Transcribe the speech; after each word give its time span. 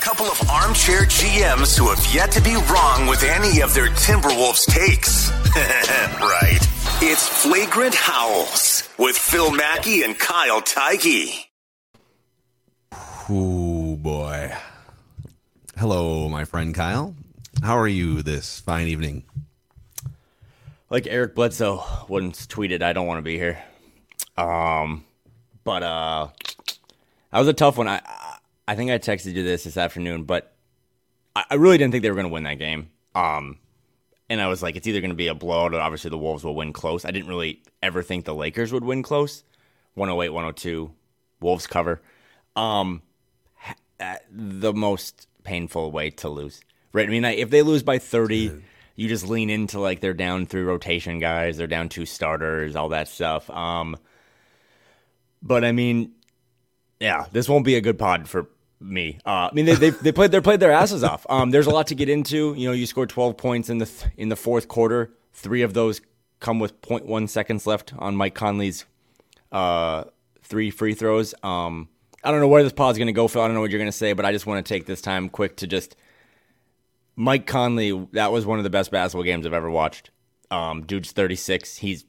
A 0.00 0.02
couple 0.02 0.26
of 0.26 0.48
armchair 0.48 1.02
GMs 1.02 1.76
who 1.76 1.90
have 1.90 2.14
yet 2.14 2.32
to 2.32 2.40
be 2.40 2.54
wrong 2.54 3.06
with 3.06 3.22
any 3.22 3.60
of 3.60 3.74
their 3.74 3.88
Timberwolves 3.88 4.64
takes. 4.64 5.30
right. 6.20 6.58
It's 7.02 7.28
Flagrant 7.28 7.94
Howls 7.94 8.88
with 8.98 9.14
Phil 9.18 9.50
Mackey 9.50 10.02
and 10.02 10.18
Kyle 10.18 10.62
Theige. 10.62 11.44
Ooh, 13.28 13.96
boy. 13.96 14.54
Hello, 15.76 16.30
my 16.30 16.46
friend 16.46 16.74
Kyle. 16.74 17.14
How 17.62 17.76
are 17.76 17.86
you 17.86 18.22
this 18.22 18.58
fine 18.58 18.88
evening? 18.88 19.24
Like 20.88 21.06
Eric 21.08 21.34
Bledsoe 21.34 21.84
once 22.08 22.46
tweeted, 22.46 22.80
I 22.80 22.94
don't 22.94 23.06
want 23.06 23.18
to 23.18 23.22
be 23.22 23.36
here. 23.36 23.62
Um, 24.38 25.04
but 25.62 25.82
uh, 25.82 26.28
that 27.32 27.38
was 27.38 27.48
a 27.48 27.52
tough 27.52 27.76
one. 27.76 27.86
I 27.86 28.00
I 28.70 28.76
think 28.76 28.92
I 28.92 28.98
texted 28.98 29.34
you 29.34 29.42
this 29.42 29.64
this 29.64 29.76
afternoon, 29.76 30.22
but 30.22 30.54
I, 31.34 31.42
I 31.50 31.54
really 31.56 31.76
didn't 31.76 31.90
think 31.90 32.02
they 32.02 32.08
were 32.08 32.14
going 32.14 32.28
to 32.28 32.32
win 32.32 32.44
that 32.44 32.60
game. 32.60 32.88
Um, 33.16 33.58
and 34.28 34.40
I 34.40 34.46
was 34.46 34.62
like, 34.62 34.76
it's 34.76 34.86
either 34.86 35.00
going 35.00 35.10
to 35.10 35.16
be 35.16 35.26
a 35.26 35.34
blowout 35.34 35.74
or 35.74 35.80
obviously 35.80 36.08
the 36.10 36.18
Wolves 36.18 36.44
will 36.44 36.54
win 36.54 36.72
close. 36.72 37.04
I 37.04 37.10
didn't 37.10 37.26
really 37.28 37.64
ever 37.82 38.04
think 38.04 38.26
the 38.26 38.34
Lakers 38.34 38.72
would 38.72 38.84
win 38.84 39.02
close. 39.02 39.42
108, 39.94 40.28
102, 40.28 40.92
Wolves 41.40 41.66
cover. 41.66 42.00
Um, 42.54 43.02
the 44.30 44.72
most 44.72 45.26
painful 45.42 45.90
way 45.90 46.10
to 46.10 46.28
lose, 46.28 46.60
right? 46.92 47.08
I 47.08 47.10
mean, 47.10 47.24
if 47.24 47.50
they 47.50 47.62
lose 47.62 47.82
by 47.82 47.98
30, 47.98 48.52
you 48.94 49.08
just 49.08 49.26
lean 49.26 49.50
into 49.50 49.80
like 49.80 49.98
they're 49.98 50.14
down 50.14 50.46
three 50.46 50.62
rotation 50.62 51.18
guys, 51.18 51.56
they're 51.56 51.66
down 51.66 51.88
two 51.88 52.06
starters, 52.06 52.76
all 52.76 52.90
that 52.90 53.08
stuff. 53.08 53.50
Um, 53.50 53.96
but 55.42 55.64
I 55.64 55.72
mean, 55.72 56.12
yeah, 57.00 57.26
this 57.32 57.48
won't 57.48 57.64
be 57.64 57.74
a 57.74 57.80
good 57.80 57.98
pod 57.98 58.28
for 58.28 58.46
me. 58.80 59.18
Uh, 59.26 59.48
I 59.50 59.50
mean, 59.52 59.66
they, 59.66 59.74
they 59.74 59.90
they 59.90 60.12
played 60.12 60.30
they 60.30 60.40
played 60.40 60.60
their 60.60 60.72
asses 60.72 61.04
off. 61.04 61.26
Um, 61.28 61.50
there's 61.50 61.66
a 61.66 61.70
lot 61.70 61.88
to 61.88 61.94
get 61.94 62.08
into. 62.08 62.54
You 62.54 62.68
know, 62.68 62.72
you 62.72 62.86
scored 62.86 63.10
12 63.10 63.36
points 63.36 63.68
in 63.68 63.78
the 63.78 63.86
th- 63.86 64.12
in 64.16 64.28
the 64.28 64.36
fourth 64.36 64.68
quarter. 64.68 65.12
Three 65.32 65.62
of 65.62 65.74
those 65.74 66.00
come 66.40 66.58
with 66.58 66.80
0.1 66.80 67.28
seconds 67.28 67.66
left 67.66 67.92
on 67.98 68.16
Mike 68.16 68.34
Conley's 68.34 68.86
uh, 69.52 70.04
three 70.42 70.70
free 70.70 70.94
throws. 70.94 71.34
Um, 71.42 71.88
I 72.24 72.30
don't 72.30 72.40
know 72.40 72.48
where 72.48 72.62
this 72.62 72.72
pod's 72.72 72.98
going 72.98 73.06
to 73.06 73.12
go, 73.12 73.28
Phil. 73.28 73.42
I 73.42 73.46
don't 73.46 73.54
know 73.54 73.60
what 73.60 73.70
you're 73.70 73.78
going 73.78 73.88
to 73.90 73.96
say, 73.96 74.12
but 74.12 74.24
I 74.24 74.32
just 74.32 74.46
want 74.46 74.64
to 74.64 74.68
take 74.68 74.86
this 74.86 75.00
time 75.00 75.28
quick 75.28 75.56
to 75.58 75.66
just 75.66 75.96
Mike 77.16 77.46
Conley. 77.46 78.08
That 78.12 78.32
was 78.32 78.46
one 78.46 78.58
of 78.58 78.64
the 78.64 78.70
best 78.70 78.90
basketball 78.90 79.24
games 79.24 79.46
I've 79.46 79.52
ever 79.52 79.70
watched. 79.70 80.10
Um, 80.50 80.82
dude's 80.84 81.12
36. 81.12 81.76
He's 81.76 82.04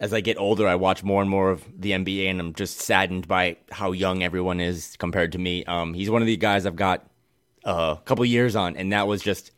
as 0.00 0.14
I 0.14 0.20
get 0.20 0.38
older, 0.38 0.66
I 0.66 0.76
watch 0.76 1.04
more 1.04 1.20
and 1.20 1.30
more 1.30 1.50
of 1.50 1.62
the 1.78 1.92
NBA, 1.92 2.30
and 2.30 2.40
I'm 2.40 2.54
just 2.54 2.80
saddened 2.80 3.28
by 3.28 3.58
how 3.70 3.92
young 3.92 4.22
everyone 4.22 4.58
is 4.58 4.96
compared 4.98 5.32
to 5.32 5.38
me. 5.38 5.62
Um, 5.66 5.92
he's 5.92 6.10
one 6.10 6.22
of 6.22 6.26
the 6.26 6.38
guys 6.38 6.64
I've 6.64 6.74
got 6.74 7.06
uh, 7.66 7.96
a 7.98 8.02
couple 8.06 8.24
years 8.24 8.56
on, 8.56 8.76
and 8.76 8.92
that 8.92 9.06
was 9.06 9.22
just 9.22 9.52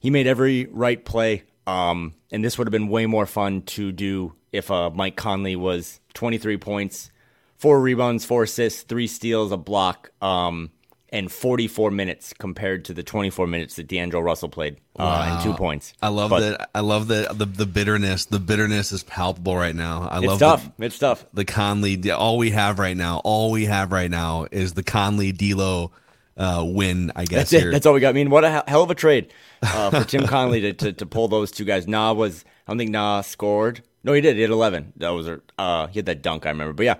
he 0.00 0.10
made 0.10 0.26
every 0.26 0.66
right 0.66 1.02
play. 1.02 1.44
Um, 1.66 2.14
and 2.32 2.44
this 2.44 2.58
would 2.58 2.66
have 2.66 2.72
been 2.72 2.88
way 2.88 3.06
more 3.06 3.26
fun 3.26 3.62
to 3.62 3.92
do 3.92 4.34
if 4.52 4.70
uh, 4.70 4.90
Mike 4.90 5.16
Conley 5.16 5.56
was 5.56 6.00
23 6.14 6.56
points, 6.58 7.10
four 7.56 7.80
rebounds, 7.80 8.24
four 8.24 8.44
assists, 8.44 8.82
three 8.82 9.06
steals, 9.06 9.52
a 9.52 9.56
block. 9.56 10.10
Um, 10.20 10.70
and 11.10 11.30
44 11.30 11.90
minutes 11.90 12.32
compared 12.32 12.84
to 12.86 12.94
the 12.94 13.02
24 13.02 13.46
minutes 13.46 13.76
that 13.76 13.86
D'Angelo 13.86 14.22
Russell 14.22 14.48
played 14.48 14.76
uh, 14.98 15.04
wow. 15.04 15.34
and 15.34 15.44
two 15.44 15.54
points. 15.54 15.92
I 16.02 16.08
love 16.08 16.30
but, 16.30 16.40
that. 16.40 16.70
I 16.74 16.80
love 16.80 17.08
that 17.08 17.38
the, 17.38 17.46
the 17.46 17.66
bitterness. 17.66 18.26
The 18.26 18.40
bitterness 18.40 18.92
is 18.92 19.02
palpable 19.02 19.56
right 19.56 19.74
now. 19.74 20.08
I 20.10 20.18
it's 20.18 20.26
love 20.26 20.38
tough. 20.38 20.76
The, 20.76 20.84
it's 20.86 20.98
tough. 20.98 21.24
The 21.32 21.44
Conley. 21.44 22.10
All 22.10 22.38
we 22.38 22.50
have 22.50 22.78
right 22.78 22.96
now. 22.96 23.20
All 23.24 23.50
we 23.50 23.66
have 23.66 23.92
right 23.92 24.10
now 24.10 24.46
is 24.50 24.74
the 24.74 24.82
Conley 24.82 25.32
D'Lo 25.32 25.92
uh, 26.36 26.64
win. 26.66 27.12
I 27.16 27.24
guess 27.24 27.50
that's 27.50 27.64
it. 27.64 27.70
That's 27.70 27.86
all 27.86 27.94
we 27.94 28.00
got. 28.00 28.10
I 28.10 28.12
mean, 28.12 28.30
what 28.30 28.44
a 28.44 28.64
hell 28.66 28.82
of 28.82 28.90
a 28.90 28.94
trade 28.94 29.32
uh, 29.62 29.90
for 29.90 30.04
Tim 30.04 30.26
Connelly 30.26 30.60
to, 30.60 30.72
to, 30.72 30.92
to 30.92 31.06
pull 31.06 31.28
those 31.28 31.50
two 31.50 31.64
guys. 31.64 31.86
Nah 31.86 32.12
was. 32.12 32.44
I 32.66 32.72
don't 32.72 32.78
think 32.78 32.90
Nah 32.90 33.20
scored. 33.20 33.82
No, 34.02 34.12
he 34.12 34.20
did. 34.20 34.36
He 34.36 34.42
had 34.42 34.50
11. 34.50 34.92
That 34.96 35.10
was 35.10 35.28
uh, 35.58 35.86
he 35.88 35.98
had 35.98 36.06
that 36.06 36.22
dunk. 36.22 36.46
I 36.46 36.50
remember. 36.50 36.72
But 36.72 36.86
yeah, 36.86 36.96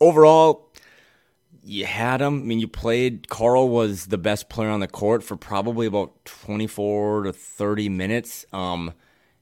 overall 0.00 0.70
you 1.64 1.86
had 1.86 2.20
him. 2.20 2.40
I 2.40 2.44
mean, 2.44 2.60
you 2.60 2.68
played. 2.68 3.28
Karl 3.28 3.68
was 3.68 4.06
the 4.06 4.18
best 4.18 4.48
player 4.48 4.68
on 4.68 4.80
the 4.80 4.88
court 4.88 5.22
for 5.22 5.36
probably 5.36 5.86
about 5.86 6.24
24 6.24 7.24
to 7.24 7.32
30 7.32 7.88
minutes. 7.88 8.44
Um, 8.52 8.92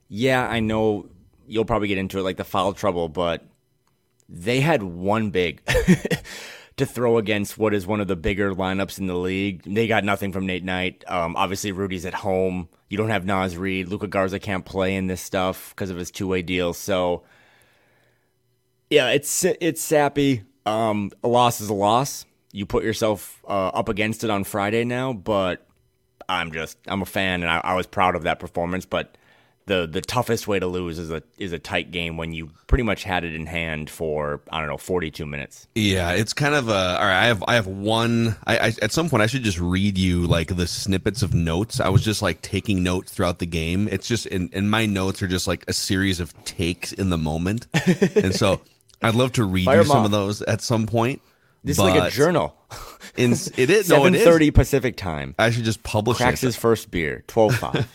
yeah, 0.08 0.46
I 0.46 0.60
know 0.60 1.08
you'll 1.46 1.64
probably 1.64 1.88
get 1.88 1.98
into 1.98 2.18
it 2.18 2.22
like 2.22 2.36
the 2.36 2.44
foul 2.44 2.72
trouble, 2.74 3.08
but 3.08 3.44
they 4.28 4.60
had 4.60 4.82
one 4.82 5.30
big 5.30 5.62
to 6.76 6.86
throw 6.86 7.18
against 7.18 7.58
what 7.58 7.74
is 7.74 7.86
one 7.86 8.00
of 8.00 8.08
the 8.08 8.16
bigger 8.16 8.54
lineups 8.54 8.98
in 8.98 9.06
the 9.06 9.14
league. 9.14 9.62
They 9.64 9.86
got 9.86 10.04
nothing 10.04 10.32
from 10.32 10.46
Nate 10.46 10.64
Knight. 10.64 11.04
Um, 11.08 11.36
obviously, 11.36 11.72
Rudy's 11.72 12.04
at 12.04 12.14
home. 12.14 12.68
You 12.88 12.98
don't 12.98 13.10
have 13.10 13.24
Naz 13.24 13.56
Reid. 13.56 13.88
Luka 13.88 14.06
Garza 14.06 14.38
can't 14.38 14.64
play 14.64 14.94
in 14.94 15.06
this 15.06 15.22
stuff 15.22 15.70
because 15.70 15.90
of 15.90 15.96
his 15.96 16.10
two 16.10 16.28
way 16.28 16.42
deal. 16.42 16.74
So, 16.74 17.22
yeah, 18.90 19.10
it's 19.10 19.44
it's 19.44 19.80
sappy. 19.80 20.42
Um, 20.66 21.10
a 21.22 21.28
loss 21.28 21.60
is 21.60 21.68
a 21.68 21.74
loss. 21.74 22.26
You 22.52 22.66
put 22.66 22.84
yourself 22.84 23.42
uh, 23.46 23.68
up 23.68 23.88
against 23.88 24.24
it 24.24 24.30
on 24.30 24.44
Friday 24.44 24.84
now, 24.84 25.12
but 25.12 25.66
I'm 26.28 26.52
just 26.52 26.78
I'm 26.86 27.02
a 27.02 27.06
fan 27.06 27.42
and 27.42 27.50
I, 27.50 27.60
I 27.62 27.74
was 27.74 27.86
proud 27.86 28.16
of 28.16 28.24
that 28.24 28.38
performance. 28.38 28.86
But 28.86 29.16
the 29.66 29.86
the 29.86 30.00
toughest 30.00 30.48
way 30.48 30.58
to 30.58 30.66
lose 30.66 30.98
is 30.98 31.10
a 31.10 31.22
is 31.38 31.52
a 31.52 31.58
tight 31.58 31.92
game 31.92 32.16
when 32.16 32.32
you 32.32 32.50
pretty 32.66 32.82
much 32.82 33.04
had 33.04 33.24
it 33.24 33.34
in 33.34 33.46
hand 33.46 33.88
for 33.88 34.40
I 34.50 34.58
don't 34.58 34.68
know 34.68 34.76
42 34.76 35.24
minutes. 35.26 35.68
Yeah, 35.76 36.12
it's 36.12 36.32
kind 36.32 36.54
of 36.54 36.68
a 36.68 36.72
all 36.72 37.06
right. 37.06 37.22
I 37.22 37.26
have 37.26 37.44
I 37.46 37.54
have 37.54 37.66
one. 37.68 38.36
I, 38.46 38.58
I 38.58 38.72
at 38.82 38.90
some 38.90 39.08
point 39.08 39.22
I 39.22 39.26
should 39.26 39.44
just 39.44 39.60
read 39.60 39.96
you 39.96 40.26
like 40.26 40.56
the 40.56 40.66
snippets 40.66 41.22
of 41.22 41.34
notes. 41.34 41.78
I 41.78 41.88
was 41.88 42.02
just 42.02 42.20
like 42.20 42.42
taking 42.42 42.82
notes 42.82 43.12
throughout 43.12 43.38
the 43.38 43.46
game. 43.46 43.86
It's 43.88 44.08
just 44.08 44.26
and, 44.26 44.50
and 44.52 44.70
my 44.70 44.86
notes 44.86 45.22
are 45.22 45.28
just 45.28 45.46
like 45.46 45.64
a 45.68 45.72
series 45.72 46.18
of 46.18 46.32
takes 46.44 46.92
in 46.92 47.10
the 47.10 47.18
moment, 47.18 47.66
and 48.16 48.34
so. 48.34 48.60
I'd 49.02 49.14
love 49.14 49.32
to 49.32 49.44
read 49.44 49.64
Fire 49.64 49.78
you 49.78 49.84
some 49.84 50.04
of 50.04 50.10
those 50.10 50.42
at 50.42 50.60
some 50.60 50.86
point. 50.86 51.22
This 51.62 51.76
is 51.76 51.80
like 51.80 52.00
a 52.00 52.10
journal. 52.10 52.56
In, 53.16 53.32
it 53.32 53.70
is 53.70 53.86
seven 53.86 54.14
thirty 54.14 54.50
Pacific 54.50 54.96
time. 54.96 55.34
I 55.38 55.50
should 55.50 55.64
just 55.64 55.82
publish. 55.82 56.18
Cracks 56.18 56.42
it. 56.42 56.46
his 56.46 56.56
first 56.56 56.90
beer, 56.90 57.24
twelve 57.26 57.54
five. 57.56 57.88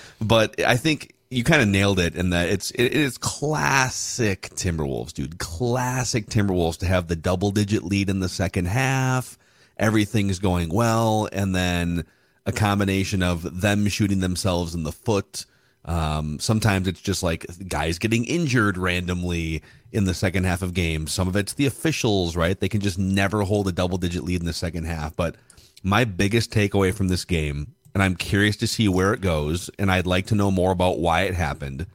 but 0.20 0.60
I 0.64 0.76
think 0.76 1.14
you 1.30 1.44
kind 1.44 1.60
of 1.60 1.68
nailed 1.68 1.98
it 2.00 2.16
in 2.16 2.30
that 2.30 2.48
it's 2.48 2.70
it 2.72 2.92
is 2.92 3.18
classic 3.18 4.50
Timberwolves, 4.54 5.12
dude. 5.12 5.38
Classic 5.38 6.26
Timberwolves 6.26 6.78
to 6.78 6.86
have 6.86 7.08
the 7.08 7.16
double 7.16 7.50
digit 7.50 7.84
lead 7.84 8.08
in 8.08 8.20
the 8.20 8.28
second 8.28 8.66
half. 8.66 9.38
Everything's 9.76 10.38
going 10.38 10.70
well, 10.70 11.28
and 11.32 11.54
then 11.54 12.04
a 12.46 12.52
combination 12.52 13.22
of 13.22 13.60
them 13.60 13.86
shooting 13.88 14.20
themselves 14.20 14.74
in 14.74 14.82
the 14.82 14.92
foot. 14.92 15.44
Um, 15.84 16.38
sometimes 16.40 16.88
it's 16.88 17.00
just 17.00 17.22
like 17.22 17.46
guys 17.68 17.98
getting 17.98 18.24
injured 18.24 18.76
randomly 18.76 19.62
in 19.92 20.04
the 20.04 20.14
second 20.14 20.44
half 20.44 20.62
of 20.62 20.74
games. 20.74 21.12
Some 21.12 21.28
of 21.28 21.36
it's 21.36 21.54
the 21.54 21.66
officials, 21.66 22.36
right? 22.36 22.58
They 22.58 22.68
can 22.68 22.80
just 22.80 22.98
never 22.98 23.42
hold 23.42 23.68
a 23.68 23.72
double 23.72 23.98
digit 23.98 24.24
lead 24.24 24.40
in 24.40 24.46
the 24.46 24.52
second 24.52 24.84
half. 24.84 25.16
But 25.16 25.36
my 25.82 26.04
biggest 26.04 26.52
takeaway 26.52 26.92
from 26.92 27.08
this 27.08 27.24
game, 27.24 27.74
and 27.94 28.02
I'm 28.02 28.16
curious 28.16 28.56
to 28.58 28.66
see 28.66 28.88
where 28.88 29.14
it 29.14 29.20
goes, 29.20 29.70
and 29.78 29.90
I'd 29.90 30.06
like 30.06 30.26
to 30.26 30.34
know 30.34 30.50
more 30.50 30.72
about 30.72 30.98
why 30.98 31.22
it 31.22 31.34
happened. 31.34 31.86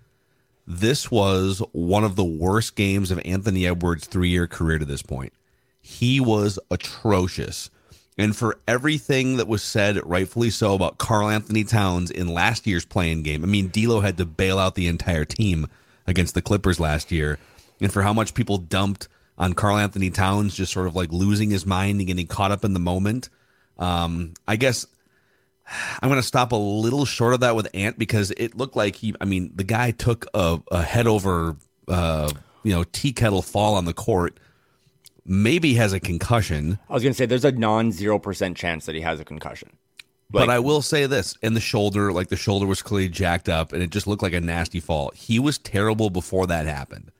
This 0.65 1.11
was 1.11 1.61
one 1.71 2.03
of 2.03 2.15
the 2.15 2.23
worst 2.23 2.75
games 2.75 3.11
of 3.11 3.21
Anthony 3.25 3.67
Edwards' 3.67 4.07
three 4.07 4.29
year 4.29 4.47
career 4.47 4.79
to 4.79 4.85
this 4.85 5.01
point. 5.01 5.33
He 5.81 6.19
was 6.19 6.57
atrocious. 6.71 7.69
And 8.17 8.35
for 8.35 8.59
everything 8.67 9.37
that 9.37 9.47
was 9.47 9.63
said, 9.63 9.99
rightfully 10.05 10.51
so, 10.51 10.75
about 10.75 10.99
Karl-Anthony 10.99 11.63
Towns 11.63 12.11
in 12.11 12.27
last 12.27 12.67
year's 12.67 12.85
play-in 12.85 13.23
game, 13.23 13.43
I 13.43 13.47
mean, 13.47 13.69
D'Lo 13.69 14.01
had 14.01 14.17
to 14.17 14.25
bail 14.25 14.59
out 14.59 14.75
the 14.75 14.87
entire 14.87 15.25
team 15.25 15.67
against 16.05 16.35
the 16.35 16.41
Clippers 16.41 16.79
last 16.79 17.11
year 17.11 17.39
and 17.81 17.91
for 17.91 18.01
how 18.01 18.13
much 18.13 18.33
people 18.33 18.57
dumped 18.57 19.07
on 19.37 19.53
Karl 19.53 19.77
Anthony 19.77 20.09
Towns 20.09 20.55
just 20.55 20.71
sort 20.71 20.87
of 20.87 20.95
like 20.95 21.11
losing 21.11 21.49
his 21.49 21.65
mind 21.65 21.99
and 21.99 22.07
getting 22.07 22.27
caught 22.27 22.51
up 22.51 22.63
in 22.63 22.73
the 22.73 22.79
moment. 22.79 23.29
Um, 23.77 24.33
I 24.47 24.55
guess 24.55 24.85
I'm 26.01 26.09
going 26.09 26.21
to 26.21 26.27
stop 26.27 26.51
a 26.51 26.57
little 26.57 27.05
short 27.05 27.33
of 27.33 27.39
that 27.41 27.55
with 27.55 27.67
Ant 27.73 27.97
because 27.97 28.31
it 28.31 28.55
looked 28.55 28.75
like 28.75 28.95
he, 28.95 29.15
I 29.19 29.25
mean, 29.25 29.51
the 29.55 29.63
guy 29.63 29.91
took 29.91 30.25
a, 30.33 30.59
a 30.71 30.83
head 30.83 31.07
over, 31.07 31.55
uh, 31.87 32.31
you 32.63 32.73
know, 32.73 32.83
tea 32.83 33.13
kettle 33.13 33.41
fall 33.41 33.75
on 33.75 33.85
the 33.85 33.93
court, 33.93 34.39
maybe 35.25 35.73
has 35.75 35.93
a 35.93 35.99
concussion. 35.99 36.79
I 36.89 36.93
was 36.93 37.03
gonna 37.03 37.13
say 37.13 37.25
there's 37.25 37.45
a 37.45 37.51
non 37.51 37.91
zero 37.91 38.19
percent 38.19 38.57
chance 38.57 38.85
that 38.85 38.95
he 38.95 39.01
has 39.01 39.19
a 39.19 39.25
concussion. 39.25 39.69
but 40.29 40.49
I 40.49 40.59
will 40.59 40.81
say 40.81 41.05
this: 41.05 41.37
in 41.41 41.53
the 41.53 41.59
shoulder, 41.59 42.11
like 42.11 42.27
the 42.29 42.35
shoulder 42.35 42.65
was 42.65 42.81
clearly 42.81 43.09
jacked 43.09 43.49
up, 43.49 43.73
and 43.73 43.81
it 43.81 43.89
just 43.89 44.07
looked 44.07 44.23
like 44.23 44.33
a 44.33 44.41
nasty 44.41 44.79
fall. 44.79 45.11
He 45.15 45.39
was 45.39 45.57
terrible 45.57 46.09
before 46.09 46.47
that 46.47 46.65
happened. 46.65 47.11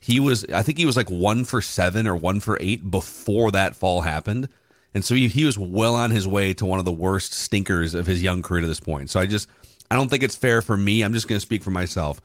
He 0.00 0.18
was, 0.18 0.44
I 0.46 0.62
think, 0.62 0.78
he 0.78 0.86
was 0.86 0.96
like 0.96 1.10
one 1.10 1.44
for 1.44 1.60
seven 1.60 2.06
or 2.06 2.16
one 2.16 2.40
for 2.40 2.56
eight 2.60 2.90
before 2.90 3.50
that 3.50 3.76
fall 3.76 4.00
happened, 4.00 4.48
and 4.94 5.04
so 5.04 5.14
he, 5.14 5.28
he 5.28 5.44
was 5.44 5.58
well 5.58 5.94
on 5.94 6.10
his 6.10 6.26
way 6.26 6.54
to 6.54 6.66
one 6.66 6.78
of 6.78 6.84
the 6.84 6.92
worst 6.92 7.32
stinkers 7.32 7.94
of 7.94 8.06
his 8.06 8.22
young 8.22 8.42
career 8.42 8.62
to 8.62 8.66
this 8.66 8.80
point. 8.80 9.10
So 9.10 9.20
I 9.20 9.26
just, 9.26 9.48
I 9.90 9.96
don't 9.96 10.08
think 10.08 10.22
it's 10.22 10.36
fair 10.36 10.62
for 10.62 10.76
me. 10.76 11.02
I'm 11.02 11.12
just 11.12 11.28
going 11.28 11.36
to 11.36 11.44
speak 11.44 11.62
for 11.62 11.70
myself. 11.70 12.20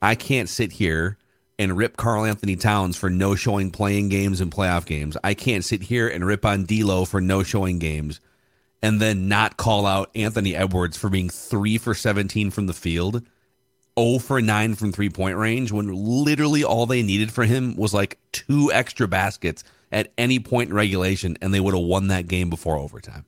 I 0.00 0.14
can't 0.14 0.48
sit 0.48 0.72
here 0.72 1.16
and 1.58 1.76
rip 1.76 1.96
Karl 1.96 2.24
Anthony 2.24 2.56
Towns 2.56 2.96
for 2.96 3.10
no 3.10 3.34
showing 3.34 3.70
play-in 3.70 4.08
games 4.08 4.40
and 4.40 4.50
playoff 4.50 4.86
games. 4.86 5.16
I 5.22 5.34
can't 5.34 5.64
sit 5.64 5.82
here 5.82 6.08
and 6.08 6.24
rip 6.24 6.44
on 6.44 6.64
D'Lo 6.64 7.04
for 7.04 7.20
no 7.20 7.42
showing 7.42 7.78
games 7.78 8.20
and 8.80 9.00
then 9.00 9.28
not 9.28 9.56
call 9.56 9.86
out 9.86 10.10
Anthony 10.14 10.54
Edwards 10.54 10.96
for 10.96 11.08
being 11.08 11.28
three 11.28 11.78
for 11.78 11.94
17 11.94 12.50
from 12.50 12.66
the 12.66 12.72
field, 12.72 13.22
0 13.98 14.18
for 14.18 14.40
9 14.40 14.74
from 14.74 14.92
three 14.92 15.10
point 15.10 15.36
range, 15.36 15.72
when 15.72 15.92
literally 15.92 16.64
all 16.64 16.86
they 16.86 17.02
needed 17.02 17.32
for 17.32 17.44
him 17.44 17.76
was 17.76 17.92
like 17.92 18.18
two 18.32 18.70
extra 18.72 19.08
baskets 19.08 19.64
at 19.90 20.12
any 20.18 20.38
point 20.38 20.70
in 20.70 20.76
regulation, 20.76 21.36
and 21.40 21.52
they 21.52 21.60
would 21.60 21.74
have 21.74 21.84
won 21.84 22.08
that 22.08 22.28
game 22.28 22.50
before 22.50 22.76
overtime. 22.76 23.24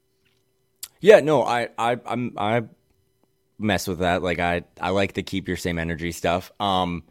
Yeah, 1.00 1.20
no, 1.20 1.42
I, 1.42 1.68
I, 1.78 1.98
I'm, 2.04 2.34
I 2.36 2.64
mess 3.58 3.88
with 3.88 4.00
that. 4.00 4.22
Like, 4.22 4.38
I, 4.38 4.64
I 4.80 4.90
like 4.90 5.14
to 5.14 5.22
keep 5.22 5.48
your 5.48 5.56
same 5.56 5.78
energy 5.78 6.12
stuff. 6.12 6.52
Um, 6.60 7.04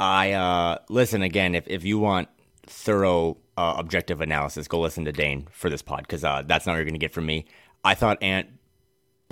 I, 0.00 0.32
uh, 0.32 0.78
listen 0.88 1.22
again, 1.22 1.54
if, 1.54 1.68
if 1.68 1.84
you 1.84 1.98
want 1.98 2.28
thorough, 2.66 3.36
uh, 3.56 3.74
objective 3.76 4.20
analysis, 4.20 4.66
go 4.66 4.80
listen 4.80 5.04
to 5.04 5.12
Dane 5.12 5.46
for 5.52 5.68
this 5.68 5.82
pod 5.82 6.00
because, 6.00 6.24
uh, 6.24 6.42
that's 6.46 6.66
not 6.66 6.72
what 6.72 6.76
you're 6.76 6.84
going 6.84 6.94
to 6.94 6.98
get 6.98 7.12
from 7.12 7.26
me. 7.26 7.44
I 7.84 7.94
thought 7.94 8.22
Ant 8.22 8.48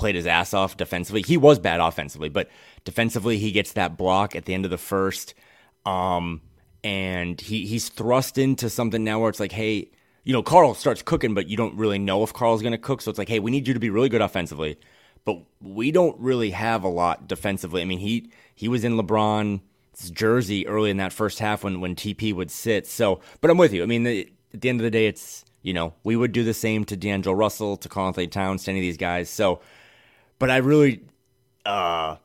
played 0.03 0.17
his 0.17 0.27
ass 0.27 0.53
off 0.53 0.77
defensively. 0.77 1.23
He 1.23 1.37
was 1.37 1.61
bad 1.61 1.79
offensively, 1.79 2.29
but 2.29 2.51
defensively, 2.85 3.39
he 3.39 3.53
gets 3.53 3.75
that 3.75 3.97
block 3.97 4.35
at 4.35 4.47
the 4.47 4.53
end 4.53 4.65
of 4.65 4.73
the 4.73 4.77
first. 4.77 5.33
Um, 5.87 6.41
and 6.83 7.41
he, 7.41 7.67
he's 7.67 7.89
thrust 7.89 8.37
into 8.37 8.69
something 8.69 9.05
now 9.05 9.21
where 9.21 9.31
it's 9.31 9.39
like, 9.39 9.53
hey, 9.53 9.93
you 10.25 10.33
know, 10.33 10.43
Karl 10.43 10.75
starts 10.75 11.03
cooking, 11.03 11.35
but 11.35 11.47
you 11.47 11.57
don't 11.57 11.77
really 11.77 12.01
know 12.01 12.25
if 12.25 12.33
Karl's 12.33 12.63
going 12.63 12.73
to 12.73 12.79
cook. 12.79 13.01
So 13.01 13.11
it's 13.11 13.19
like, 13.19 13.29
hey, 13.29 13.39
we 13.39 13.53
need 13.53 13.69
you 13.69 13.75
to 13.75 13.81
be 13.81 13.91
really 13.91 14.09
good 14.09 14.21
offensively, 14.21 14.77
but 15.25 15.39
we 15.61 15.93
don't 15.93 16.19
really 16.19 16.51
have 16.51 16.83
a 16.83 16.89
lot 16.89 17.29
defensively. 17.29 17.81
I 17.81 17.85
mean, 17.85 18.01
he 18.01 18.33
he 18.57 18.67
was 18.67 18.83
in 18.83 18.97
LeBron's 18.97 20.11
jersey 20.11 20.67
early 20.67 20.91
in 20.91 20.97
that 20.97 21.13
first 21.13 21.39
half 21.39 21.63
when 21.63 21.81
when 21.81 21.95
TP 21.95 22.35
would 22.35 22.51
sit. 22.51 22.89
So, 22.89 23.21
but 23.41 23.53
I'm 23.53 23.57
with 23.57 23.73
you. 23.73 23.85
I 23.85 23.87
mean, 23.87 24.03
the, 24.03 24.33
at 24.53 24.61
the 24.63 24.69
end 24.69 24.81
of 24.81 24.85
the 24.85 24.91
day, 24.91 25.07
it's 25.07 25.45
you 25.63 25.73
know 25.73 25.95
we 26.03 26.17
would 26.17 26.33
do 26.33 26.43
the 26.43 26.55
same 26.55 26.85
to 26.87 26.97
D'Angelo 26.97 27.37
Russell, 27.37 27.77
to 27.77 27.89
Karl 27.89 28.13
Towns, 28.13 28.65
to 28.65 28.71
any 28.73 28.81
of 28.81 28.83
these 28.83 28.97
guys. 28.97 29.31
So, 29.31 29.61
but 30.43 30.51
I 30.51 30.57
really, 30.57 31.03
uh, 31.65 32.17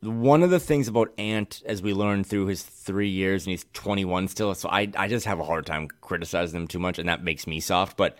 one 0.00 0.42
of 0.42 0.48
the 0.48 0.58
things 0.58 0.88
about 0.88 1.12
Ant, 1.18 1.62
as 1.66 1.82
we 1.82 1.92
learned 1.92 2.26
through 2.26 2.46
his 2.46 2.62
three 2.62 3.10
years, 3.10 3.44
and 3.44 3.50
he's 3.50 3.66
21 3.74 4.28
still, 4.28 4.54
so 4.54 4.70
I, 4.70 4.90
I 4.96 5.08
just 5.08 5.26
have 5.26 5.40
a 5.40 5.44
hard 5.44 5.66
time 5.66 5.88
criticizing 6.00 6.58
him 6.58 6.66
too 6.66 6.78
much, 6.78 6.98
and 6.98 7.06
that 7.06 7.22
makes 7.22 7.46
me 7.46 7.60
soft. 7.60 7.98
But 7.98 8.16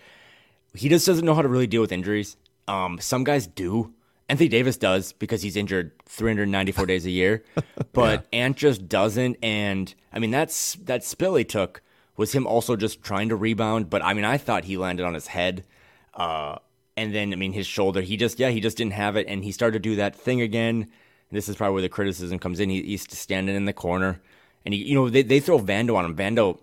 he 0.75 0.91
just 0.91 1.07
doesn't 1.07 1.25
know 1.25 1.33
how 1.33 1.41
to 1.41 1.49
really 1.49 1.67
deal 1.67 1.81
with 1.81 1.91
injuries. 1.91 2.37
Um, 2.69 2.99
some 3.01 3.25
guys 3.25 3.47
do. 3.47 3.95
Anthony 4.29 4.51
Davis 4.51 4.77
does 4.77 5.15
because 5.15 5.41
he's 5.41 5.57
injured 5.57 5.93
394 6.05 6.85
days 6.85 7.07
a 7.07 7.11
year, 7.11 7.45
but 7.95 8.27
yeah. 8.31 8.41
Ant 8.41 8.59
just 8.59 8.91
doesn't. 8.91 9.39
And 9.43 9.95
I 10.13 10.19
mean, 10.19 10.33
that's 10.33 10.75
that 10.85 11.03
spill 11.03 11.37
he 11.37 11.45
took 11.45 11.81
was 12.19 12.35
him 12.35 12.47
also 12.47 12.77
just 12.77 13.03
trying 13.03 13.31
to 13.31 13.37
rebound. 13.37 13.89
But 13.89 14.05
I 14.05 14.13
mean, 14.13 14.27
I 14.27 14.37
thought 14.37 14.67
he 14.67 14.77
landed 14.77 15.07
on 15.07 15.15
his 15.15 15.29
head. 15.29 15.65
Uh, 16.13 16.59
and 16.97 17.15
then, 17.15 17.33
I 17.33 17.37
mean, 17.37 17.53
his 17.53 17.67
shoulder, 17.67 18.01
he 18.01 18.17
just, 18.17 18.39
yeah, 18.39 18.51
he 18.51 18.61
just 18.61 18.77
didn't 18.77 18.93
have 18.93 19.17
it. 19.17 19.27
And 19.29 19.45
he 19.45 19.53
started 19.53 19.83
to 19.83 19.89
do 19.91 19.97
that 19.97 20.15
thing 20.15 20.41
again 20.41 20.89
this 21.35 21.49
is 21.49 21.57
probably 21.57 21.75
where 21.75 21.83
the 21.83 21.89
criticism 21.89 22.39
comes 22.39 22.61
in. 22.61 22.71
He, 22.71 22.83
he's 22.83 23.11
standing 23.17 23.57
in 23.57 23.65
the 23.65 23.73
corner, 23.73 24.21
and 24.65 24.73
he, 24.73 24.83
you 24.85 24.95
know, 24.95 25.11
they, 25.11 25.23
they 25.23 25.41
throw 25.41 25.59
Vando 25.59 25.97
on 25.97 26.05
him. 26.05 26.17
Vando, 26.17 26.61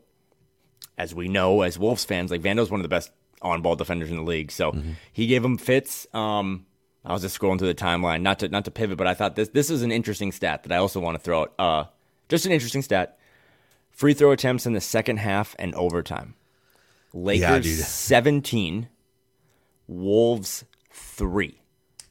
as 0.97 1.13
we 1.13 1.27
know, 1.27 1.61
as 1.61 1.77
Wolves 1.77 2.05
fans, 2.05 2.31
like 2.31 2.41
Vando's 2.41 2.71
one 2.71 2.79
of 2.79 2.83
the 2.83 2.89
best 2.89 3.11
on-ball 3.41 3.75
defenders 3.75 4.09
in 4.09 4.17
the 4.17 4.23
league. 4.23 4.51
So 4.51 4.71
mm-hmm. 4.71 4.91
he 5.11 5.27
gave 5.27 5.43
him 5.43 5.57
fits. 5.57 6.07
Um, 6.13 6.65
I 7.03 7.13
was 7.13 7.21
just 7.21 7.39
scrolling 7.39 7.59
through 7.59 7.67
the 7.67 7.75
timeline, 7.75 8.21
not 8.21 8.39
to 8.39 8.49
not 8.49 8.65
to 8.65 8.71
pivot, 8.71 8.97
but 8.97 9.07
I 9.07 9.13
thought 9.13 9.35
this 9.35 9.49
this 9.49 9.69
is 9.69 9.81
an 9.81 9.91
interesting 9.91 10.31
stat 10.31 10.63
that 10.63 10.71
I 10.71 10.77
also 10.77 10.99
want 10.99 11.15
to 11.17 11.23
throw 11.23 11.41
out. 11.41 11.53
Uh, 11.57 11.83
just 12.29 12.45
an 12.45 12.51
interesting 12.51 12.83
stat: 12.83 13.17
free 13.89 14.13
throw 14.13 14.31
attempts 14.31 14.65
in 14.65 14.73
the 14.73 14.81
second 14.81 15.17
half 15.17 15.55
and 15.57 15.73
overtime. 15.73 16.35
Lakers 17.13 17.79
yeah, 17.79 17.85
seventeen, 17.85 18.87
Wolves 19.91 20.63
three 20.91 21.59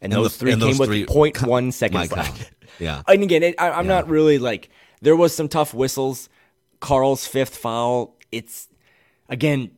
and, 0.01 0.13
and 0.13 0.25
those 0.25 0.37
three 0.37 0.53
and 0.53 0.61
came 0.61 0.79
with 0.79 0.89
three, 0.89 1.07
0.1 1.07 1.73
seconds 1.73 2.13
left. 2.13 2.53
Yeah. 2.79 3.03
And 3.07 3.23
again, 3.23 3.43
it, 3.43 3.57
I, 3.59 3.79
am 3.79 3.85
yeah. 3.85 3.95
not 3.95 4.09
really 4.09 4.39
like 4.39 4.71
there 5.03 5.15
was 5.15 5.35
some 5.35 5.49
tough 5.49 5.75
whistles. 5.75 6.31
Karl's 6.79 7.27
fifth 7.27 7.57
foul. 7.57 8.17
It's 8.33 8.69
again, 9.29 9.73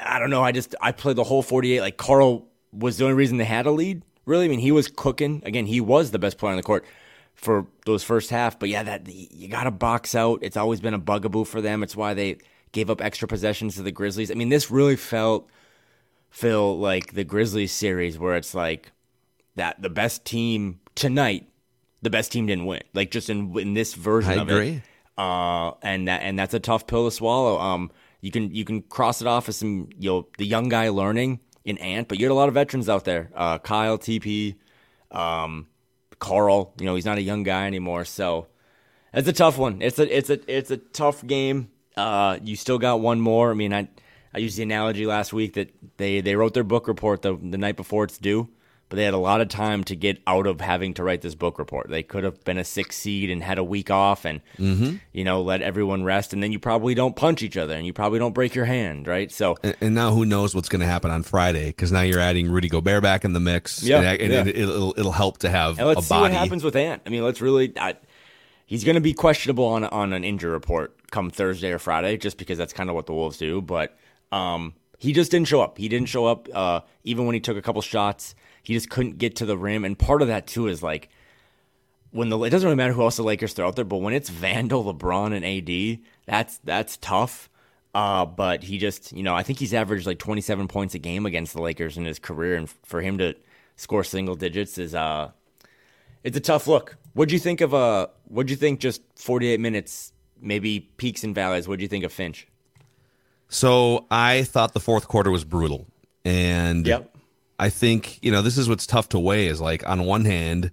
I 0.00 0.18
don't 0.18 0.30
know. 0.30 0.42
I 0.42 0.50
just 0.50 0.74
I 0.80 0.90
played 0.90 1.14
the 1.14 1.22
whole 1.22 1.42
48. 1.42 1.80
Like 1.80 1.96
Karl 1.96 2.48
was 2.72 2.98
the 2.98 3.04
only 3.04 3.14
reason 3.14 3.36
they 3.36 3.44
had 3.44 3.66
a 3.66 3.70
lead. 3.70 4.02
Really, 4.26 4.46
I 4.46 4.48
mean, 4.48 4.58
he 4.58 4.72
was 4.72 4.88
cooking. 4.88 5.42
Again, 5.44 5.66
he 5.66 5.80
was 5.80 6.10
the 6.10 6.18
best 6.18 6.38
player 6.38 6.50
on 6.50 6.56
the 6.56 6.64
court 6.64 6.84
for 7.34 7.66
those 7.86 8.02
first 8.02 8.30
half. 8.30 8.58
But 8.58 8.68
yeah, 8.68 8.82
that 8.82 9.06
you 9.06 9.46
got 9.46 9.64
to 9.64 9.70
box 9.70 10.16
out. 10.16 10.40
It's 10.42 10.56
always 10.56 10.80
been 10.80 10.94
a 10.94 10.98
bugaboo 10.98 11.44
for 11.44 11.60
them. 11.60 11.84
It's 11.84 11.94
why 11.94 12.14
they 12.14 12.38
gave 12.72 12.90
up 12.90 13.00
extra 13.00 13.28
possessions 13.28 13.76
to 13.76 13.82
the 13.82 13.92
Grizzlies. 13.92 14.32
I 14.32 14.34
mean, 14.34 14.48
this 14.48 14.72
really 14.72 14.96
felt 14.96 15.48
Phil 16.34 16.76
like 16.80 17.14
the 17.14 17.22
Grizzlies 17.22 17.70
series 17.70 18.18
where 18.18 18.34
it's 18.34 18.56
like 18.56 18.90
that 19.54 19.80
the 19.80 19.88
best 19.88 20.24
team 20.24 20.80
tonight, 20.96 21.48
the 22.02 22.10
best 22.10 22.32
team 22.32 22.46
didn't 22.46 22.66
win. 22.66 22.82
Like 22.92 23.12
just 23.12 23.30
in 23.30 23.56
in 23.56 23.74
this 23.74 23.94
version 23.94 24.40
I 24.40 24.42
of 24.42 24.48
agree. 24.48 24.68
it. 24.70 24.82
Uh, 25.16 25.74
and 25.80 26.08
that 26.08 26.22
and 26.22 26.36
that's 26.36 26.52
a 26.52 26.58
tough 26.58 26.88
pill 26.88 27.04
to 27.04 27.12
swallow. 27.12 27.60
Um, 27.60 27.92
you 28.20 28.32
can 28.32 28.52
you 28.52 28.64
can 28.64 28.82
cross 28.82 29.20
it 29.20 29.28
off 29.28 29.48
as 29.48 29.58
some 29.58 29.90
you 29.96 30.10
know 30.10 30.26
the 30.36 30.44
young 30.44 30.68
guy 30.68 30.88
learning 30.88 31.38
in 31.64 31.78
Ant, 31.78 32.08
but 32.08 32.18
you 32.18 32.26
had 32.26 32.32
a 32.32 32.34
lot 32.34 32.48
of 32.48 32.54
veterans 32.54 32.88
out 32.88 33.04
there. 33.04 33.30
Uh, 33.32 33.58
Kyle, 33.58 33.96
TP, 33.96 34.56
um, 35.12 35.68
Karl. 36.18 36.74
You 36.80 36.86
know 36.86 36.96
he's 36.96 37.04
not 37.06 37.16
a 37.16 37.22
young 37.22 37.44
guy 37.44 37.68
anymore, 37.68 38.04
so 38.04 38.48
it's 39.12 39.28
a 39.28 39.32
tough 39.32 39.56
one. 39.56 39.80
It's 39.82 40.00
a 40.00 40.16
it's 40.16 40.30
a 40.30 40.40
it's 40.52 40.72
a 40.72 40.78
tough 40.78 41.24
game. 41.24 41.70
Uh, 41.96 42.38
you 42.42 42.56
still 42.56 42.80
got 42.80 42.98
one 42.98 43.20
more. 43.20 43.52
I 43.52 43.54
mean, 43.54 43.72
I 43.72 43.88
I 44.34 44.38
used 44.38 44.58
the 44.58 44.62
analogy 44.62 45.06
last 45.06 45.32
week 45.32 45.54
that 45.54 45.74
they 45.96 46.20
they 46.20 46.36
wrote 46.36 46.54
their 46.54 46.64
book 46.64 46.88
report 46.88 47.22
the 47.22 47.36
the 47.36 47.58
night 47.58 47.76
before 47.76 48.04
it's 48.04 48.18
due 48.18 48.48
but 48.88 48.96
they 48.96 49.04
had 49.04 49.14
a 49.14 49.18
lot 49.18 49.40
of 49.40 49.48
time 49.48 49.82
to 49.84 49.96
get 49.96 50.22
out 50.26 50.46
of 50.46 50.60
having 50.60 50.94
to 50.94 51.02
write 51.02 51.22
this 51.22 51.34
book 51.34 51.58
report. 51.58 51.88
They 51.88 52.02
could 52.02 52.22
have 52.22 52.44
been 52.44 52.58
a 52.58 52.64
six 52.64 52.96
seed 52.96 53.30
and 53.30 53.42
had 53.42 53.58
a 53.58 53.64
week 53.64 53.90
off 53.90 54.24
and, 54.24 54.40
mm-hmm. 54.58 54.96
you 55.12 55.24
know, 55.24 55.42
let 55.42 55.62
everyone 55.62 56.04
rest. 56.04 56.32
And 56.32 56.42
then 56.42 56.52
you 56.52 56.58
probably 56.58 56.94
don't 56.94 57.16
punch 57.16 57.42
each 57.42 57.56
other 57.56 57.74
and 57.74 57.86
you 57.86 57.92
probably 57.92 58.18
don't 58.18 58.34
break 58.34 58.54
your 58.54 58.66
hand, 58.66 59.08
right? 59.08 59.32
So, 59.32 59.56
and, 59.62 59.74
and 59.80 59.94
now 59.94 60.12
who 60.12 60.26
knows 60.26 60.54
what's 60.54 60.68
going 60.68 60.80
to 60.80 60.86
happen 60.86 61.10
on 61.10 61.22
Friday 61.22 61.66
because 61.66 61.92
now 61.92 62.02
you're 62.02 62.20
adding 62.20 62.50
Rudy 62.50 62.68
Gobert 62.68 63.02
back 63.02 63.24
in 63.24 63.32
the 63.32 63.40
mix. 63.40 63.82
Yeah. 63.82 64.00
And, 64.00 64.20
and 64.20 64.32
yeah. 64.46 64.52
It, 64.54 64.66
will 64.66 64.94
it'll 64.96 65.12
help 65.12 65.38
to 65.38 65.50
have 65.50 65.78
and 65.78 65.88
let's 65.88 66.00
a 66.00 66.02
see 66.02 66.08
body. 66.10 66.22
what 66.22 66.32
happens 66.32 66.62
with 66.62 66.76
Ant. 66.76 67.02
I 67.06 67.08
mean, 67.08 67.24
let's 67.24 67.40
really. 67.40 67.72
I, 67.78 67.96
he's 68.66 68.84
going 68.84 68.96
to 68.96 69.00
be 69.00 69.14
questionable 69.14 69.64
on, 69.64 69.84
on 69.84 70.12
an 70.12 70.24
injury 70.24 70.52
report 70.52 71.10
come 71.10 71.30
Thursday 71.30 71.72
or 71.72 71.78
Friday 71.78 72.16
just 72.16 72.36
because 72.36 72.58
that's 72.58 72.72
kind 72.72 72.90
of 72.90 72.94
what 72.94 73.06
the 73.06 73.14
Wolves 73.14 73.38
do. 73.38 73.62
But, 73.62 73.96
um, 74.34 74.74
he 74.98 75.12
just 75.12 75.30
didn't 75.30 75.48
show 75.48 75.60
up. 75.60 75.78
He 75.78 75.88
didn't 75.88 76.08
show 76.08 76.26
up 76.26 76.48
uh, 76.52 76.80
even 77.04 77.26
when 77.26 77.34
he 77.34 77.40
took 77.40 77.56
a 77.56 77.62
couple 77.62 77.80
shots. 77.82 78.34
He 78.62 78.74
just 78.74 78.90
couldn't 78.90 79.18
get 79.18 79.36
to 79.36 79.46
the 79.46 79.56
rim. 79.56 79.84
And 79.84 79.98
part 79.98 80.22
of 80.22 80.28
that 80.28 80.46
too 80.46 80.66
is 80.66 80.82
like 80.82 81.08
when 82.10 82.30
the 82.30 82.38
it 82.42 82.50
doesn't 82.50 82.66
really 82.66 82.76
matter 82.76 82.92
who 82.92 83.02
else 83.02 83.16
the 83.16 83.22
Lakers 83.22 83.52
throw 83.52 83.68
out 83.68 83.76
there, 83.76 83.84
but 83.84 83.98
when 83.98 84.12
it's 84.12 84.30
Vando, 84.30 84.92
LeBron, 84.92 85.34
and 85.34 85.44
AD, 85.44 86.04
that's 86.26 86.58
that's 86.58 86.96
tough. 86.96 87.48
Uh, 87.94 88.26
but 88.26 88.64
he 88.64 88.76
just, 88.76 89.12
you 89.12 89.22
know, 89.22 89.36
I 89.36 89.44
think 89.44 89.60
he's 89.60 89.72
averaged 89.72 90.04
like 90.04 90.18
27 90.18 90.66
points 90.66 90.96
a 90.96 90.98
game 90.98 91.26
against 91.26 91.54
the 91.54 91.62
Lakers 91.62 91.96
in 91.96 92.04
his 92.04 92.18
career, 92.18 92.56
and 92.56 92.68
for 92.82 93.00
him 93.00 93.18
to 93.18 93.36
score 93.76 94.02
single 94.02 94.34
digits 94.34 94.78
is 94.78 94.96
uh, 94.96 95.30
it's 96.24 96.36
a 96.36 96.40
tough 96.40 96.66
look. 96.66 96.96
What'd 97.12 97.30
you 97.30 97.38
think 97.38 97.60
of 97.60 97.72
uh, 97.72 98.08
what'd 98.24 98.50
you 98.50 98.56
think 98.56 98.80
just 98.80 99.02
48 99.16 99.60
minutes, 99.60 100.12
maybe 100.40 100.80
peaks 100.80 101.22
and 101.22 101.34
valleys? 101.34 101.68
What'd 101.68 101.82
you 101.82 101.88
think 101.88 102.04
of 102.04 102.12
Finch? 102.12 102.48
So 103.54 104.06
I 104.10 104.42
thought 104.42 104.74
the 104.74 104.80
fourth 104.80 105.06
quarter 105.06 105.30
was 105.30 105.44
brutal, 105.44 105.86
and 106.24 106.84
yep. 106.84 107.14
I 107.56 107.70
think, 107.70 108.18
you 108.20 108.32
know, 108.32 108.42
this 108.42 108.58
is 108.58 108.68
what's 108.68 108.84
tough 108.84 109.10
to 109.10 109.18
weigh 109.20 109.46
is 109.46 109.60
like 109.60 109.88
on 109.88 110.02
one 110.02 110.24
hand, 110.24 110.72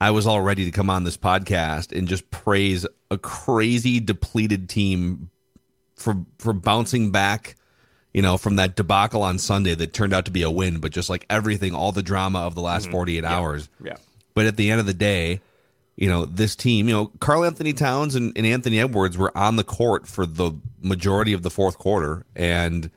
I 0.00 0.12
was 0.12 0.28
all 0.28 0.40
ready 0.40 0.64
to 0.64 0.70
come 0.70 0.88
on 0.90 1.02
this 1.02 1.16
podcast 1.16 1.90
and 1.90 2.06
just 2.06 2.30
praise 2.30 2.86
a 3.10 3.18
crazy 3.18 3.98
depleted 3.98 4.68
team 4.68 5.30
for 5.96 6.24
for 6.38 6.52
bouncing 6.52 7.10
back, 7.10 7.56
you 8.14 8.22
know, 8.22 8.36
from 8.36 8.54
that 8.56 8.76
debacle 8.76 9.24
on 9.24 9.40
Sunday 9.40 9.74
that 9.74 9.92
turned 9.92 10.14
out 10.14 10.26
to 10.26 10.30
be 10.30 10.42
a 10.42 10.50
win, 10.52 10.78
but 10.78 10.92
just 10.92 11.10
like 11.10 11.26
everything, 11.28 11.74
all 11.74 11.90
the 11.90 12.00
drama 12.00 12.46
of 12.46 12.54
the 12.54 12.62
last 12.62 12.84
mm-hmm. 12.84 12.92
48 12.92 13.24
yeah. 13.24 13.28
hours. 13.28 13.68
Yeah. 13.82 13.96
But 14.34 14.46
at 14.46 14.56
the 14.56 14.70
end 14.70 14.78
of 14.78 14.86
the 14.86 14.94
day, 14.94 15.40
you 16.00 16.08
know, 16.08 16.24
this 16.24 16.56
team, 16.56 16.88
you 16.88 16.94
know, 16.94 17.12
Karl 17.20 17.44
Anthony 17.44 17.74
Towns 17.74 18.14
and, 18.14 18.32
and 18.34 18.46
Anthony 18.46 18.80
Edwards 18.80 19.18
were 19.18 19.36
on 19.36 19.56
the 19.56 19.64
court 19.64 20.08
for 20.08 20.24
the 20.24 20.52
majority 20.80 21.34
of 21.34 21.42
the 21.42 21.50
fourth 21.50 21.76
quarter, 21.76 22.24
and 22.34 22.90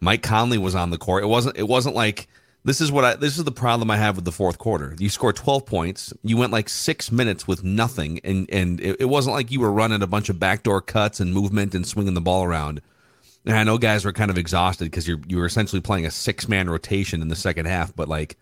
Mike 0.00 0.24
Conley 0.24 0.58
was 0.58 0.74
on 0.74 0.90
the 0.90 0.98
court. 0.98 1.22
It 1.22 1.28
wasn't. 1.28 1.56
It 1.56 1.68
wasn't 1.68 1.94
like 1.94 2.26
this 2.64 2.80
is 2.80 2.90
what 2.90 3.04
I. 3.04 3.14
This 3.14 3.38
is 3.38 3.44
the 3.44 3.52
problem 3.52 3.92
I 3.92 3.96
have 3.96 4.16
with 4.16 4.24
the 4.24 4.32
fourth 4.32 4.58
quarter. 4.58 4.96
You 4.98 5.08
scored 5.08 5.36
twelve 5.36 5.66
points. 5.66 6.12
You 6.24 6.36
went 6.36 6.50
like 6.50 6.68
six 6.68 7.12
minutes 7.12 7.46
with 7.46 7.62
nothing, 7.62 8.18
and 8.24 8.50
and 8.50 8.80
it, 8.80 8.96
it 9.00 9.04
wasn't 9.04 9.36
like 9.36 9.52
you 9.52 9.60
were 9.60 9.72
running 9.72 10.02
a 10.02 10.08
bunch 10.08 10.28
of 10.28 10.40
backdoor 10.40 10.80
cuts 10.80 11.20
and 11.20 11.32
movement 11.32 11.76
and 11.76 11.86
swinging 11.86 12.14
the 12.14 12.20
ball 12.20 12.42
around. 12.42 12.82
And 13.46 13.56
I 13.56 13.62
know 13.62 13.78
guys 13.78 14.04
were 14.04 14.12
kind 14.12 14.32
of 14.32 14.36
exhausted 14.36 14.86
because 14.86 15.06
you're 15.06 15.20
you 15.28 15.36
were 15.36 15.46
essentially 15.46 15.80
playing 15.80 16.06
a 16.06 16.10
six 16.10 16.48
man 16.48 16.68
rotation 16.68 17.22
in 17.22 17.28
the 17.28 17.36
second 17.36 17.66
half. 17.66 17.94
But 17.94 18.08
like 18.08 18.36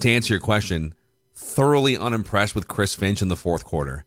to 0.00 0.10
answer 0.10 0.34
your 0.34 0.40
question, 0.40 0.94
thoroughly 1.38 1.96
unimpressed 1.96 2.54
with 2.54 2.68
Chris 2.68 2.94
Finch 2.94 3.22
in 3.22 3.28
the 3.28 3.36
fourth 3.36 3.64
quarter. 3.64 4.04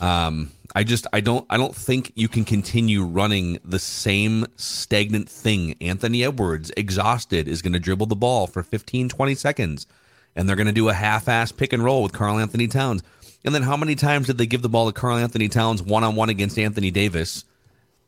Um, 0.00 0.52
I 0.74 0.84
just 0.84 1.06
I 1.12 1.20
don't 1.20 1.44
I 1.50 1.58
don't 1.58 1.76
think 1.76 2.12
you 2.14 2.28
can 2.28 2.44
continue 2.44 3.04
running 3.04 3.58
the 3.62 3.78
same 3.78 4.46
stagnant 4.56 5.28
thing. 5.28 5.76
Anthony 5.82 6.24
Edwards, 6.24 6.72
exhausted, 6.76 7.46
is 7.46 7.60
going 7.60 7.74
to 7.74 7.78
dribble 7.78 8.06
the 8.06 8.16
ball 8.16 8.46
for 8.46 8.62
15, 8.62 9.10
20 9.10 9.34
seconds, 9.34 9.86
and 10.34 10.48
they're 10.48 10.56
going 10.56 10.66
to 10.66 10.72
do 10.72 10.88
a 10.88 10.94
half-ass 10.94 11.52
pick 11.52 11.74
and 11.74 11.84
roll 11.84 12.02
with 12.02 12.12
Karl 12.12 12.38
Anthony 12.38 12.68
Towns. 12.68 13.02
And 13.44 13.54
then 13.54 13.62
how 13.62 13.76
many 13.76 13.94
times 13.94 14.28
did 14.28 14.38
they 14.38 14.46
give 14.46 14.62
the 14.62 14.68
ball 14.68 14.86
to 14.86 14.98
Karl 14.98 15.18
Anthony 15.18 15.48
Towns 15.48 15.82
one 15.82 16.04
on 16.04 16.16
one 16.16 16.30
against 16.30 16.58
Anthony 16.58 16.90
Davis? 16.90 17.44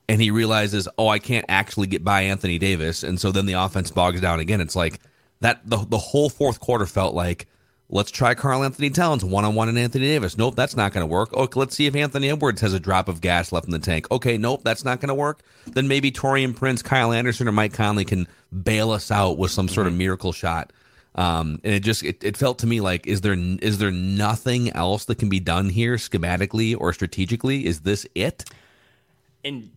And 0.08 0.22
he 0.22 0.30
realizes, 0.30 0.88
oh, 0.96 1.08
I 1.08 1.18
can't 1.18 1.46
actually 1.48 1.86
get 1.86 2.04
by 2.04 2.22
Anthony 2.22 2.58
Davis, 2.58 3.02
and 3.02 3.20
so 3.20 3.30
then 3.30 3.46
the 3.46 3.54
offense 3.54 3.90
bogs 3.90 4.20
down 4.22 4.40
again. 4.40 4.62
It's 4.62 4.76
like 4.76 5.00
that. 5.40 5.60
The 5.68 5.84
the 5.88 5.98
whole 5.98 6.30
fourth 6.30 6.60
quarter 6.60 6.86
felt 6.86 7.14
like 7.14 7.46
Let's 7.90 8.10
try 8.10 8.34
Karl 8.34 8.64
Anthony 8.64 8.88
Towns 8.88 9.24
one 9.24 9.44
on 9.44 9.54
one 9.54 9.68
and 9.68 9.78
Anthony 9.78 10.06
Davis. 10.06 10.38
Nope, 10.38 10.56
that's 10.56 10.74
not 10.74 10.92
going 10.92 11.02
to 11.02 11.12
work. 11.12 11.32
Okay, 11.34 11.60
let's 11.60 11.76
see 11.76 11.86
if 11.86 11.94
Anthony 11.94 12.30
Edwards 12.30 12.62
has 12.62 12.72
a 12.72 12.80
drop 12.80 13.08
of 13.08 13.20
gas 13.20 13.52
left 13.52 13.66
in 13.66 13.72
the 13.72 13.78
tank. 13.78 14.10
Okay, 14.10 14.38
nope, 14.38 14.62
that's 14.64 14.84
not 14.84 15.00
going 15.00 15.08
to 15.08 15.14
work. 15.14 15.42
Then 15.66 15.86
maybe 15.86 16.10
Taurean 16.10 16.56
Prince, 16.56 16.82
Kyle 16.82 17.12
Anderson, 17.12 17.46
or 17.46 17.52
Mike 17.52 17.74
Conley 17.74 18.06
can 18.06 18.26
bail 18.62 18.90
us 18.90 19.10
out 19.10 19.36
with 19.36 19.50
some 19.50 19.68
sort 19.68 19.86
of 19.86 19.92
miracle 19.92 20.32
shot. 20.32 20.72
Um, 21.14 21.60
and 21.62 21.74
it 21.74 21.80
just 21.80 22.02
it, 22.02 22.24
it 22.24 22.36
felt 22.36 22.58
to 22.60 22.66
me 22.66 22.80
like 22.80 23.06
is 23.06 23.20
there 23.20 23.34
is 23.34 23.78
there 23.78 23.92
nothing 23.92 24.70
else 24.70 25.04
that 25.04 25.18
can 25.18 25.28
be 25.28 25.38
done 25.38 25.68
here 25.68 25.94
schematically 25.96 26.76
or 26.78 26.92
strategically? 26.92 27.66
Is 27.66 27.80
this 27.80 28.06
it? 28.14 28.44
And 29.44 29.70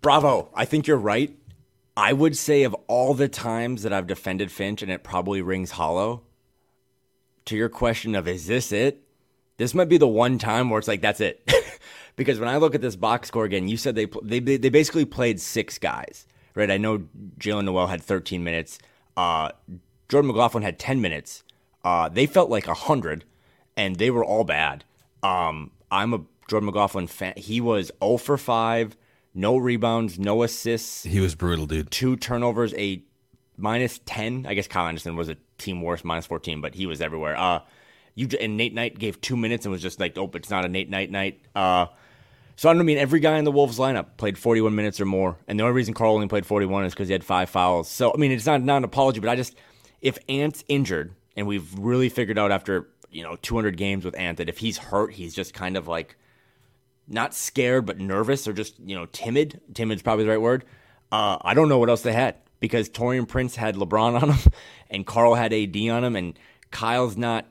bravo, 0.00 0.48
I 0.54 0.64
think 0.64 0.86
you're 0.86 0.96
right. 0.96 1.36
I 1.96 2.12
would 2.12 2.36
say 2.36 2.64
of 2.64 2.74
all 2.88 3.14
the 3.14 3.28
times 3.28 3.84
that 3.84 3.92
I've 3.92 4.06
defended 4.06 4.50
Finch, 4.50 4.82
and 4.82 4.90
it 4.90 5.04
probably 5.04 5.40
rings 5.40 5.70
hollow 5.70 6.22
to 7.46 7.56
your 7.56 7.68
question 7.68 8.14
of 8.14 8.28
is 8.28 8.46
this 8.46 8.72
it? 8.72 9.02
This 9.56 9.74
might 9.74 9.88
be 9.88 9.98
the 9.98 10.06
one 10.06 10.38
time 10.38 10.68
where 10.68 10.78
it's 10.78 10.88
like 10.88 11.00
that's 11.00 11.20
it. 11.20 11.50
because 12.16 12.38
when 12.38 12.48
I 12.48 12.58
look 12.58 12.74
at 12.74 12.82
this 12.82 12.96
box 12.96 13.28
score 13.28 13.44
again, 13.44 13.68
you 13.68 13.76
said 13.76 13.94
they 13.94 14.06
they 14.22 14.38
they 14.40 14.68
basically 14.68 15.04
played 15.04 15.40
six 15.40 15.78
guys, 15.78 16.26
right? 16.54 16.70
I 16.70 16.76
know 16.76 17.04
Jaylen 17.38 17.64
Nowell 17.64 17.86
had 17.86 18.02
13 18.02 18.44
minutes. 18.44 18.78
Uh, 19.16 19.50
Jordan 20.08 20.28
McLaughlin 20.28 20.62
had 20.62 20.78
10 20.78 21.00
minutes. 21.00 21.42
Uh, 21.84 22.08
they 22.08 22.26
felt 22.26 22.50
like 22.50 22.66
hundred, 22.66 23.24
and 23.76 23.96
they 23.96 24.10
were 24.10 24.24
all 24.24 24.44
bad. 24.44 24.84
Um, 25.22 25.70
I'm 25.90 26.12
a 26.12 26.20
Jordan 26.48 26.66
McLaughlin 26.66 27.06
fan. 27.06 27.34
He 27.36 27.60
was 27.60 27.90
0 28.02 28.18
for 28.18 28.36
5, 28.36 28.96
no 29.34 29.56
rebounds, 29.56 30.18
no 30.18 30.42
assists. 30.42 31.04
He 31.04 31.20
was 31.20 31.34
brutal, 31.34 31.66
dude. 31.66 31.90
Two 31.90 32.16
turnovers, 32.16 32.74
a 32.74 33.02
minus 33.56 34.00
10. 34.04 34.46
I 34.46 34.54
guess 34.54 34.68
Kyle 34.68 34.86
Anderson 34.86 35.16
was 35.16 35.28
a 35.28 35.36
team 35.58 35.82
worst, 35.82 36.04
minus 36.04 36.26
14, 36.26 36.60
but 36.60 36.74
he 36.74 36.86
was 36.86 37.00
everywhere. 37.00 37.36
Uh, 37.36 37.60
you 38.14 38.28
and 38.40 38.56
Nate 38.56 38.74
Knight 38.74 38.98
gave 38.98 39.20
two 39.20 39.36
minutes 39.36 39.66
and 39.66 39.72
was 39.72 39.82
just 39.82 40.00
like, 40.00 40.16
oh, 40.16 40.30
it's 40.34 40.50
not 40.50 40.64
a 40.64 40.68
Nate 40.68 40.90
Knight 40.90 41.10
night. 41.10 41.40
Uh, 41.54 41.86
so 42.56 42.70
I 42.70 42.72
don't 42.72 42.86
mean 42.86 42.96
every 42.98 43.20
guy 43.20 43.38
in 43.38 43.44
the 43.44 43.52
Wolves 43.52 43.78
lineup 43.78 44.16
played 44.16 44.38
41 44.38 44.74
minutes 44.74 45.00
or 45.00 45.04
more, 45.04 45.36
and 45.46 45.58
the 45.58 45.64
only 45.64 45.74
reason 45.74 45.92
Karl 45.92 46.14
only 46.14 46.26
played 46.26 46.46
41 46.46 46.86
is 46.86 46.94
because 46.94 47.08
he 47.08 47.12
had 47.12 47.22
five 47.22 47.50
fouls. 47.50 47.88
So 47.88 48.12
I 48.12 48.16
mean, 48.16 48.32
it's 48.32 48.46
not 48.46 48.62
not 48.62 48.78
an 48.78 48.84
apology, 48.84 49.20
but 49.20 49.28
I 49.28 49.36
just 49.36 49.54
if 50.00 50.18
Ant's 50.28 50.64
injured, 50.66 51.14
and 51.36 51.46
we've 51.46 51.70
really 51.78 52.08
figured 52.08 52.38
out 52.38 52.50
after 52.50 52.88
you 53.10 53.22
know 53.22 53.36
200 53.42 53.76
games 53.76 54.04
with 54.04 54.18
Ant 54.18 54.38
that 54.38 54.48
if 54.48 54.58
he's 54.58 54.78
hurt, 54.78 55.12
he's 55.12 55.34
just 55.34 55.52
kind 55.52 55.76
of 55.76 55.86
like 55.86 56.16
not 57.06 57.34
scared 57.34 57.86
but 57.86 58.00
nervous 58.00 58.48
or 58.48 58.54
just 58.54 58.80
you 58.80 58.96
know 58.96 59.04
timid. 59.06 59.60
Timid's 59.74 60.00
probably 60.00 60.24
the 60.24 60.30
right 60.30 60.40
word. 60.40 60.64
Uh, 61.12 61.36
I 61.42 61.52
don't 61.52 61.68
know 61.68 61.78
what 61.78 61.90
else 61.90 62.00
they 62.00 62.14
had 62.14 62.36
because 62.60 62.88
Taurean 62.88 63.28
Prince 63.28 63.56
had 63.56 63.76
LeBron 63.76 64.22
on 64.22 64.30
him 64.30 64.52
and 64.90 65.06
Karl 65.06 65.34
had 65.34 65.52
AD 65.52 65.76
on 65.76 66.04
him, 66.04 66.16
and 66.16 66.38
Kyle's 66.70 67.16
not 67.16 67.46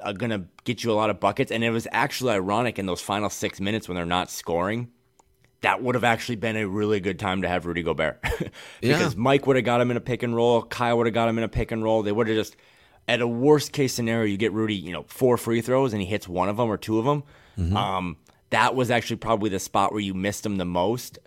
uh, 0.00 0.12
going 0.12 0.30
to 0.30 0.44
get 0.64 0.84
you 0.84 0.90
a 0.90 0.94
lot 0.94 1.10
of 1.10 1.20
buckets. 1.20 1.50
And 1.50 1.62
it 1.64 1.70
was 1.70 1.86
actually 1.92 2.32
ironic 2.32 2.78
in 2.78 2.86
those 2.86 3.00
final 3.00 3.30
six 3.30 3.60
minutes 3.60 3.88
when 3.88 3.96
they're 3.96 4.06
not 4.06 4.30
scoring. 4.30 4.90
That 5.62 5.82
would 5.82 5.94
have 5.94 6.04
actually 6.04 6.36
been 6.36 6.56
a 6.56 6.66
really 6.66 7.00
good 7.00 7.18
time 7.18 7.42
to 7.42 7.48
have 7.48 7.66
Rudy 7.66 7.82
Gobert 7.82 8.22
because 8.80 9.14
yeah. 9.14 9.20
Mike 9.20 9.46
would 9.46 9.56
have 9.56 9.64
got 9.64 9.80
him 9.80 9.90
in 9.90 9.96
a 9.98 10.00
pick 10.00 10.22
and 10.22 10.34
roll. 10.34 10.62
Kyle 10.62 10.96
would 10.96 11.06
have 11.06 11.12
got 11.12 11.28
him 11.28 11.36
in 11.36 11.44
a 11.44 11.48
pick 11.48 11.70
and 11.70 11.84
roll. 11.84 12.02
They 12.02 12.12
would 12.12 12.28
have 12.28 12.36
just, 12.36 12.56
at 13.06 13.20
a 13.20 13.28
worst 13.28 13.72
case 13.72 13.92
scenario, 13.92 14.24
you 14.24 14.38
get 14.38 14.52
Rudy, 14.52 14.74
you 14.74 14.92
know, 14.92 15.04
four 15.08 15.36
free 15.36 15.60
throws 15.60 15.92
and 15.92 16.00
he 16.00 16.08
hits 16.08 16.26
one 16.26 16.48
of 16.48 16.56
them 16.56 16.70
or 16.70 16.78
two 16.78 16.98
of 16.98 17.04
them. 17.04 17.24
Mm-hmm. 17.58 17.76
Um, 17.76 18.16
that 18.48 18.74
was 18.74 18.90
actually 18.90 19.16
probably 19.16 19.50
the 19.50 19.58
spot 19.58 19.92
where 19.92 20.00
you 20.00 20.14
missed 20.14 20.46
him 20.46 20.56
the 20.56 20.64
most. 20.64 21.18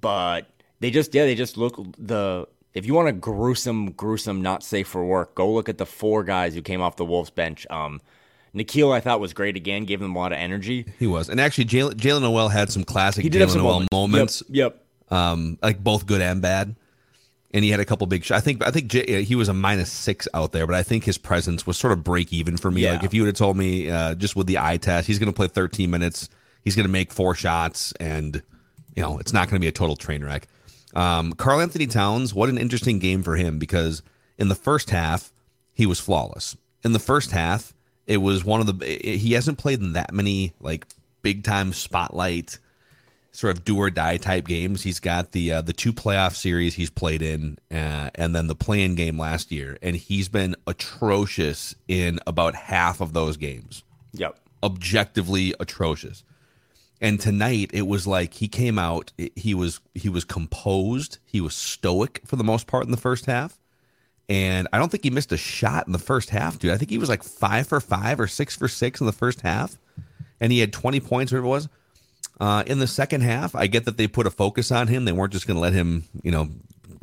But 0.00 0.48
they 0.80 0.90
just, 0.90 1.14
yeah, 1.14 1.26
they 1.26 1.34
just 1.34 1.58
look 1.58 1.76
the 1.98 2.46
if 2.74 2.86
you 2.86 2.94
want 2.94 3.08
a 3.08 3.12
gruesome, 3.12 3.92
gruesome, 3.92 4.42
not 4.42 4.62
safe 4.62 4.88
for 4.88 5.04
work, 5.04 5.34
go 5.34 5.50
look 5.52 5.68
at 5.68 5.78
the 5.78 5.86
four 5.86 6.24
guys 6.24 6.54
who 6.54 6.62
came 6.62 6.80
off 6.80 6.96
the 6.96 7.04
Wolves 7.04 7.30
bench. 7.30 7.66
Um, 7.70 8.00
Nickeil, 8.54 8.92
I 8.92 9.00
thought 9.00 9.20
was 9.20 9.32
great 9.32 9.56
again, 9.56 9.84
gave 9.84 10.00
them 10.00 10.14
a 10.14 10.18
lot 10.18 10.32
of 10.32 10.38
energy. 10.38 10.86
He 10.98 11.06
was, 11.06 11.28
and 11.28 11.40
actually, 11.40 11.66
Jaylen, 11.66 11.94
Jaylen 11.94 12.22
Nowell 12.22 12.48
had 12.48 12.70
some 12.70 12.84
classic 12.84 13.24
Jaylen 13.24 13.56
Nowell 13.56 13.86
moments. 13.92 13.92
moments. 13.92 14.42
Yep. 14.48 14.84
yep. 15.10 15.18
Um, 15.18 15.58
like 15.62 15.82
both 15.82 16.06
good 16.06 16.20
and 16.20 16.40
bad. 16.40 16.74
And 17.54 17.62
he 17.62 17.70
had 17.70 17.80
a 17.80 17.84
couple 17.84 18.06
big 18.06 18.24
shots. 18.24 18.40
I 18.40 18.42
think 18.42 18.66
I 18.66 18.70
think 18.70 18.86
Jay, 18.86 19.24
he 19.24 19.34
was 19.34 19.50
a 19.50 19.52
minus 19.52 19.92
six 19.92 20.26
out 20.32 20.52
there, 20.52 20.66
but 20.66 20.74
I 20.74 20.82
think 20.82 21.04
his 21.04 21.18
presence 21.18 21.66
was 21.66 21.76
sort 21.76 21.92
of 21.92 22.02
break 22.02 22.32
even 22.32 22.56
for 22.56 22.70
me. 22.70 22.82
Yeah. 22.82 22.92
Like 22.92 23.04
if 23.04 23.12
you 23.12 23.20
would 23.22 23.26
have 23.26 23.36
told 23.36 23.58
me 23.58 23.90
uh, 23.90 24.14
just 24.14 24.36
with 24.36 24.46
the 24.46 24.58
eye 24.58 24.78
test, 24.78 25.06
he's 25.06 25.18
going 25.18 25.30
to 25.30 25.36
play 25.36 25.48
13 25.48 25.90
minutes, 25.90 26.30
he's 26.64 26.74
going 26.74 26.86
to 26.86 26.92
make 26.92 27.12
four 27.12 27.34
shots, 27.34 27.92
and 28.00 28.42
you 28.96 29.02
know 29.02 29.18
it's 29.18 29.34
not 29.34 29.50
going 29.50 29.56
to 29.56 29.60
be 29.60 29.68
a 29.68 29.72
total 29.72 29.96
train 29.96 30.24
wreck. 30.24 30.48
Um, 30.94 31.32
Karl 31.32 31.60
Anthony 31.60 31.86
Towns, 31.86 32.34
what 32.34 32.48
an 32.48 32.58
interesting 32.58 32.98
game 32.98 33.22
for 33.22 33.36
him 33.36 33.58
because 33.58 34.02
in 34.38 34.48
the 34.48 34.54
first 34.54 34.90
half, 34.90 35.32
he 35.72 35.86
was 35.86 36.00
flawless. 36.00 36.56
In 36.84 36.92
the 36.92 36.98
first 36.98 37.30
half, 37.30 37.72
it 38.06 38.18
was 38.18 38.44
one 38.44 38.60
of 38.60 38.66
the, 38.66 38.86
he 38.86 39.32
hasn't 39.32 39.58
played 39.58 39.80
in 39.80 39.92
that 39.94 40.12
many 40.12 40.52
like 40.60 40.86
big 41.22 41.44
time 41.44 41.72
spotlight 41.72 42.58
sort 43.32 43.56
of 43.56 43.64
do 43.64 43.76
or 43.78 43.90
die 43.90 44.18
type 44.18 44.46
games. 44.46 44.82
He's 44.82 45.00
got 45.00 45.32
the 45.32 45.52
uh, 45.52 45.62
the 45.62 45.72
two 45.72 45.92
playoff 45.92 46.34
series 46.34 46.74
he's 46.74 46.90
played 46.90 47.22
in, 47.22 47.58
uh, 47.70 48.10
and 48.14 48.34
then 48.34 48.46
the 48.46 48.54
play-in 48.54 48.94
game 48.94 49.18
last 49.18 49.50
year, 49.50 49.78
and 49.82 49.96
he's 49.96 50.28
been 50.28 50.54
atrocious 50.66 51.74
in 51.88 52.20
about 52.26 52.54
half 52.54 53.00
of 53.00 53.12
those 53.14 53.36
games. 53.36 53.82
Yep, 54.12 54.38
objectively 54.62 55.54
atrocious. 55.58 56.22
And 57.02 57.18
tonight 57.18 57.70
it 57.74 57.88
was 57.88 58.06
like 58.06 58.34
he 58.34 58.46
came 58.46 58.78
out. 58.78 59.12
He 59.34 59.54
was 59.54 59.80
he 59.92 60.08
was 60.08 60.24
composed. 60.24 61.18
He 61.26 61.40
was 61.40 61.54
stoic 61.54 62.22
for 62.24 62.36
the 62.36 62.44
most 62.44 62.68
part 62.68 62.84
in 62.84 62.92
the 62.92 62.96
first 62.96 63.26
half. 63.26 63.58
And 64.28 64.68
I 64.72 64.78
don't 64.78 64.88
think 64.88 65.02
he 65.02 65.10
missed 65.10 65.32
a 65.32 65.36
shot 65.36 65.88
in 65.88 65.92
the 65.92 65.98
first 65.98 66.30
half, 66.30 66.60
dude. 66.60 66.70
I 66.70 66.76
think 66.76 66.90
he 66.90 66.98
was 66.98 67.08
like 67.08 67.24
five 67.24 67.66
for 67.66 67.80
five 67.80 68.20
or 68.20 68.28
six 68.28 68.56
for 68.56 68.68
six 68.68 69.00
in 69.00 69.06
the 69.06 69.12
first 69.12 69.40
half, 69.40 69.76
and 70.40 70.52
he 70.52 70.60
had 70.60 70.72
twenty 70.72 71.00
points, 71.00 71.32
whatever 71.32 71.46
it 71.46 71.50
was. 71.50 71.68
Uh, 72.40 72.62
in 72.66 72.78
the 72.78 72.86
second 72.86 73.22
half, 73.22 73.54
I 73.56 73.66
get 73.66 73.84
that 73.84 73.96
they 73.96 74.06
put 74.06 74.28
a 74.28 74.30
focus 74.30 74.70
on 74.70 74.86
him. 74.86 75.04
They 75.04 75.12
weren't 75.12 75.32
just 75.32 75.46
going 75.46 75.56
to 75.56 75.60
let 75.60 75.72
him, 75.72 76.04
you 76.22 76.30
know, 76.30 76.48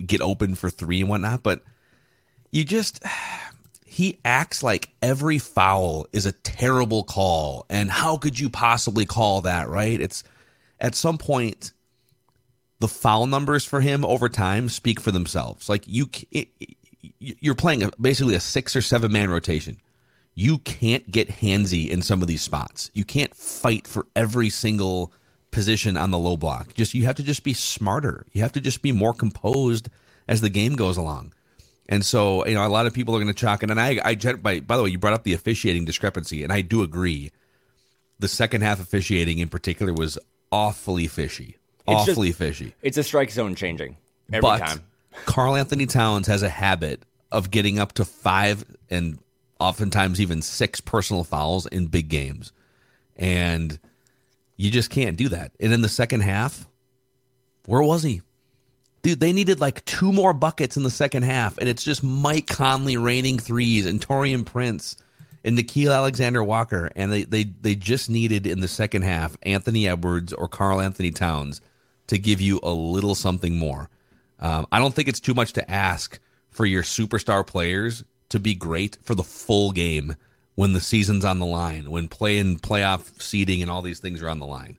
get 0.03 0.21
open 0.21 0.55
for 0.55 0.69
three 0.69 1.01
and 1.01 1.09
whatnot. 1.09 1.43
But 1.43 1.61
you 2.51 2.63
just 2.63 3.03
he 3.89 4.19
acts 4.23 4.61
like 4.61 4.89
every 5.01 5.39
foul 5.39 6.05
is 6.13 6.27
a 6.27 6.31
terrible 6.31 7.03
call. 7.03 7.65
And 7.71 7.89
how 7.89 8.17
could 8.17 8.39
you 8.39 8.47
possibly 8.47 9.03
call 9.03 9.41
that 9.41 9.67
right? 9.67 9.99
It's 9.99 10.23
at 10.79 10.93
some 10.93 11.17
point 11.17 11.73
the 12.79 12.87
foul 12.87 13.25
numbers 13.25 13.65
for 13.65 13.81
him 13.81 14.05
over 14.05 14.29
time 14.29 14.69
speak 14.69 14.99
for 14.99 15.09
themselves. 15.09 15.67
Like 15.67 15.85
you 15.87 16.07
you're 17.19 17.55
playing 17.55 17.89
basically 17.99 18.35
a 18.35 18.39
six 18.39 18.75
or 18.75 18.83
seven 18.83 19.11
man 19.11 19.31
rotation. 19.31 19.77
You 20.35 20.59
can't 20.59 21.09
get 21.09 21.27
handsy 21.27 21.89
in 21.89 22.03
some 22.03 22.21
of 22.21 22.27
these 22.27 22.43
spots. 22.43 22.91
You 22.93 23.03
can't 23.03 23.33
fight 23.33 23.87
for 23.87 24.05
every 24.15 24.51
single 24.51 25.11
position 25.49 25.97
on 25.97 26.11
the 26.11 26.19
low 26.19 26.37
block. 26.37 26.75
Just 26.75 26.93
you 26.93 27.05
have 27.05 27.15
to 27.15 27.23
just 27.23 27.43
be 27.43 27.53
smarter. 27.53 28.27
You 28.33 28.43
have 28.43 28.53
to 28.53 28.61
just 28.61 28.83
be 28.83 28.91
more 28.91 29.15
composed 29.15 29.89
as 30.27 30.41
the 30.41 30.49
game 30.49 30.75
goes 30.75 30.95
along 30.95 31.33
and 31.89 32.05
so, 32.05 32.45
you 32.45 32.53
know, 32.53 32.65
a 32.65 32.69
lot 32.69 32.85
of 32.85 32.93
people 32.93 33.15
are 33.15 33.17
going 33.17 33.33
to 33.33 33.37
chalk 33.37 33.63
it. 33.63 33.71
And 33.71 33.81
I, 33.81 33.99
I, 34.05 34.15
by, 34.15 34.59
by 34.59 34.77
the 34.77 34.83
way, 34.83 34.91
you 34.91 34.99
brought 34.99 35.15
up 35.15 35.23
the 35.23 35.33
officiating 35.33 35.85
discrepancy, 35.85 36.43
and 36.43 36.53
I 36.53 36.61
do 36.61 36.83
agree. 36.83 37.31
The 38.19 38.27
second 38.27 38.61
half 38.61 38.79
officiating 38.79 39.39
in 39.39 39.49
particular 39.49 39.91
was 39.91 40.19
awfully 40.51 41.07
fishy, 41.07 41.57
awfully 41.87 42.29
just, 42.29 42.37
fishy. 42.37 42.75
It's 42.81 42.97
a 42.97 43.03
strike 43.03 43.31
zone 43.31 43.55
changing 43.55 43.97
every 44.31 44.41
but 44.41 44.59
time. 44.59 44.83
Karl 45.25 45.55
Anthony 45.55 45.87
Towns 45.87 46.27
has 46.27 46.43
a 46.43 46.49
habit 46.49 47.01
of 47.31 47.49
getting 47.49 47.79
up 47.79 47.93
to 47.93 48.05
five 48.05 48.65
and 48.89 49.17
oftentimes 49.59 50.21
even 50.21 50.41
six 50.41 50.79
personal 50.79 51.23
fouls 51.23 51.65
in 51.65 51.87
big 51.87 52.07
games. 52.07 52.51
And 53.15 53.79
you 54.57 54.69
just 54.69 54.91
can't 54.91 55.17
do 55.17 55.29
that. 55.29 55.53
And 55.59 55.73
in 55.73 55.81
the 55.81 55.89
second 55.89 56.21
half, 56.21 56.67
where 57.65 57.81
was 57.81 58.03
he? 58.03 58.21
Dude, 59.01 59.19
they 59.19 59.31
needed 59.31 59.59
like 59.59 59.85
two 59.85 60.11
more 60.11 60.33
buckets 60.33 60.75
in 60.75 60.83
the 60.83 60.89
second 60.89 61.23
half, 61.23 61.57
and 61.57 61.69
it's 61.69 61.83
just 61.83 62.03
Mike 62.03 62.47
Conley 62.47 62.97
raining 62.97 63.39
threes 63.39 63.85
and 63.85 64.01
Taurean 64.01 64.45
Prince 64.45 64.97
and 65.43 65.57
Nickeil 65.57 65.95
Alexander 65.95 66.43
Walker. 66.43 66.91
And 66.95 67.11
they, 67.11 67.23
they, 67.23 67.43
they 67.43 67.75
just 67.75 68.09
needed 68.09 68.45
in 68.45 68.59
the 68.59 68.67
second 68.67 69.03
half 69.03 69.37
Anthony 69.43 69.87
Edwards 69.87 70.33
or 70.33 70.47
Karl 70.47 70.81
Anthony 70.81 71.11
Towns 71.11 71.61
to 72.07 72.17
give 72.17 72.41
you 72.41 72.59
a 72.61 72.71
little 72.71 73.15
something 73.15 73.57
more. 73.57 73.89
Um, 74.39 74.67
I 74.71 74.79
don't 74.79 74.93
think 74.93 75.07
it's 75.07 75.19
too 75.19 75.33
much 75.33 75.53
to 75.53 75.71
ask 75.71 76.19
for 76.49 76.65
your 76.65 76.83
superstar 76.83 77.45
players 77.45 78.03
to 78.29 78.39
be 78.39 78.55
great 78.55 78.97
for 79.03 79.15
the 79.15 79.23
full 79.23 79.71
game 79.71 80.15
when 80.55 80.73
the 80.73 80.81
season's 80.81 81.23
on 81.23 81.39
the 81.39 81.45
line, 81.45 81.89
when 81.89 82.09
play-in 82.09 82.59
playoff 82.59 83.21
seeding 83.21 83.61
and 83.61 83.71
all 83.71 83.81
these 83.81 83.99
things 83.99 84.21
are 84.21 84.29
on 84.29 84.39
the 84.39 84.45
line. 84.45 84.77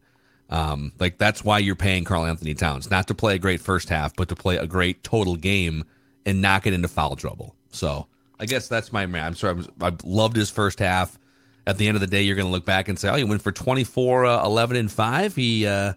Um, 0.50 0.92
like 0.98 1.16
that's 1.16 1.44
why 1.44 1.58
you're 1.58 1.76
paying 1.76 2.04
Karl 2.04 2.26
Anthony 2.26 2.54
Towns, 2.54 2.90
not 2.90 3.06
to 3.08 3.14
play 3.14 3.36
a 3.36 3.38
great 3.38 3.60
first 3.60 3.88
half, 3.88 4.14
but 4.16 4.28
to 4.28 4.36
play 4.36 4.56
a 4.56 4.66
great 4.66 5.02
total 5.04 5.36
game 5.36 5.84
and 6.26 6.42
not 6.42 6.64
get 6.64 6.74
into 6.74 6.88
foul 6.88 7.16
trouble. 7.16 7.54
So 7.70 8.08
I 8.38 8.46
guess 8.46 8.68
that's 8.68 8.92
my 8.92 9.06
man. 9.06 9.26
I'm 9.26 9.34
sorry. 9.34 9.64
I 9.80 9.92
loved 10.02 10.36
his 10.36 10.50
first 10.50 10.80
half. 10.80 11.18
At 11.66 11.78
the 11.78 11.86
end 11.86 11.96
of 11.96 12.00
the 12.00 12.06
day, 12.06 12.22
you're 12.22 12.36
going 12.36 12.48
to 12.48 12.52
look 12.52 12.64
back 12.64 12.88
and 12.88 12.98
say, 12.98 13.08
oh, 13.10 13.14
he 13.14 13.22
went 13.22 13.42
for 13.42 13.52
24, 13.52 14.24
uh, 14.24 14.44
11, 14.44 14.76
and 14.76 14.90
5. 14.90 15.36
He, 15.36 15.66
uh, 15.66 15.92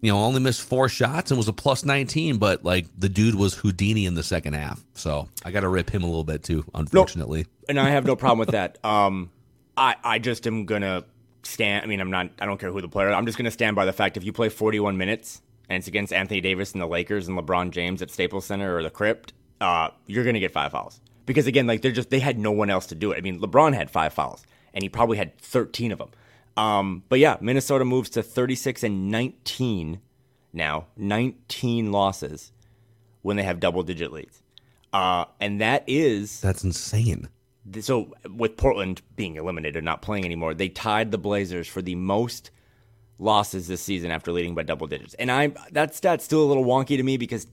you 0.00 0.12
know, 0.12 0.18
only 0.18 0.40
missed 0.40 0.62
four 0.62 0.88
shots 0.88 1.30
and 1.30 1.38
was 1.38 1.48
a 1.48 1.52
plus 1.52 1.84
19, 1.84 2.36
but 2.36 2.62
like 2.62 2.86
the 2.96 3.08
dude 3.08 3.34
was 3.34 3.54
Houdini 3.54 4.06
in 4.06 4.14
the 4.14 4.22
second 4.22 4.52
half. 4.52 4.84
So 4.94 5.28
I 5.44 5.50
got 5.50 5.60
to 5.60 5.68
rip 5.68 5.90
him 5.90 6.02
a 6.04 6.06
little 6.06 6.24
bit 6.24 6.44
too, 6.44 6.64
unfortunately. 6.74 7.46
and 7.68 7.80
I 7.80 7.90
have 7.90 8.04
no 8.04 8.14
problem 8.14 8.38
with 8.38 8.50
that. 8.50 8.78
Um, 8.84 9.30
I, 9.76 9.96
I 10.04 10.18
just 10.18 10.46
am 10.46 10.66
going 10.66 10.82
to 10.82 11.04
stand. 11.48 11.84
I 11.84 11.86
mean, 11.86 12.00
I'm 12.00 12.10
not, 12.10 12.30
I 12.38 12.46
don't 12.46 12.58
care 12.58 12.70
who 12.70 12.80
the 12.80 12.88
player 12.88 13.10
I'm 13.10 13.26
just 13.26 13.38
going 13.38 13.46
to 13.46 13.50
stand 13.50 13.76
by 13.76 13.84
the 13.84 13.92
fact 13.92 14.16
if 14.16 14.24
you 14.24 14.32
play 14.32 14.48
41 14.48 14.96
minutes 14.96 15.42
and 15.68 15.78
it's 15.78 15.88
against 15.88 16.12
Anthony 16.12 16.40
Davis 16.40 16.72
and 16.72 16.80
the 16.80 16.86
Lakers 16.86 17.28
and 17.28 17.38
LeBron 17.38 17.70
James 17.70 18.02
at 18.02 18.10
Staples 18.10 18.46
Center 18.46 18.76
or 18.76 18.82
the 18.82 18.90
Crypt, 18.90 19.32
uh, 19.60 19.90
you're 20.06 20.24
going 20.24 20.34
to 20.34 20.40
get 20.40 20.52
five 20.52 20.72
fouls. 20.72 21.00
Because 21.26 21.46
again, 21.46 21.66
like 21.66 21.82
they're 21.82 21.92
just, 21.92 22.10
they 22.10 22.20
had 22.20 22.38
no 22.38 22.52
one 22.52 22.70
else 22.70 22.86
to 22.86 22.94
do 22.94 23.12
it. 23.12 23.18
I 23.18 23.20
mean, 23.20 23.40
LeBron 23.40 23.74
had 23.74 23.90
five 23.90 24.12
fouls 24.12 24.44
and 24.72 24.82
he 24.82 24.88
probably 24.88 25.18
had 25.18 25.36
13 25.38 25.92
of 25.92 25.98
them. 25.98 26.10
Um, 26.56 27.02
but 27.08 27.18
yeah, 27.18 27.36
Minnesota 27.40 27.84
moves 27.84 28.10
to 28.10 28.22
36 28.22 28.82
and 28.82 29.10
19 29.10 30.00
now, 30.52 30.86
19 30.96 31.92
losses 31.92 32.52
when 33.22 33.36
they 33.36 33.42
have 33.42 33.60
double 33.60 33.82
digit 33.82 34.12
leads. 34.12 34.42
Uh, 34.92 35.26
and 35.40 35.60
that 35.60 35.84
is 35.86 36.40
that's 36.40 36.64
insane. 36.64 37.28
So 37.80 38.14
with 38.28 38.56
Portland 38.56 39.02
being 39.16 39.36
eliminated, 39.36 39.84
not 39.84 40.02
playing 40.02 40.24
anymore, 40.24 40.54
they 40.54 40.68
tied 40.68 41.10
the 41.10 41.18
Blazers 41.18 41.68
for 41.68 41.82
the 41.82 41.94
most 41.94 42.50
losses 43.18 43.66
this 43.66 43.80
season 43.80 44.10
after 44.10 44.30
leading 44.32 44.54
by 44.54 44.62
double 44.62 44.86
digits. 44.86 45.14
And 45.14 45.30
I 45.30 45.52
that 45.72 45.94
stat's 45.94 46.24
still 46.24 46.42
a 46.42 46.46
little 46.46 46.64
wonky 46.64 46.96
to 46.96 47.02
me 47.02 47.16
because 47.16 47.46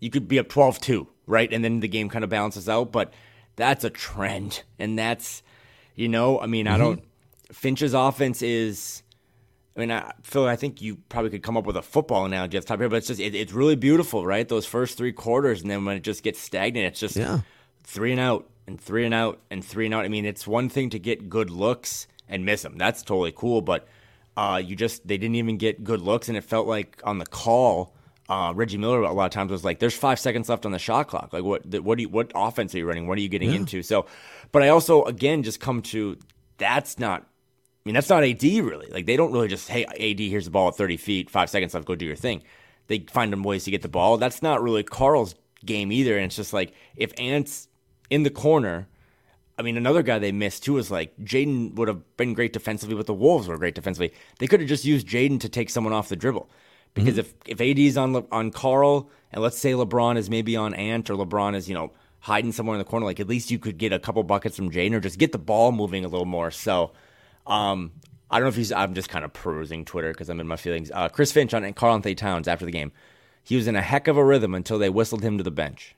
you 0.00 0.10
could 0.10 0.26
be 0.28 0.38
up 0.38 0.48
12-2, 0.48 1.06
right? 1.26 1.52
And 1.52 1.62
then 1.62 1.80
the 1.80 1.88
game 1.88 2.08
kind 2.08 2.24
of 2.24 2.30
balances 2.30 2.68
out, 2.68 2.90
but 2.90 3.12
that's 3.56 3.84
a 3.84 3.90
trend. 3.90 4.62
And 4.78 4.98
that's 4.98 5.42
you 5.94 6.08
know, 6.08 6.40
I 6.40 6.46
mean, 6.46 6.66
mm-hmm. 6.66 6.74
I 6.74 6.78
don't 6.78 7.02
Finch's 7.52 7.94
offense 7.94 8.42
is. 8.42 9.02
I 9.76 9.80
mean, 9.80 9.92
I, 9.92 10.12
Phil, 10.22 10.46
I 10.46 10.56
think 10.56 10.82
you 10.82 10.96
probably 11.08 11.30
could 11.30 11.42
come 11.42 11.56
up 11.56 11.64
with 11.64 11.76
a 11.76 11.82
football 11.82 12.24
analogy 12.24 12.58
off 12.58 12.64
the 12.64 12.68
top 12.68 12.80
here, 12.80 12.88
but 12.88 12.96
it's 12.96 13.06
just 13.06 13.20
it, 13.20 13.34
it's 13.34 13.52
really 13.52 13.76
beautiful, 13.76 14.26
right? 14.26 14.46
Those 14.46 14.66
first 14.66 14.98
three 14.98 15.12
quarters, 15.12 15.62
and 15.62 15.70
then 15.70 15.84
when 15.84 15.96
it 15.96 16.02
just 16.02 16.22
gets 16.22 16.40
stagnant, 16.40 16.86
it's 16.86 17.00
just 17.00 17.16
yeah. 17.16 17.40
three 17.84 18.10
and 18.10 18.20
out 18.20 18.48
and 18.70 18.80
three 18.80 19.04
and 19.04 19.12
out 19.12 19.40
and 19.50 19.64
three 19.64 19.84
and 19.84 19.94
out. 19.94 20.04
I 20.04 20.08
mean, 20.08 20.24
it's 20.24 20.46
one 20.46 20.68
thing 20.68 20.90
to 20.90 20.98
get 20.98 21.28
good 21.28 21.50
looks 21.50 22.06
and 22.28 22.44
miss 22.44 22.62
them. 22.62 22.78
That's 22.78 23.02
totally 23.02 23.32
cool, 23.32 23.60
but 23.60 23.86
uh, 24.36 24.62
you 24.64 24.76
just 24.76 25.06
they 25.06 25.18
didn't 25.18 25.36
even 25.36 25.58
get 25.58 25.84
good 25.84 26.00
looks, 26.00 26.28
and 26.28 26.38
it 26.38 26.44
felt 26.44 26.66
like 26.66 27.00
on 27.04 27.18
the 27.18 27.26
call. 27.26 27.94
Uh, 28.28 28.52
Reggie 28.54 28.78
Miller 28.78 29.02
a 29.02 29.12
lot 29.12 29.24
of 29.24 29.32
times 29.32 29.50
was 29.50 29.64
like, 29.64 29.80
"There's 29.80 29.96
five 29.96 30.20
seconds 30.20 30.48
left 30.48 30.64
on 30.64 30.70
the 30.70 30.78
shot 30.78 31.08
clock. 31.08 31.32
Like, 31.32 31.42
what? 31.42 31.66
What 31.82 31.98
do 31.98 32.02
you? 32.02 32.08
What 32.08 32.30
offense 32.34 32.72
are 32.74 32.78
you 32.78 32.86
running? 32.86 33.08
What 33.08 33.18
are 33.18 33.20
you 33.20 33.28
getting 33.28 33.50
yeah. 33.50 33.56
into?" 33.56 33.82
So, 33.82 34.06
but 34.52 34.62
I 34.62 34.68
also 34.68 35.02
again 35.02 35.42
just 35.42 35.58
come 35.58 35.82
to 35.82 36.16
that's 36.56 36.98
not. 36.98 37.22
I 37.22 37.88
mean, 37.88 37.94
that's 37.94 38.08
not 38.08 38.22
AD 38.22 38.42
really. 38.42 38.86
Like 38.86 39.06
they 39.06 39.16
don't 39.16 39.32
really 39.32 39.48
just 39.48 39.68
hey 39.68 39.84
AD 39.84 40.20
here's 40.20 40.44
the 40.44 40.52
ball 40.52 40.68
at 40.68 40.76
30 40.76 40.96
feet, 40.96 41.28
five 41.28 41.50
seconds 41.50 41.74
left, 41.74 41.86
go 41.86 41.96
do 41.96 42.06
your 42.06 42.14
thing. 42.14 42.42
They 42.86 43.00
find 43.10 43.32
them 43.32 43.42
ways 43.42 43.64
to 43.64 43.72
get 43.72 43.82
the 43.82 43.88
ball. 43.88 44.16
That's 44.16 44.42
not 44.42 44.62
really 44.62 44.84
Karl's 44.84 45.34
game 45.64 45.90
either. 45.90 46.16
And 46.16 46.26
it's 46.26 46.36
just 46.36 46.52
like 46.52 46.72
if 46.96 47.12
Ant's 47.18 47.68
in 48.10 48.24
the 48.24 48.30
corner. 48.30 48.88
I 49.56 49.62
mean, 49.62 49.76
another 49.76 50.02
guy 50.02 50.18
they 50.18 50.32
missed 50.32 50.64
too 50.64 50.74
was 50.74 50.90
like 50.90 51.16
Jaden 51.18 51.74
would 51.74 51.88
have 51.88 52.16
been 52.16 52.34
great 52.34 52.52
defensively, 52.52 52.94
but 52.94 53.06
the 53.06 53.14
Wolves 53.14 53.46
were 53.46 53.58
great 53.58 53.74
defensively. 53.74 54.12
They 54.38 54.46
could 54.46 54.60
have 54.60 54.68
just 54.68 54.84
used 54.84 55.06
Jaden 55.06 55.40
to 55.40 55.48
take 55.48 55.70
someone 55.70 55.92
off 55.92 56.08
the 56.08 56.16
dribble. 56.16 56.50
Because 56.92 57.14
mm-hmm. 57.14 57.20
if 57.20 57.60
if 57.60 57.60
AD 57.60 57.78
is 57.78 57.96
on 57.96 58.26
on 58.32 58.50
Karl, 58.50 59.10
and 59.32 59.42
let's 59.42 59.58
say 59.58 59.72
LeBron 59.72 60.16
is 60.16 60.28
maybe 60.28 60.56
on 60.56 60.74
Ant, 60.74 61.08
or 61.08 61.14
LeBron 61.14 61.54
is 61.54 61.68
you 61.68 61.74
know 61.74 61.92
hiding 62.20 62.52
somewhere 62.52 62.74
in 62.74 62.78
the 62.78 62.84
corner, 62.84 63.06
like 63.06 63.20
at 63.20 63.28
least 63.28 63.50
you 63.50 63.58
could 63.58 63.78
get 63.78 63.92
a 63.92 63.98
couple 63.98 64.22
buckets 64.22 64.56
from 64.56 64.70
Jaden 64.70 64.94
or 64.94 65.00
just 65.00 65.18
get 65.18 65.32
the 65.32 65.38
ball 65.38 65.72
moving 65.72 66.04
a 66.04 66.08
little 66.08 66.26
more. 66.26 66.50
So, 66.50 66.92
um, 67.46 67.92
I 68.30 68.38
don't 68.38 68.44
know 68.44 68.48
if 68.48 68.56
he's. 68.56 68.72
I'm 68.72 68.94
just 68.94 69.08
kind 69.08 69.24
of 69.24 69.32
perusing 69.32 69.84
Twitter 69.84 70.12
because 70.12 70.28
I'm 70.28 70.40
in 70.40 70.48
my 70.48 70.56
feelings. 70.56 70.90
Uh, 70.92 71.08
Chris 71.08 71.32
Finch 71.32 71.54
on 71.54 71.70
Karl 71.74 71.94
Anthony 71.94 72.14
Towns 72.14 72.48
after 72.48 72.64
the 72.64 72.72
game. 72.72 72.92
He 73.42 73.56
was 73.56 73.66
in 73.66 73.76
a 73.76 73.82
heck 73.82 74.06
of 74.06 74.16
a 74.16 74.24
rhythm 74.24 74.54
until 74.54 74.78
they 74.78 74.90
whistled 74.90 75.22
him 75.22 75.38
to 75.38 75.44
the 75.44 75.50
bench. 75.50 75.96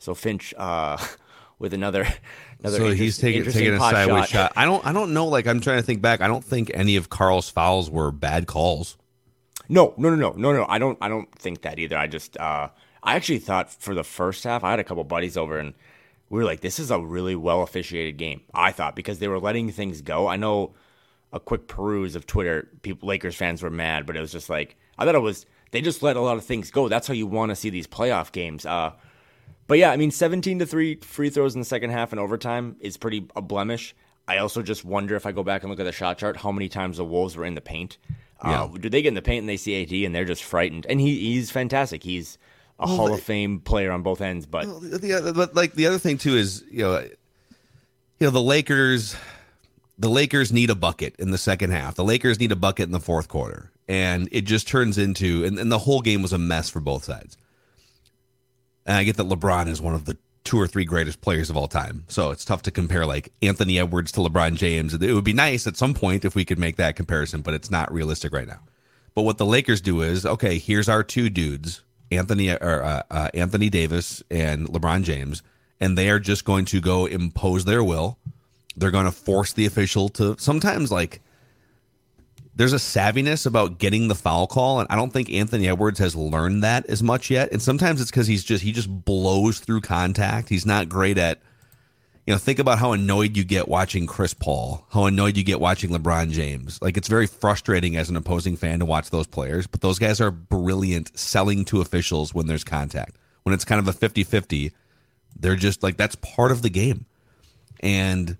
So 0.00 0.14
Finch, 0.14 0.52
uh, 0.56 0.96
with 1.60 1.72
another, 1.72 2.08
another. 2.58 2.78
So 2.78 2.90
he's 2.90 3.18
taking 3.18 3.44
taking 3.44 3.74
a 3.74 3.78
sideways 3.78 4.26
shot. 4.26 4.28
shot. 4.28 4.52
I 4.56 4.64
don't. 4.64 4.84
I 4.84 4.92
don't 4.92 5.14
know. 5.14 5.28
Like 5.28 5.46
I'm 5.46 5.60
trying 5.60 5.78
to 5.78 5.84
think 5.84 6.02
back. 6.02 6.20
I 6.20 6.26
don't 6.26 6.44
think 6.44 6.72
any 6.74 6.96
of 6.96 7.08
Karl's 7.08 7.48
fouls 7.48 7.88
were 7.88 8.10
bad 8.10 8.48
calls. 8.48 8.96
No, 9.68 9.94
no, 9.96 10.10
no, 10.10 10.16
no, 10.16 10.32
no, 10.32 10.52
no. 10.52 10.66
I 10.68 10.80
don't. 10.80 10.98
I 11.00 11.08
don't 11.08 11.32
think 11.38 11.62
that 11.62 11.78
either. 11.78 11.96
I 11.96 12.08
just. 12.08 12.36
Uh, 12.36 12.70
I 13.02 13.14
actually 13.14 13.38
thought 13.38 13.70
for 13.70 13.94
the 13.94 14.04
first 14.04 14.44
half, 14.44 14.64
I 14.64 14.70
had 14.70 14.80
a 14.80 14.84
couple 14.84 15.04
buddies 15.04 15.36
over 15.36 15.58
and 15.58 15.74
we 16.28 16.38
were 16.38 16.44
like, 16.44 16.60
this 16.60 16.78
is 16.78 16.90
a 16.90 17.00
really 17.00 17.34
well 17.34 17.62
officiated 17.62 18.16
game. 18.16 18.42
I 18.54 18.72
thought 18.72 18.96
because 18.96 19.18
they 19.18 19.28
were 19.28 19.40
letting 19.40 19.70
things 19.70 20.00
go. 20.00 20.26
I 20.28 20.36
know 20.36 20.74
a 21.32 21.40
quick 21.40 21.66
peruse 21.66 22.14
of 22.14 22.26
Twitter, 22.26 22.68
people 22.82 23.08
Lakers 23.08 23.36
fans 23.36 23.62
were 23.62 23.70
mad, 23.70 24.06
but 24.06 24.16
it 24.16 24.20
was 24.20 24.32
just 24.32 24.48
like 24.48 24.76
I 24.98 25.04
thought 25.04 25.14
it 25.14 25.20
was 25.20 25.46
they 25.72 25.80
just 25.80 26.02
let 26.02 26.16
a 26.16 26.20
lot 26.20 26.36
of 26.36 26.44
things 26.44 26.70
go. 26.70 26.88
That's 26.88 27.06
how 27.06 27.14
you 27.14 27.26
want 27.26 27.50
to 27.50 27.56
see 27.56 27.70
these 27.70 27.86
playoff 27.86 28.32
games. 28.32 28.66
Uh, 28.66 28.92
but 29.70 29.78
yeah, 29.78 29.92
I 29.92 29.96
mean, 29.96 30.10
17 30.10 30.58
to 30.58 30.66
three 30.66 30.96
free 30.96 31.30
throws 31.30 31.54
in 31.54 31.60
the 31.60 31.64
second 31.64 31.90
half 31.90 32.10
and 32.10 32.18
overtime 32.18 32.74
is 32.80 32.96
pretty 32.96 33.28
a 33.36 33.40
blemish. 33.40 33.94
I 34.26 34.38
also 34.38 34.62
just 34.62 34.84
wonder 34.84 35.14
if 35.14 35.26
I 35.26 35.30
go 35.30 35.44
back 35.44 35.62
and 35.62 35.70
look 35.70 35.78
at 35.78 35.84
the 35.84 35.92
shot 35.92 36.18
chart, 36.18 36.36
how 36.36 36.50
many 36.50 36.68
times 36.68 36.96
the 36.96 37.04
Wolves 37.04 37.36
were 37.36 37.44
in 37.44 37.54
the 37.54 37.60
paint. 37.60 37.96
Uh, 38.40 38.66
do 38.66 38.90
they 38.90 39.00
get 39.00 39.06
in 39.10 39.14
the 39.14 39.22
paint 39.22 39.42
and 39.42 39.48
they 39.48 39.56
see 39.56 39.80
AD 39.80 39.92
and 40.04 40.12
they're 40.12 40.24
just 40.24 40.42
frightened? 40.42 40.86
And 40.86 41.00
he, 41.00 41.16
he's 41.20 41.52
fantastic. 41.52 42.02
He's 42.02 42.36
a 42.80 42.86
well, 42.86 42.96
Hall 42.96 43.14
of 43.14 43.22
Fame 43.22 43.60
player 43.60 43.92
on 43.92 44.02
both 44.02 44.20
ends. 44.20 44.44
But 44.44 44.66
well, 44.66 44.80
the, 44.80 45.32
but 45.36 45.54
like 45.54 45.74
the 45.74 45.86
other 45.86 45.98
thing 45.98 46.18
too 46.18 46.36
is 46.36 46.64
you 46.68 46.82
know, 46.82 46.98
you 46.98 48.26
know 48.26 48.30
the 48.30 48.42
Lakers, 48.42 49.14
the 50.00 50.10
Lakers 50.10 50.52
need 50.52 50.70
a 50.70 50.74
bucket 50.74 51.14
in 51.20 51.30
the 51.30 51.38
second 51.38 51.70
half. 51.70 51.94
The 51.94 52.02
Lakers 52.02 52.40
need 52.40 52.50
a 52.50 52.56
bucket 52.56 52.86
in 52.86 52.92
the 52.92 52.98
fourth 52.98 53.28
quarter, 53.28 53.70
and 53.86 54.28
it 54.32 54.46
just 54.46 54.66
turns 54.66 54.98
into 54.98 55.44
and, 55.44 55.60
and 55.60 55.70
the 55.70 55.78
whole 55.78 56.00
game 56.00 56.22
was 56.22 56.32
a 56.32 56.38
mess 56.38 56.68
for 56.68 56.80
both 56.80 57.04
sides. 57.04 57.36
And 58.86 58.96
I 58.96 59.04
get 59.04 59.16
that 59.16 59.28
LeBron 59.28 59.68
is 59.68 59.80
one 59.80 59.94
of 59.94 60.04
the 60.04 60.16
two 60.44 60.58
or 60.60 60.66
three 60.66 60.84
greatest 60.84 61.20
players 61.20 61.50
of 61.50 61.56
all 61.56 61.68
time. 61.68 62.04
So 62.08 62.30
it's 62.30 62.44
tough 62.44 62.62
to 62.62 62.70
compare 62.70 63.06
like 63.06 63.32
Anthony 63.42 63.78
Edwards 63.78 64.12
to 64.12 64.20
LeBron 64.20 64.56
James. 64.56 64.94
It 64.94 65.12
would 65.12 65.24
be 65.24 65.32
nice 65.32 65.66
at 65.66 65.76
some 65.76 65.94
point 65.94 66.24
if 66.24 66.34
we 66.34 66.44
could 66.44 66.58
make 66.58 66.76
that 66.76 66.96
comparison, 66.96 67.42
but 67.42 67.54
it's 67.54 67.70
not 67.70 67.92
realistic 67.92 68.32
right 68.32 68.48
now. 68.48 68.60
But 69.14 69.22
what 69.22 69.38
the 69.38 69.46
Lakers 69.46 69.80
do 69.80 70.00
is, 70.00 70.24
okay, 70.24 70.58
here's 70.58 70.88
our 70.88 71.02
two 71.02 71.28
dudes 71.30 71.82
Anthony 72.10 72.50
or 72.50 72.82
uh, 72.82 73.02
uh, 73.10 73.28
Anthony 73.34 73.68
Davis 73.70 74.22
and 74.30 74.66
LeBron 74.66 75.02
James, 75.04 75.42
and 75.78 75.96
they 75.96 76.10
are 76.10 76.18
just 76.18 76.44
going 76.44 76.64
to 76.66 76.80
go 76.80 77.06
impose 77.06 77.64
their 77.64 77.84
will. 77.84 78.18
They're 78.76 78.90
going 78.90 79.04
to 79.04 79.12
force 79.12 79.52
the 79.52 79.66
official 79.66 80.08
to 80.10 80.36
sometimes 80.38 80.90
like. 80.90 81.20
There's 82.60 82.74
a 82.74 82.76
savviness 82.76 83.46
about 83.46 83.78
getting 83.78 84.08
the 84.08 84.14
foul 84.14 84.46
call, 84.46 84.80
and 84.80 84.86
I 84.90 84.94
don't 84.94 85.10
think 85.10 85.32
Anthony 85.32 85.66
Edwards 85.66 85.98
has 85.98 86.14
learned 86.14 86.62
that 86.62 86.84
as 86.90 87.02
much 87.02 87.30
yet. 87.30 87.50
And 87.52 87.62
sometimes 87.62 88.02
it's 88.02 88.10
because 88.10 88.26
he's 88.26 88.44
just 88.44 88.62
he 88.62 88.70
just 88.70 88.90
blows 89.06 89.60
through 89.60 89.80
contact. 89.80 90.50
He's 90.50 90.66
not 90.66 90.90
great 90.90 91.16
at 91.16 91.40
you 92.26 92.34
know, 92.34 92.38
think 92.38 92.58
about 92.58 92.78
how 92.78 92.92
annoyed 92.92 93.34
you 93.34 93.44
get 93.44 93.66
watching 93.66 94.06
Chris 94.06 94.34
Paul, 94.34 94.86
how 94.90 95.06
annoyed 95.06 95.38
you 95.38 95.42
get 95.42 95.58
watching 95.58 95.88
LeBron 95.88 96.32
James. 96.32 96.78
Like 96.82 96.98
it's 96.98 97.08
very 97.08 97.26
frustrating 97.26 97.96
as 97.96 98.10
an 98.10 98.16
opposing 98.16 98.58
fan 98.58 98.80
to 98.80 98.84
watch 98.84 99.08
those 99.08 99.26
players, 99.26 99.66
but 99.66 99.80
those 99.80 99.98
guys 99.98 100.20
are 100.20 100.30
brilliant 100.30 101.18
selling 101.18 101.64
to 101.64 101.80
officials 101.80 102.34
when 102.34 102.46
there's 102.46 102.62
contact. 102.62 103.16
When 103.44 103.54
it's 103.54 103.64
kind 103.64 103.78
of 103.78 103.88
a 103.88 103.98
50-50, 103.98 104.72
they're 105.34 105.56
just 105.56 105.82
like 105.82 105.96
that's 105.96 106.16
part 106.16 106.52
of 106.52 106.60
the 106.60 106.68
game. 106.68 107.06
And 107.82 108.36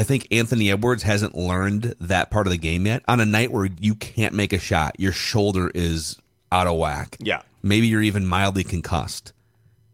I 0.00 0.02
think 0.02 0.26
Anthony 0.30 0.70
Edwards 0.70 1.02
hasn't 1.02 1.34
learned 1.34 1.94
that 2.00 2.30
part 2.30 2.46
of 2.46 2.52
the 2.52 2.56
game 2.56 2.86
yet. 2.86 3.02
On 3.06 3.20
a 3.20 3.26
night 3.26 3.52
where 3.52 3.68
you 3.78 3.94
can't 3.94 4.32
make 4.32 4.54
a 4.54 4.58
shot, 4.58 4.98
your 4.98 5.12
shoulder 5.12 5.70
is 5.74 6.16
out 6.50 6.66
of 6.66 6.78
whack. 6.78 7.18
Yeah. 7.20 7.42
Maybe 7.62 7.86
you're 7.86 8.00
even 8.00 8.26
mildly 8.26 8.64
concussed. 8.64 9.34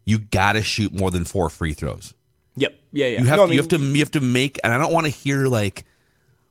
You 0.05 0.19
got 0.19 0.53
to 0.53 0.61
shoot 0.63 0.93
more 0.93 1.11
than 1.11 1.25
four 1.25 1.49
free 1.49 1.73
throws 1.73 2.13
Yep. 2.55 2.73
Yeah. 2.93 3.07
Yeah. 3.07 3.19
You 3.19 3.25
have 3.25 3.35
no, 3.35 3.35
to, 3.35 3.41
I 3.41 3.45
mean, 3.47 3.53
you 3.55 3.59
have 3.59 3.67
to 3.67 3.77
you 3.79 3.99
have 3.99 4.11
to 4.11 4.21
make, 4.21 4.61
and 4.63 4.71
I 4.71 4.77
don't 4.77 4.93
want 4.93 5.07
to 5.07 5.11
hear 5.11 5.47
like, 5.47 5.83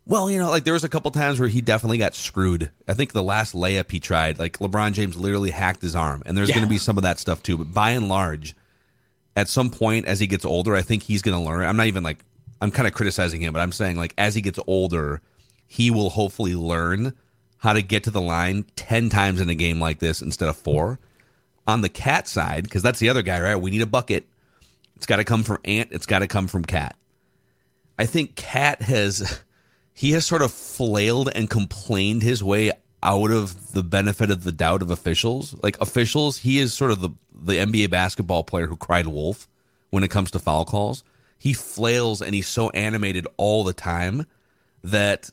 Well, 0.04 0.30
you 0.30 0.38
know, 0.38 0.50
like 0.50 0.64
there 0.64 0.74
was 0.74 0.84
a 0.84 0.88
couple 0.90 1.10
times 1.10 1.40
where 1.40 1.48
he 1.48 1.62
definitely 1.62 1.96
got 1.96 2.14
screwed. 2.14 2.70
I 2.86 2.92
think 2.92 3.14
the 3.14 3.22
last 3.22 3.54
layup 3.54 3.90
he 3.90 4.00
tried, 4.00 4.38
like 4.38 4.58
LeBron 4.58 4.92
James 4.92 5.16
literally 5.16 5.50
hacked 5.50 5.80
his 5.80 5.96
arm, 5.96 6.22
and 6.26 6.36
there's 6.36 6.50
Yeah. 6.50 6.56
going 6.56 6.66
to 6.66 6.70
be 6.70 6.76
some 6.76 6.98
of 6.98 7.04
that 7.04 7.18
stuff 7.18 7.42
too. 7.42 7.56
But 7.56 7.72
by 7.72 7.92
and 7.92 8.06
large, 8.10 8.54
at 9.34 9.48
some 9.48 9.70
point 9.70 10.04
as 10.04 10.20
he 10.20 10.26
gets 10.26 10.44
older, 10.44 10.76
I 10.76 10.82
think 10.82 11.04
he's 11.04 11.22
going 11.22 11.38
to 11.42 11.42
learn. 11.42 11.64
I'm 11.64 11.78
not 11.78 11.86
even 11.86 12.02
like 12.02 12.18
I'm 12.60 12.70
kind 12.70 12.88
of 12.88 12.94
criticizing 12.94 13.40
him, 13.40 13.52
but 13.52 13.60
I'm 13.60 13.72
saying 13.72 13.96
like 13.96 14.14
as 14.18 14.34
he 14.34 14.40
gets 14.40 14.58
older, 14.66 15.20
he 15.66 15.90
will 15.90 16.10
hopefully 16.10 16.54
learn 16.54 17.14
how 17.58 17.72
to 17.72 17.82
get 17.82 18.04
to 18.04 18.10
the 18.10 18.20
line 18.20 18.64
ten 18.76 19.08
times 19.08 19.40
in 19.40 19.48
a 19.48 19.54
game 19.54 19.80
like 19.80 19.98
this 19.98 20.22
instead 20.22 20.48
of 20.48 20.56
four. 20.56 20.98
On 21.66 21.80
the 21.80 21.88
KAT 21.88 22.28
side, 22.28 22.62
because 22.62 22.82
that's 22.82 23.00
the 23.00 23.08
other 23.08 23.22
guy, 23.22 23.40
right? 23.40 23.56
We 23.56 23.72
need 23.72 23.82
a 23.82 23.86
bucket. 23.86 24.28
It's 24.94 25.06
got 25.06 25.16
to 25.16 25.24
come 25.24 25.42
from 25.42 25.58
Ant. 25.64 25.90
It's 25.90 26.06
got 26.06 26.20
to 26.20 26.28
come 26.28 26.46
from 26.46 26.64
KAT. 26.64 26.96
I 27.98 28.06
think 28.06 28.36
KAT 28.36 28.82
has 28.82 29.40
he 29.92 30.12
has 30.12 30.26
sort 30.26 30.42
of 30.42 30.52
flailed 30.52 31.30
and 31.34 31.48
complained 31.48 32.22
his 32.22 32.44
way 32.44 32.70
out 33.02 33.30
of 33.30 33.72
the 33.72 33.82
benefit 33.82 34.30
of 34.30 34.44
the 34.44 34.52
doubt 34.52 34.82
of 34.82 34.90
officials. 34.90 35.54
Like 35.62 35.80
officials, 35.80 36.38
he 36.38 36.58
is 36.58 36.74
sort 36.74 36.90
of 36.90 37.00
the 37.00 37.10
the 37.32 37.54
NBA 37.54 37.90
basketball 37.90 38.44
player 38.44 38.66
who 38.66 38.76
cried 38.76 39.06
wolf 39.06 39.48
when 39.90 40.04
it 40.04 40.10
comes 40.10 40.30
to 40.32 40.38
foul 40.38 40.64
calls. 40.64 41.02
He 41.38 41.52
flails 41.52 42.22
and 42.22 42.34
he's 42.34 42.48
so 42.48 42.70
animated 42.70 43.26
all 43.36 43.64
the 43.64 43.72
time 43.72 44.26
that 44.84 45.30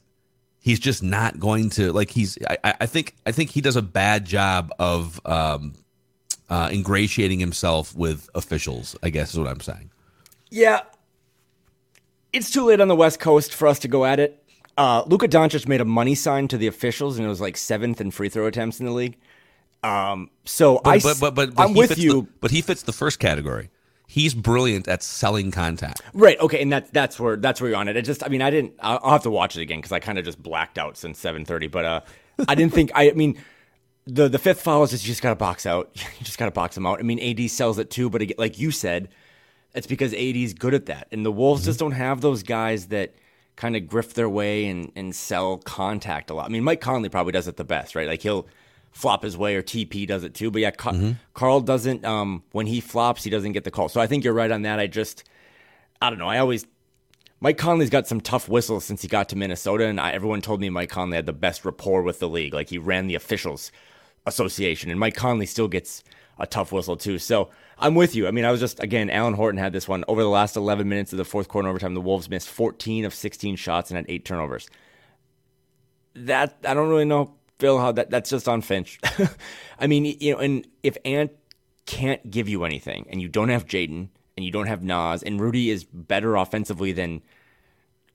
he's 0.60 0.80
just 0.80 1.04
not 1.04 1.40
going 1.40 1.70
to 1.72 1.92
like 1.92 2.10
he's 2.12 2.38
I, 2.48 2.76
I 2.82 2.86
think 2.86 3.16
I 3.26 3.32
think 3.32 3.52
he 3.52 3.62
does 3.62 3.76
a 3.76 3.82
bad 3.82 4.26
job 4.26 4.72
of 4.80 5.20
um 5.26 5.74
uh 6.50 6.70
ingratiating 6.72 7.40
himself 7.40 7.96
with 7.96 8.30
officials, 8.36 8.96
I 9.04 9.10
guess 9.10 9.34
is 9.34 9.40
what 9.40 9.48
I'm 9.48 9.62
saying. 9.62 9.92
Yeah. 10.50 10.82
It's 12.32 12.50
too 12.52 12.66
late 12.66 12.82
on 12.82 12.88
the 12.88 12.96
West 12.96 13.20
Coast 13.20 13.54
for 13.54 13.68
us 13.68 13.80
to 13.80 13.88
go 13.88 14.06
at 14.06 14.20
it. 14.20 14.44
Uh, 14.78 15.04
Luka 15.06 15.28
Doncic 15.28 15.68
made 15.68 15.82
a 15.82 15.86
money 15.86 16.16
sign 16.16 16.48
to 16.48 16.58
the 16.58 16.68
officials, 16.68 17.18
and 17.18 17.26
it 17.26 17.30
was 17.30 17.40
like 17.40 17.58
seventh 17.58 18.02
in 18.02 18.10
free 18.12 18.30
throw 18.30 18.48
attempts 18.48 18.80
in 18.80 18.88
the 18.88 18.92
league. 18.92 19.18
Um, 19.84 20.30
so 20.46 20.82
I, 20.84 21.00
but 21.00 21.20
but 21.20 21.36
but, 21.36 21.56
but 21.56 21.64
I'm 21.64 21.74
with 21.74 21.98
you. 21.98 22.22
The, 22.22 22.28
but 22.40 22.52
he 22.52 22.62
fits 22.62 22.84
the 22.84 22.94
first 22.94 23.20
category. 23.20 23.70
He's 24.08 24.34
brilliant 24.34 24.88
at 24.88 25.02
selling 25.02 25.52
contact. 25.52 26.02
Right. 26.14 26.40
Okay. 26.40 26.62
And 26.62 26.72
that's 26.72 26.90
that's 26.92 27.20
where 27.20 27.36
that's 27.36 27.60
where 27.60 27.72
you're 27.72 27.80
on 27.80 27.88
it. 27.88 27.96
It 27.98 28.04
just. 28.04 28.24
I 28.24 28.28
mean, 28.28 28.42
I 28.42 28.52
didn't. 28.52 28.74
I'll, 28.80 29.00
I'll 29.04 29.12
have 29.12 29.24
to 29.24 29.32
watch 29.32 29.58
it 29.58 29.62
again 29.62 29.80
because 29.80 29.92
I 29.92 30.00
kind 30.00 30.20
of 30.20 30.26
just 30.26 30.42
blacked 30.42 30.78
out 30.78 30.98
since 30.98 31.22
7:30. 31.22 31.72
But 31.72 31.86
uh, 31.86 32.02
I 32.48 32.56
didn't 32.56 32.74
think. 32.74 32.92
I, 32.94 33.10
I 33.10 33.14
mean, 33.14 33.42
the 34.06 34.28
the 34.28 34.40
fifth 34.40 34.62
foul 34.62 34.84
is 34.84 34.92
just 34.92 35.06
you 35.06 35.12
just 35.12 35.22
got 35.22 35.30
to 35.30 35.36
box 35.36 35.66
out. 35.66 35.90
You 36.20 36.26
just 36.26 36.38
got 36.38 36.46
to 36.46 36.52
box 36.52 36.76
them 36.76 36.86
out. 36.86 37.00
I 37.00 37.04
mean, 37.04 37.20
AD 37.20 37.50
sells 37.50 37.80
it 37.80 37.90
too, 37.90 38.10
but 38.10 38.22
again, 38.22 38.36
like 38.38 38.60
you 38.60 38.72
said, 38.72 39.10
it's 39.74 39.88
because 39.88 40.14
AD's 40.14 40.54
good 40.54 40.74
at 40.74 40.86
that, 40.88 41.08
and 41.12 41.26
the 41.26 41.32
Wolves 41.32 41.66
just 41.66 41.80
don't 41.80 41.92
have 41.92 42.22
those 42.22 42.44
guys 42.44 42.88
that 42.88 43.16
kind 43.56 43.76
of 43.76 43.84
grift 43.84 44.14
their 44.14 44.30
way 44.30 44.66
and 44.66 44.92
and 44.96 45.16
sell 45.16 45.58
contact 45.58 46.30
a 46.30 46.34
lot. 46.34 46.46
I 46.46 46.50
mean, 46.50 46.64
Mike 46.64 46.82
Conley 46.82 47.10
probably 47.10 47.32
does 47.32 47.48
it 47.48 47.58
the 47.58 47.64
best, 47.64 47.96
right? 47.96 48.08
Like 48.08 48.22
he'll 48.22 48.48
flop 48.94 49.24
his 49.24 49.36
way 49.36 49.56
or 49.56 49.62
TP 49.62 50.08
does 50.08 50.24
it 50.24 50.34
too. 50.34 50.50
But 50.50 50.62
yeah, 50.62 50.72
Ca- 50.72 51.16
Karl 51.34 51.60
doesn't. 51.60 52.06
Um, 52.06 52.44
when 52.52 52.68
he 52.68 52.80
flops, 52.80 53.24
he 53.24 53.30
doesn't 53.30 53.52
get 53.52 53.64
the 53.66 53.72
call. 53.72 53.90
So 53.90 54.00
I 54.00 54.08
think 54.08 54.24
you're 54.24 54.34
right 54.34 54.52
on 54.52 54.62
that. 54.62 54.80
I 54.80 54.88
just, 54.88 55.24
I 56.02 56.10
don't 56.10 56.20
know. 56.20 56.30
I 56.30 56.38
always 56.38 56.66
Mike 57.40 57.58
Conley's 57.58 57.90
got 57.90 58.08
some 58.08 58.22
tough 58.22 58.48
whistles 58.48 58.86
since 58.86 59.02
he 59.02 59.10
got 59.10 59.28
to 59.30 59.36
Minnesota, 59.36 59.86
and 59.86 60.00
I, 60.00 60.12
everyone 60.12 60.42
told 60.42 60.62
me 60.62 60.70
Mike 60.70 60.90
Conley 60.90 61.18
had 61.18 61.26
the 61.26 61.34
best 61.34 61.66
rapport 61.66 62.02
with 62.02 62.20
the 62.20 62.30
league. 62.30 62.54
Like 62.54 62.70
he 62.70 62.78
ran 62.78 63.08
the 63.08 63.16
officials 63.16 63.70
association, 64.26 64.90
and 64.90 64.98
Mike 64.98 65.16
Conley 65.16 65.46
still 65.46 65.68
gets 65.68 66.04
a 66.40 66.48
tough 66.48 66.72
whistle 66.72 66.96
too. 66.96 67.20
So 67.20 67.50
I'm 67.78 67.96
with 67.96 68.16
you. 68.16 68.28
I 68.28 68.32
mean, 68.32 68.46
I 68.46 68.52
was 68.52 68.62
just 68.62 68.82
again, 68.82 69.10
Alan 69.10 69.34
Horton 69.34 69.58
had 69.60 69.74
this 69.74 69.88
one 69.90 70.06
over 70.08 70.22
the 70.22 70.30
last 70.30 70.56
11 70.56 70.88
minutes 70.88 71.12
of 71.12 71.18
the 71.18 71.26
fourth 71.26 71.48
quarter 71.50 71.68
overtime. 71.68 71.94
The 71.96 72.02
Wolves 72.02 72.30
missed 72.30 72.48
14 72.50 73.04
of 73.06 73.14
16 73.14 73.56
shots 73.58 73.90
and 73.92 73.98
had 73.98 74.06
eight 74.08 74.24
turnovers. 74.24 74.70
That 76.16 76.58
I 76.64 76.74
don't 76.74 76.90
really 76.90 77.06
know, 77.06 77.34
Phil, 77.60 77.80
how 77.80 77.92
that 77.94 78.10
that's 78.10 78.30
just 78.30 78.48
on 78.48 78.62
Finch. 78.62 79.00
I 79.80 79.88
mean, 79.88 80.06
you 80.20 80.34
know, 80.34 80.40
and 80.40 80.68
if 80.82 80.98
Ant 81.06 81.32
can't 81.86 82.30
give 82.30 82.48
you 82.50 82.64
anything, 82.64 83.06
and 83.10 83.22
you 83.22 83.28
don't 83.28 83.50
have 83.50 83.66
Jaden, 83.66 84.10
and 84.36 84.46
you 84.46 84.52
don't 84.52 84.68
have 84.68 84.84
Nas, 84.84 85.24
and 85.24 85.40
Rudy 85.40 85.70
is 85.70 85.84
better 85.84 86.36
offensively 86.36 86.92
than 86.92 87.22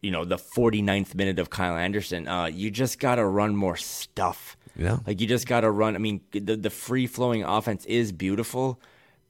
you 0.00 0.10
know 0.10 0.24
the 0.24 0.36
49th 0.36 1.14
minute 1.14 1.38
of 1.38 1.50
Kyle 1.50 1.76
Anderson. 1.76 2.28
Uh, 2.28 2.46
you 2.46 2.70
just 2.70 2.98
got 2.98 3.16
to 3.16 3.24
run 3.24 3.56
more 3.56 3.76
stuff. 3.76 4.56
Yeah. 4.76 4.98
like 5.08 5.20
you 5.20 5.26
just 5.26 5.48
got 5.48 5.62
to 5.62 5.70
run. 5.70 5.96
I 5.96 5.98
mean, 5.98 6.20
the 6.30 6.56
the 6.56 6.70
free 6.70 7.06
flowing 7.06 7.42
offense 7.42 7.84
is 7.86 8.12
beautiful, 8.12 8.80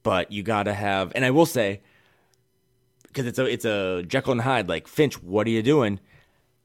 but 0.03 0.31
you 0.31 0.43
got 0.43 0.63
to 0.63 0.73
have. 0.73 1.11
And 1.15 1.25
I 1.25 1.31
will 1.31 1.47
say, 1.47 1.81
because 3.07 3.25
it's 3.25 3.39
a 3.39 3.45
it's 3.45 3.65
a 3.65 4.03
Jekyll 4.07 4.33
and 4.33 4.41
Hyde. 4.41 4.69
Like 4.69 4.87
Finch, 4.87 5.21
what 5.23 5.47
are 5.47 5.49
you 5.49 5.63
doing? 5.63 5.99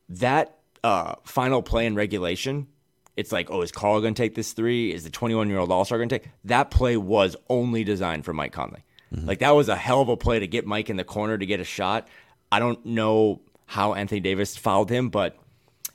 That 0.09 0.59
uh, 0.83 1.15
final 1.25 1.63
play 1.63 1.87
in 1.87 1.95
regulation. 1.95 2.69
It's 3.17 3.31
like, 3.31 3.51
oh, 3.51 3.63
is 3.63 3.71
Karl 3.71 4.01
going 4.01 4.15
to 4.15 4.23
take 4.23 4.35
this 4.35 4.53
three? 4.53 4.93
Is 4.93 5.05
the 5.05 5.11
21 5.11 5.49
year 5.49 5.59
old 5.59 5.71
All 5.71 5.85
Star 5.85 5.99
going 5.99 6.09
to 6.09 6.19
take 6.19 6.31
that 6.45 6.71
play? 6.71 6.97
Was 6.97 7.37
only 7.49 7.85
designed 7.85 8.25
for 8.25 8.33
Mike 8.33 8.53
Conley. 8.53 8.85
Like 9.17 9.39
that 9.39 9.51
was 9.51 9.69
a 9.69 9.77
hell 9.77 10.01
of 10.01 10.09
a 10.09 10.17
play 10.17 10.41
to 10.41 10.49
get 10.49 10.67
Mike 10.67 10.91
in 10.91 10.97
the 10.97 11.05
corner 11.05 11.39
to 11.39 11.47
get 11.47 11.61
a 11.61 11.65
shot. 11.65 12.09
I 12.51 12.59
don't 12.59 12.85
know 12.85 13.41
how 13.67 13.95
Anthony 13.95 14.21
Davis 14.21 14.57
fouled 14.57 14.91
him, 14.91 15.09
but 15.09 15.39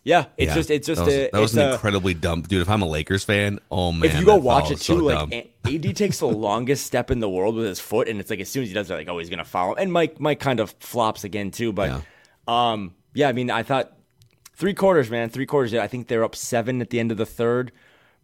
yeah, 0.06 0.28
it's 0.38 0.48
Yeah. 0.52 0.56
just 0.56 0.72
it's 0.72 0.88
just 0.88 1.00
that 1.00 1.06
was, 1.06 1.14
a, 1.16 1.30
that 1.34 1.40
was 1.40 1.52
it's 1.52 1.58
an 1.62 1.70
a- 1.70 1.74
incredibly 1.74 2.14
dumb 2.14 2.44
dude. 2.44 2.62
If 2.62 2.70
I'm 2.70 2.82
a 2.82 2.88
Lakers 2.88 3.26
fan, 3.26 3.60
oh 3.70 3.92
man, 3.92 4.10
if 4.10 4.18
you 4.22 4.26
go 4.26 4.38
watch 4.38 4.68
it 4.72 4.76
it 4.76 4.80
is 4.80 4.86
so 4.86 4.96
too, 4.98 5.02
like 5.02 5.52
AD 5.66 5.84
takes 5.98 6.20
the 6.20 6.30
longest 6.30 6.86
step 6.86 7.12
in 7.12 7.20
the 7.20 7.30
world 7.30 7.56
with 7.56 7.66
his 7.66 7.82
foot, 7.82 8.08
and 8.08 8.22
it's 8.22 8.30
like 8.30 8.40
as 8.40 8.48
soon 8.50 8.64
as 8.64 8.70
he 8.70 8.74
does 8.74 8.88
that, 8.88 8.96
like 8.96 9.10
oh 9.10 9.18
he's 9.18 9.30
gonna 9.30 9.44
foul 9.44 9.72
him. 9.74 9.80
And 9.80 9.92
Mike 9.92 10.18
Mike 10.22 10.40
kind 10.40 10.62
of 10.62 10.72
flops 10.80 11.26
again 11.26 11.52
too, 11.52 11.74
but 11.74 11.90
Yeah. 11.90 12.72
um 12.72 12.96
yeah, 13.14 13.28
I 13.28 13.34
mean 13.34 13.52
I 13.52 13.64
thought 13.64 13.92
three 14.60 14.74
quarters, 14.74 15.10
man, 15.10 15.30
three 15.30 15.46
quarters. 15.46 15.74
I 15.74 15.88
think 15.88 16.08
they're 16.08 16.24
up 16.24 16.36
seven 16.36 16.82
at 16.82 16.90
the 16.92 17.00
end 17.00 17.12
of 17.12 17.18
the 17.18 17.26
third, 17.26 17.72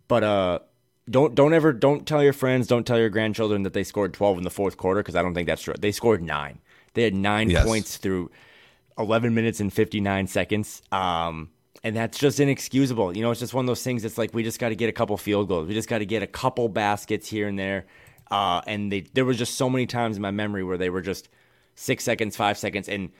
but 0.08 0.24
uh. 0.24 0.60
Don't 1.08 1.36
don't 1.36 1.54
ever 1.54 1.71
don't 1.71 2.08
tell 2.08 2.24
your 2.24 2.34
friends, 2.34 2.65
don't 2.65 2.84
tell 2.84 2.98
your 2.98 3.10
grandchildren 3.12 3.62
that 3.62 3.74
they 3.74 3.84
scored 3.84 4.12
twelve 4.12 4.39
in 4.39 4.43
the 4.43 4.50
fourth 4.50 4.76
quarter 4.78 5.02
because 5.04 5.15
I 5.15 5.21
don't 5.21 5.36
think 5.36 5.45
that's 5.45 5.62
true. 5.62 5.76
They 5.80 5.91
scored 5.91 6.24
nine. 6.24 6.58
They 6.95 7.04
had 7.04 7.13
nine 7.13 7.52
Yes. 7.52 7.63
points 7.63 7.98
through 7.98 8.32
11 8.98 9.36
minutes 9.36 9.60
and 9.60 9.71
59 9.71 10.26
seconds. 10.26 10.82
Um, 10.91 11.52
and 11.84 11.95
that's 11.95 12.17
just 12.17 12.39
inexcusable. 12.39 13.15
You 13.15 13.21
know, 13.21 13.30
it's 13.30 13.39
just 13.39 13.54
one 13.54 13.65
of 13.65 13.67
those 13.67 13.84
things 13.84 14.02
that's 14.02 14.17
like 14.17 14.34
we 14.34 14.41
just 14.41 14.58
got 14.60 14.69
to 14.69 14.76
get 14.76 14.89
a 14.89 14.93
couple 14.93 15.15
field 15.17 15.48
goals. 15.48 15.67
We 15.67 15.76
just 15.76 15.88
got 15.89 16.00
to 16.00 16.08
get 16.08 16.24
a 16.24 16.28
couple 16.28 16.69
baskets 16.69 17.28
here 17.30 17.48
and 17.48 17.60
there. 17.60 17.86
Uh, 18.32 18.62
and 18.65 18.91
they 18.91 19.02
there 19.13 19.26
was 19.26 19.38
just 19.38 19.54
so 19.58 19.69
many 19.69 19.86
times 19.86 20.15
in 20.15 20.24
my 20.24 20.32
memory 20.32 20.63
where 20.63 20.78
they 20.80 20.89
were 20.89 21.02
just 21.04 21.30
six 21.76 22.04
seconds, 22.04 22.36
five 22.36 22.58
seconds, 22.58 22.89
and 22.89 23.12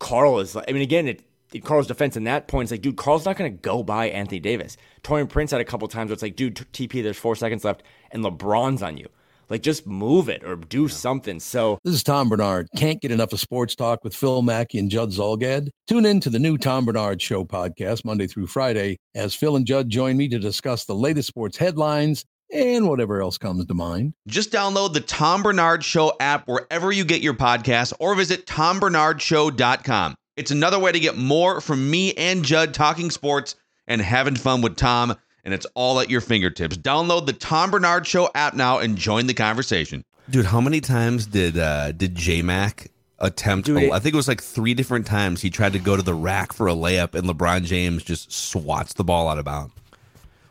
Karl 0.00 0.38
is 0.40 0.54
like, 0.54 0.66
I 0.68 0.72
mean, 0.72 0.82
again, 0.82 1.08
it 1.08 1.22
Karl's 1.64 1.86
defense 1.86 2.16
in 2.16 2.24
that 2.24 2.48
point 2.48 2.66
is 2.66 2.70
like, 2.70 2.82
dude, 2.82 2.96
Karl's 2.96 3.24
not 3.24 3.36
going 3.36 3.52
to 3.52 3.58
go 3.58 3.82
by 3.82 4.08
Anthony 4.08 4.40
Davis. 4.40 4.76
Taurean 5.02 5.28
Prince 5.28 5.50
had 5.50 5.60
a 5.60 5.64
couple 5.64 5.86
times 5.88 6.08
where 6.08 6.14
it's 6.14 6.22
like, 6.22 6.36
dude, 6.36 6.56
TP, 6.72 7.02
there's 7.02 7.16
four 7.16 7.36
seconds 7.36 7.64
left, 7.64 7.82
and 8.10 8.24
LeBron's 8.24 8.82
on 8.82 8.96
you. 8.96 9.08
Like, 9.48 9.62
just 9.62 9.86
move 9.86 10.28
it 10.28 10.42
or 10.42 10.56
do 10.56 10.88
something. 10.88 11.38
So, 11.38 11.78
This 11.84 11.94
is 11.94 12.02
Tom 12.02 12.28
Barnard. 12.28 12.66
Can't 12.76 13.00
get 13.00 13.12
enough 13.12 13.32
of 13.32 13.38
sports 13.38 13.76
talk 13.76 14.02
with 14.02 14.14
Phil 14.14 14.42
Mackey 14.42 14.78
and 14.78 14.90
Judd 14.90 15.10
Zolgad? 15.10 15.68
Tune 15.86 16.04
in 16.04 16.18
to 16.20 16.30
the 16.30 16.40
new 16.40 16.58
Tom 16.58 16.84
Barnard 16.84 17.22
Show 17.22 17.44
podcast 17.44 18.04
Monday 18.04 18.26
through 18.26 18.48
Friday 18.48 18.96
as 19.14 19.34
Phil 19.36 19.54
and 19.54 19.64
Judd 19.64 19.88
join 19.88 20.16
me 20.16 20.26
to 20.28 20.38
discuss 20.40 20.84
the 20.84 20.96
latest 20.96 21.28
sports 21.28 21.56
headlines 21.56 22.24
and 22.52 22.88
whatever 22.88 23.22
else 23.22 23.38
comes 23.38 23.64
to 23.66 23.74
mind. 23.74 24.14
Just 24.26 24.50
download 24.52 24.94
the 24.94 25.00
Tom 25.00 25.42
Barnard 25.44 25.84
Show 25.84 26.12
app 26.18 26.48
wherever 26.48 26.90
you 26.90 27.04
get 27.04 27.22
your 27.22 27.34
podcasts 27.34 27.92
or 28.00 28.14
visit 28.14 28.46
tombarnardshow.com. 28.46 30.14
It's 30.36 30.50
another 30.50 30.78
way 30.78 30.92
to 30.92 31.00
get 31.00 31.16
more 31.16 31.60
from 31.60 31.90
me 31.90 32.12
and 32.14 32.44
Judd 32.44 32.74
talking 32.74 33.10
sports 33.10 33.54
and 33.88 34.00
having 34.02 34.36
fun 34.36 34.60
with 34.60 34.76
Tom, 34.76 35.16
and 35.44 35.54
it's 35.54 35.66
all 35.74 35.98
at 36.00 36.10
your 36.10 36.20
fingertips. 36.20 36.76
Download 36.76 37.24
the 37.26 37.32
Tom 37.32 37.70
Barnard 37.70 38.06
Show 38.06 38.28
app 38.34 38.54
now 38.54 38.78
and 38.78 38.96
join 38.98 39.26
the 39.26 39.34
conversation. 39.34 40.04
Dude, 40.28 40.46
how 40.46 40.60
many 40.60 40.80
times 40.80 41.26
did 41.26 41.56
uh 41.56 41.92
did 41.92 42.14
J 42.14 42.42
Mac 42.42 42.90
attempt? 43.18 43.66
Dude, 43.66 43.76
oh, 43.76 43.80
it- 43.80 43.92
I 43.92 43.98
think 43.98 44.14
it 44.14 44.16
was 44.16 44.28
like 44.28 44.42
three 44.42 44.74
different 44.74 45.06
times 45.06 45.40
he 45.40 45.50
tried 45.50 45.72
to 45.72 45.78
go 45.78 45.96
to 45.96 46.02
the 46.02 46.14
rack 46.14 46.52
for 46.52 46.66
a 46.68 46.74
layup, 46.74 47.14
and 47.14 47.26
LeBron 47.28 47.64
James 47.64 48.02
just 48.02 48.30
swats 48.32 48.92
the 48.92 49.04
ball 49.04 49.28
out 49.28 49.38
of 49.38 49.44
bounds. 49.44 49.72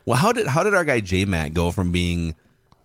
Well, 0.05 0.17
how 0.17 0.31
did 0.31 0.47
how 0.47 0.63
did 0.63 0.73
our 0.73 0.85
guy 0.85 0.99
J 1.01 1.25
Mac 1.25 1.53
go 1.53 1.71
from 1.71 1.91
being 1.91 2.35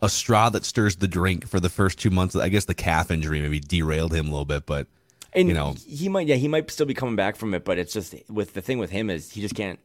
a 0.02 0.08
straw 0.08 0.50
that 0.50 0.64
stirs 0.64 0.96
the 0.96 1.08
drink 1.08 1.46
for 1.46 1.60
the 1.60 1.68
first 1.70 1.98
two 1.98 2.10
months? 2.10 2.34
I 2.36 2.48
guess 2.48 2.64
the 2.66 2.74
calf 2.74 3.10
injury 3.10 3.40
maybe 3.40 3.60
derailed 3.60 4.12
him 4.12 4.26
a 4.26 4.30
little 4.30 4.44
bit, 4.44 4.66
but 4.66 4.86
and 5.32 5.48
You 5.48 5.54
know. 5.54 5.74
he 5.86 6.08
might, 6.08 6.26
yeah, 6.26 6.36
he 6.36 6.48
might 6.48 6.70
still 6.70 6.86
be 6.86 6.94
coming 6.94 7.16
back 7.16 7.36
from 7.36 7.54
it, 7.54 7.64
but 7.64 7.78
it's 7.78 7.92
just 7.92 8.14
with 8.28 8.54
the 8.54 8.60
thing 8.60 8.78
with 8.78 8.90
him 8.90 9.10
is 9.10 9.32
he 9.32 9.40
just 9.40 9.54
can't 9.54 9.78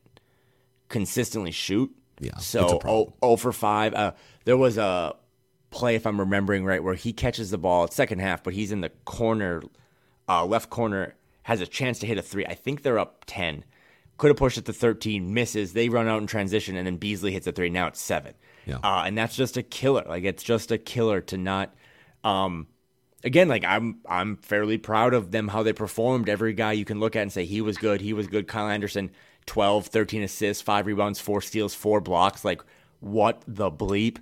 consistently 0.90 1.52
shoot. 1.52 1.92
Yeah, 2.20 2.38
So 2.38 2.80
oh, 2.86 3.14
oh 3.22 3.36
for 3.36 3.52
five. 3.52 3.94
Uh, 3.94 4.14
there 4.46 4.58
was 4.58 4.78
a 4.78 5.16
play, 5.70 5.96
if 5.96 6.08
I'm 6.08 6.20
remembering 6.20 6.64
right, 6.64 6.82
where 6.82 6.94
he 6.94 7.12
catches 7.12 7.52
the 7.52 7.58
ball 7.58 7.88
second 7.90 8.20
half, 8.20 8.44
but 8.44 8.54
he's 8.54 8.72
in 8.72 8.82
the 8.82 8.90
corner, 9.04 9.62
uh, 10.30 10.46
left 10.46 10.70
corner, 10.70 11.16
has 11.44 11.60
a 11.62 11.68
chance 11.68 12.00
to 12.00 12.08
hit 12.08 12.18
a 12.18 12.22
three. 12.22 12.46
I 12.46 12.54
think 12.54 12.82
they're 12.84 13.00
up 13.00 13.24
ten. 13.26 13.66
Could 14.18 14.30
have 14.30 14.38
pushed 14.38 14.58
it 14.58 14.64
to 14.66 14.72
13, 14.72 15.34
misses. 15.34 15.74
They 15.74 15.90
run 15.90 16.08
out 16.08 16.22
in 16.22 16.28
transition, 16.28 16.78
and 16.78 16.88
then 16.88 16.96
Beasley 16.96 17.34
hits 17.34 17.48
a 17.48 17.52
three. 17.52 17.70
Now 17.70 17.88
it's 17.88 18.00
seven. 18.00 18.34
Yeah. 18.66 18.78
Uh, 18.82 19.04
and 19.06 19.18
that's 19.18 19.36
just 19.36 19.58
a 19.58 19.62
killer. 19.64 20.06
Like 20.08 20.24
it's 20.24 20.42
just 20.42 20.72
a 20.72 20.78
killer 20.78 21.20
to 21.22 21.38
not. 21.38 21.76
Um, 22.24 22.68
again, 23.26 23.50
like 23.50 23.66
I'm 23.66 23.98
I'm 24.08 24.38
fairly 24.38 24.78
proud 24.78 25.14
of 25.14 25.32
them 25.32 25.50
how 25.50 25.64
they 25.64 25.74
performed. 25.74 26.30
Every 26.30 26.54
guy 26.54 26.72
you 26.74 26.86
can 26.86 27.00
look 27.00 27.16
at 27.16 27.24
and 27.24 27.32
say 27.34 27.44
he 27.44 27.60
was 27.60 27.78
good, 27.78 28.00
he 28.00 28.14
was 28.14 28.28
good. 28.28 28.48
Kyle 28.48 28.70
Anderson, 28.70 29.12
12, 29.48 29.88
13 29.88 30.24
assists, 30.24 30.62
five 30.62 30.86
rebounds, 30.86 31.20
four 31.20 31.42
steals, 31.42 31.74
four 31.74 32.00
blocks. 32.00 32.46
Like 32.46 32.62
what 33.02 33.42
the 33.48 33.70
bleep? 33.70 34.20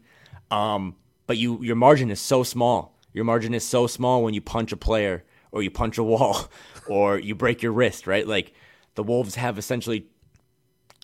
Um, 0.49 0.95
but 1.27 1.37
you 1.37 1.61
your 1.61 1.75
margin 1.75 2.09
is 2.09 2.21
so 2.21 2.41
small. 2.41 2.97
Your 3.13 3.25
margin 3.25 3.53
is 3.53 3.67
so 3.67 3.85
small 3.85 4.23
when 4.23 4.33
you 4.33 4.41
punch 4.41 4.71
a 4.71 4.77
player 4.77 5.23
or 5.51 5.61
you 5.61 5.69
punch 5.69 5.99
a 5.99 6.03
wall 6.03 6.47
or 6.87 7.19
you 7.19 7.35
break 7.35 7.61
your 7.61 7.73
wrist, 7.73 8.07
right? 8.07 8.27
Like 8.27 8.53
the 8.95 9.03
Wolves 9.03 9.35
have 9.35 9.59
essentially 9.59 10.07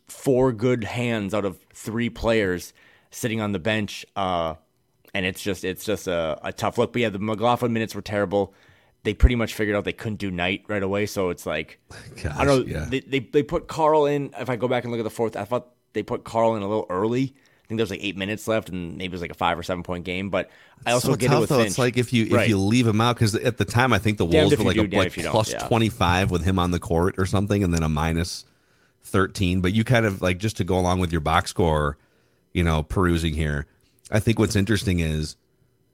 four 0.08 0.52
good 0.52 0.86
hands 0.86 1.36
out 1.36 1.46
of 1.46 1.60
three 1.72 2.10
players 2.10 2.74
sitting 3.12 3.42
on 3.42 3.52
the 3.52 3.60
bench. 3.60 4.06
Uh, 4.16 4.56
and 5.14 5.26
it's 5.26 5.42
just 5.42 5.64
it's 5.64 5.84
just 5.86 6.08
a, 6.08 6.40
a 6.44 6.52
tough 6.54 6.78
look. 6.78 6.94
But 6.94 7.02
yeah, 7.02 7.10
the 7.10 7.20
McLaughlin 7.20 7.74
minutes 7.74 7.96
were 7.96 8.02
terrible. 8.02 8.54
They 9.04 9.14
pretty 9.14 9.36
much 9.36 9.54
figured 9.54 9.76
out 9.78 9.86
they 9.86 9.94
couldn't 9.94 10.18
do 10.20 10.30
Knight 10.30 10.64
right 10.68 10.84
away, 10.84 11.06
so 11.06 11.30
it's 11.30 11.46
like 11.46 11.80
Gosh, 12.22 12.36
I 12.38 12.46
don't 12.46 12.68
know. 12.68 12.74
yeah. 12.80 12.86
They, 12.90 13.00
they 13.00 13.20
they 13.20 13.44
put 13.44 13.68
Karl 13.68 14.06
in. 14.06 14.34
If 14.38 14.50
I 14.50 14.56
go 14.56 14.68
back 14.68 14.84
and 14.84 14.92
look 14.92 15.00
at 15.00 15.04
the 15.04 15.10
fourth, 15.10 15.36
I 15.36 15.46
thought 15.46 15.68
they 15.94 16.04
put 16.04 16.24
Karl 16.24 16.56
in 16.56 16.64
a 16.64 16.68
little 16.68 16.86
early. 16.90 17.34
I 17.64 17.68
think 17.70 17.78
there 17.78 17.84
was 17.84 17.92
like 17.92 18.04
eight 18.04 18.18
minutes 18.18 18.48
left, 18.48 18.70
and 18.70 18.98
maybe 18.98 19.06
it 19.06 19.12
was 19.12 19.22
like 19.22 19.30
a 19.32 19.36
five 19.36 19.58
or 19.58 19.64
seven 19.64 19.84
point 19.84 20.04
game. 20.04 20.30
But 20.32 20.50
I 20.88 20.92
also 20.94 21.12
so 21.12 21.16
get 21.16 21.28
tough, 21.28 21.38
it 21.38 21.40
with 21.42 21.50
though. 21.50 21.58
Finch. 21.60 21.68
It's 21.70 21.78
like 21.78 21.98
if 21.98 22.12
you 22.12 22.26
if 22.26 22.34
Right. 22.34 22.50
you 22.50 22.58
leave 22.58 22.88
him 22.88 23.00
out 23.00 23.16
because 23.16 23.36
at 23.36 23.58
the 23.58 23.66
time 23.66 23.94
I 23.94 24.00
think 24.00 24.18
the 24.18 24.26
Wolves 24.26 24.58
were 24.58 24.64
like 24.64 24.76
do, 24.76 24.82
a 24.82 24.98
like 24.98 25.08
if 25.08 25.18
you 25.18 25.24
don't, 25.24 25.32
plus 25.32 25.52
yeah. 25.52 25.66
twenty 25.68 25.88
five 25.90 26.32
with 26.32 26.44
him 26.44 26.58
on 26.60 26.72
the 26.72 26.80
court 26.80 27.16
or 27.20 27.26
something, 27.26 27.64
and 27.64 27.74
then 27.74 27.84
a 27.84 27.90
minus 27.90 28.44
thirteen. 29.04 29.62
But 29.62 29.74
you 29.74 29.84
kind 29.84 30.06
of 30.06 30.22
like 30.22 30.40
just 30.40 30.58
to 30.58 30.64
go 30.64 30.78
along 30.80 31.00
with 31.00 31.12
your 31.12 31.22
box 31.22 31.52
score, 31.52 31.98
you 32.54 32.64
know, 32.64 32.84
perusing 32.84 33.34
here. 33.34 33.68
I 34.12 34.20
think 34.20 34.40
what's 34.40 34.56
interesting 34.56 35.00
is, 35.00 35.36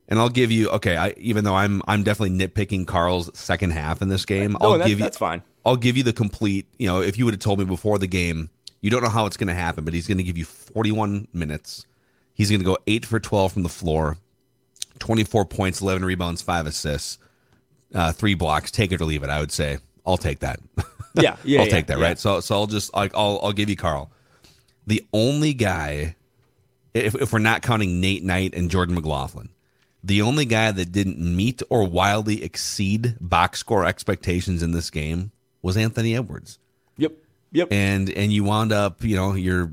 and 0.07 0.19
I'll 0.19 0.29
give 0.29 0.51
you 0.51 0.69
okay. 0.69 0.95
I 0.97 1.13
even 1.17 1.43
though 1.43 1.55
I'm 1.55 1.81
I'm 1.87 2.03
definitely 2.03 2.37
nitpicking 2.37 2.87
Karl's 2.87 3.29
second 3.37 3.71
half 3.71 4.01
in 4.01 4.07
this 4.09 4.25
game. 4.25 4.53
No, 4.53 4.57
I'll 4.73 4.77
that- 4.77 4.87
give 4.87 4.99
you 4.99 5.03
that's 5.05 5.17
fine. 5.17 5.41
I'll 5.65 5.75
give 5.77 5.97
you 5.97 6.03
the 6.03 6.13
complete. 6.13 6.67
You 6.77 6.87
know, 6.87 7.01
if 7.01 7.17
you 7.17 7.25
would 7.25 7.33
have 7.33 7.41
told 7.41 7.57
me 7.59 7.65
before 7.65 7.97
the 7.97 8.05
game, 8.07 8.49
you 8.81 8.91
don't 8.91 9.01
know 9.01 9.09
how 9.09 9.25
it's 9.25 9.35
going 9.35 9.47
to 9.47 9.55
happen, 9.55 9.83
but 9.83 9.95
he's 9.95 10.05
going 10.07 10.19
to 10.19 10.23
give 10.23 10.37
you 10.37 10.45
41 10.45 11.27
minutes. 11.33 11.87
He's 12.35 12.49
going 12.51 12.59
to 12.59 12.65
go 12.65 12.77
eight 12.85 13.03
for 13.03 13.19
12 13.19 13.53
from 13.53 13.63
the 13.63 13.69
floor, 13.69 14.17
24 14.99 15.45
points, 15.45 15.81
11 15.81 16.05
rebounds, 16.05 16.41
five 16.43 16.67
assists, 16.67 17.17
uh, 17.95 18.11
three 18.11 18.35
blocks. 18.35 18.69
Take 18.69 18.91
it 18.91 19.01
or 19.01 19.05
leave 19.05 19.23
it. 19.23 19.29
I 19.31 19.39
would 19.39 19.51
say 19.51 19.79
I'll 20.05 20.17
take 20.17 20.39
that. 20.39 20.59
Yeah, 21.15 21.35
yeah, 21.43 21.59
I'll 21.61 21.65
yeah, 21.65 21.71
take 21.71 21.87
that. 21.87 21.97
yeah. 21.97 22.03
Right. 22.03 22.19
So, 22.19 22.41
so 22.41 22.53
I'll 22.55 22.67
just 22.67 22.93
like 22.93 23.11
I'll 23.15 23.39
I'll 23.41 23.53
give 23.53 23.69
you 23.69 23.75
Karl. 23.75 24.11
The 24.85 25.03
only 25.13 25.53
guy, 25.55 26.15
if 26.95 27.15
if 27.15 27.33
we're 27.33 27.39
not 27.39 27.61
counting 27.61 27.99
Nate 27.99 28.23
Knight 28.23 28.55
and 28.55 28.71
Jordan 28.71 28.95
McLaughlin, 28.95 29.49
the 30.03 30.21
only 30.21 30.45
guy 30.45 30.71
that 30.71 30.91
didn't 30.91 31.19
meet 31.19 31.61
or 31.69 31.87
wildly 31.87 32.43
exceed 32.43 33.15
box 33.19 33.59
score 33.59 33.85
expectations 33.85 34.63
in 34.63 34.71
this 34.71 34.89
game 34.89 35.31
was 35.61 35.77
Anthony 35.77 36.15
Edwards. 36.15 36.57
Yep, 36.97 37.13
yep. 37.51 37.67
and 37.71 38.09
and 38.09 38.31
you 38.31 38.43
wound 38.43 38.71
up 38.71 39.03
you 39.03 39.15
know 39.15 39.33
you're 39.33 39.71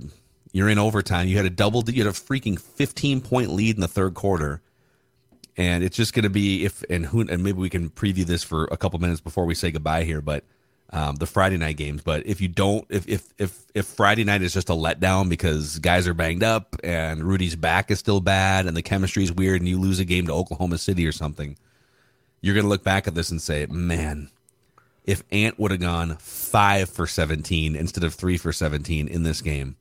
you're 0.52 0.68
in 0.68 0.78
overtime. 0.78 1.28
You 1.28 1.36
had 1.36 1.46
a 1.46 1.50
double 1.50 1.88
you 1.88 2.04
had 2.04 2.12
a 2.12 2.16
freaking 2.16 2.60
15 2.60 3.20
point 3.20 3.50
lead 3.50 3.76
in 3.76 3.80
the 3.80 3.88
third 3.88 4.14
quarter. 4.14 4.60
And 5.54 5.84
it's 5.84 5.96
just 5.96 6.14
going 6.14 6.22
to 6.22 6.30
be 6.30 6.64
if 6.64 6.82
and 6.88 7.04
who 7.04 7.20
and 7.20 7.42
maybe 7.42 7.58
we 7.58 7.68
can 7.68 7.90
preview 7.90 8.24
this 8.24 8.42
for 8.42 8.64
a 8.64 8.76
couple 8.78 8.98
minutes 9.00 9.20
before 9.20 9.44
we 9.44 9.54
say 9.54 9.70
goodbye 9.70 10.04
here 10.04 10.22
but 10.22 10.44
um, 10.92 11.16
the 11.16 11.26
Friday 11.26 11.56
night 11.56 11.76
games 11.76 12.02
but 12.02 12.26
if 12.26 12.40
you 12.40 12.48
don't 12.48 12.84
if 12.88 13.08
if 13.08 13.32
if 13.38 13.64
if 13.74 13.86
Friday 13.86 14.24
night 14.24 14.42
is 14.42 14.52
just 14.52 14.68
a 14.70 14.74
letdown 14.74 15.28
because 15.28 15.78
guys 15.78 16.06
are 16.06 16.14
banged 16.14 16.42
up 16.42 16.76
and 16.84 17.24
Rudy's 17.24 17.56
back 17.56 17.90
is 17.90 17.98
still 17.98 18.20
bad 18.20 18.66
and 18.66 18.76
the 18.76 18.82
chemistry 18.82 19.24
is 19.24 19.32
weird 19.32 19.60
and 19.60 19.68
you 19.68 19.80
lose 19.80 19.98
a 19.98 20.04
game 20.04 20.26
to 20.26 20.32
Oklahoma 20.32 20.78
City 20.78 21.06
or 21.06 21.12
something 21.12 21.56
you're 22.40 22.54
to 22.54 22.62
look 22.62 22.84
back 22.84 23.06
at 23.06 23.14
this 23.14 23.30
and 23.30 23.40
say 23.40 23.66
man 23.66 24.28
if 25.04 25.22
Ant 25.32 25.58
would 25.58 25.70
have 25.70 25.80
gone 25.80 26.16
five 26.18 26.88
for 26.88 27.06
17 27.06 27.74
instead 27.74 28.04
of 28.04 28.14
three 28.14 28.36
for 28.36 28.52
17 28.52 29.08
in 29.08 29.22
this 29.22 29.40
game. 29.40 29.76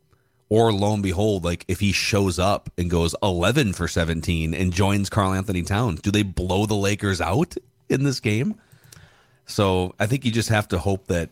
Or 0.50 0.74
lo 0.74 0.94
and 0.94 1.04
behold, 1.04 1.46
like 1.46 1.64
if 1.68 1.80
he 1.80 1.92
shows 1.92 2.38
up 2.38 2.70
and 2.78 2.90
goes 2.90 3.16
11 3.24 3.74
for 3.74 3.88
17 3.88 4.54
and 4.54 4.74
joins 4.74 5.10
Karl 5.10 5.34
Anthony 5.34 5.62
Towns, 5.62 6.02
do 6.02 6.12
they 6.12 6.24
blow 6.24 6.66
the 6.66 6.76
Lakers 6.76 7.22
out 7.22 7.56
in 7.88 8.04
this 8.04 8.20
game? 8.20 8.56
So 9.46 9.96
I 10.00 10.08
think 10.08 10.26
you 10.26 10.32
just 10.32 10.50
have 10.50 10.68
to 10.70 10.80
hope 10.80 11.08
that 11.08 11.30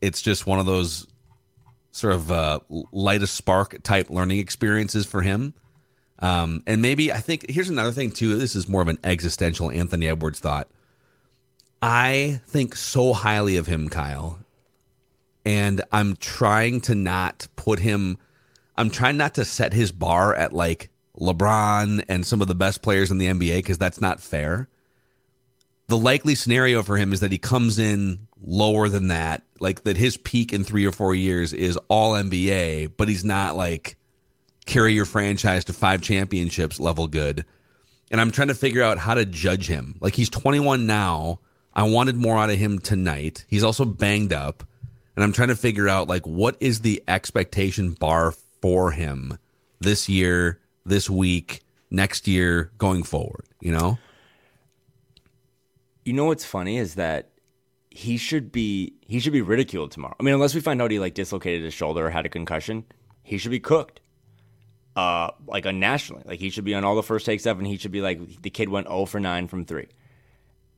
it's 0.00 0.22
just 0.22 0.46
one 0.46 0.58
of 0.58 0.66
those 0.66 1.06
sort 1.92 2.14
of 2.14 2.30
uh, 2.30 2.60
light 2.92 3.22
a 3.22 3.26
spark 3.26 3.82
type 3.82 4.10
learning 4.10 4.38
experiences 4.38 5.06
for 5.06 5.22
him. 5.22 5.54
Um, 6.18 6.62
and 6.66 6.82
maybe 6.82 7.12
I 7.12 7.18
think 7.18 7.48
here's 7.48 7.68
another 7.68 7.92
thing 7.92 8.10
too. 8.10 8.36
This 8.36 8.56
is 8.56 8.68
more 8.68 8.82
of 8.82 8.88
an 8.88 8.98
existential 9.04 9.70
Anthony 9.70 10.08
Edwards 10.08 10.40
thought. 10.40 10.68
I 11.82 12.40
think 12.46 12.74
so 12.74 13.12
highly 13.12 13.56
of 13.56 13.66
him, 13.66 13.88
Kyle. 13.88 14.38
And 15.44 15.82
I'm 15.92 16.16
trying 16.16 16.80
to 16.82 16.94
not 16.94 17.46
put 17.56 17.78
him, 17.78 18.18
I'm 18.76 18.90
trying 18.90 19.16
not 19.16 19.34
to 19.34 19.44
set 19.44 19.72
his 19.72 19.92
bar 19.92 20.34
at 20.34 20.52
like 20.52 20.90
LeBron 21.20 22.04
and 22.08 22.26
some 22.26 22.42
of 22.42 22.48
the 22.48 22.54
best 22.54 22.82
players 22.82 23.10
in 23.10 23.18
the 23.18 23.26
NBA 23.26 23.58
because 23.58 23.78
that's 23.78 24.00
not 24.00 24.20
fair. 24.20 24.68
The 25.88 25.96
likely 25.96 26.34
scenario 26.34 26.82
for 26.82 26.96
him 26.96 27.12
is 27.12 27.20
that 27.20 27.32
he 27.32 27.38
comes 27.38 27.78
in 27.78 28.26
lower 28.42 28.88
than 28.88 29.08
that, 29.08 29.42
like 29.60 29.84
that 29.84 29.96
his 29.96 30.16
peak 30.16 30.52
in 30.52 30.64
three 30.64 30.84
or 30.84 30.92
four 30.92 31.14
years 31.14 31.52
is 31.52 31.78
all 31.88 32.14
NBA, 32.14 32.92
but 32.96 33.08
he's 33.08 33.24
not 33.24 33.56
like 33.56 33.96
carry 34.66 34.94
your 34.94 35.04
franchise 35.04 35.64
to 35.66 35.72
five 35.72 36.02
championships 36.02 36.80
level 36.80 37.06
good 37.06 37.44
and 38.10 38.20
I'm 38.20 38.30
trying 38.30 38.48
to 38.48 38.54
figure 38.54 38.82
out 38.82 38.98
how 38.98 39.14
to 39.14 39.24
judge 39.24 39.66
him. 39.66 39.96
Like 40.00 40.14
he's 40.14 40.30
21 40.30 40.86
now. 40.86 41.40
I 41.74 41.82
wanted 41.84 42.16
more 42.16 42.38
out 42.38 42.50
of 42.50 42.56
him 42.56 42.78
tonight. 42.78 43.44
He's 43.48 43.64
also 43.64 43.84
banged 43.84 44.32
up, 44.32 44.64
and 45.14 45.22
I'm 45.22 45.32
trying 45.32 45.48
to 45.48 45.56
figure 45.56 45.88
out 45.88 46.08
like 46.08 46.26
what 46.26 46.56
is 46.60 46.80
the 46.80 47.02
expectation 47.06 47.92
bar 47.92 48.32
for 48.62 48.92
him 48.92 49.38
this 49.80 50.08
year, 50.08 50.60
this 50.86 51.10
week, 51.10 51.62
next 51.90 52.26
year, 52.26 52.70
going 52.78 53.02
forward. 53.02 53.44
You 53.60 53.72
know? 53.72 53.98
You 56.06 56.12
know 56.12 56.26
what's 56.26 56.44
funny 56.44 56.78
is 56.78 56.94
that 56.94 57.32
he 57.90 58.16
should 58.16 58.52
be 58.52 58.94
he 59.00 59.18
should 59.18 59.32
be 59.32 59.42
ridiculed 59.42 59.90
tomorrow. 59.90 60.14
I 60.20 60.22
mean, 60.22 60.34
unless 60.34 60.54
we 60.54 60.60
find 60.60 60.80
out 60.80 60.92
he 60.92 61.00
like 61.00 61.14
dislocated 61.14 61.64
his 61.64 61.74
shoulder 61.74 62.06
or 62.06 62.10
had 62.10 62.24
a 62.24 62.28
concussion, 62.28 62.84
he 63.24 63.38
should 63.38 63.50
be 63.50 63.58
cooked. 63.58 64.00
Uh, 64.94 65.30
like 65.48 65.66
on 65.66 65.80
nationally, 65.80 66.22
like 66.24 66.38
he 66.38 66.48
should 66.48 66.64
be 66.64 66.76
on 66.76 66.84
all 66.84 66.94
the 66.94 67.02
first 67.02 67.26
takes 67.26 67.42
stuff, 67.42 67.58
and 67.58 67.66
he 67.66 67.76
should 67.76 67.90
be 67.90 68.00
like 68.02 68.42
the 68.42 68.50
kid 68.50 68.68
went 68.68 68.86
0 68.86 69.06
for 69.06 69.18
9 69.18 69.48
from 69.48 69.64
three, 69.64 69.88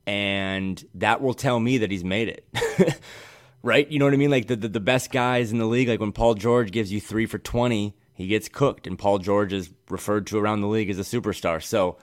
and 0.07 0.83
that 0.95 1.21
will 1.21 1.35
tell 1.35 1.59
me 1.59 1.77
that 1.77 1.91
he's 1.91 2.03
made 2.03 2.27
it. 2.27 2.99
right? 3.63 3.89
You 3.91 3.99
know 3.99 4.05
what 4.05 4.15
I 4.15 4.17
mean? 4.17 4.31
Like 4.31 4.47
the, 4.47 4.55
the 4.55 4.67
the 4.67 4.79
best 4.79 5.11
guys 5.11 5.51
in 5.51 5.59
the 5.59 5.65
league, 5.65 5.89
like 5.89 5.99
when 5.99 6.11
Paul 6.11 6.33
George 6.33 6.71
gives 6.71 6.91
you 6.91 6.99
three 6.99 7.27
for 7.27 7.37
20, 7.37 7.95
he 8.13 8.27
gets 8.27 8.49
cooked, 8.49 8.87
and 8.87 8.97
Paul 8.97 9.19
George 9.19 9.53
is 9.53 9.69
referred 9.89 10.25
to 10.27 10.39
around 10.39 10.61
the 10.61 10.67
league 10.67 10.89
as 10.89 10.97
a 10.97 11.03
superstar. 11.03 11.61
So 11.61 11.97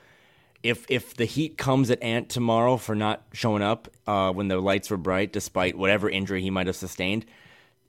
if 0.62 0.86
if 0.88 1.14
the 1.14 1.24
heat 1.24 1.58
comes 1.58 1.90
at 1.90 2.02
Ant 2.02 2.28
tomorrow 2.28 2.76
for 2.76 2.94
not 2.94 3.24
showing 3.32 3.62
up 3.62 3.88
uh, 4.06 4.32
when 4.32 4.48
the 4.48 4.58
lights 4.58 4.90
were 4.90 4.96
bright, 4.96 5.32
despite 5.32 5.76
whatever 5.76 6.08
injury 6.08 6.42
he 6.42 6.50
might 6.50 6.66
have 6.66 6.76
sustained, 6.76 7.26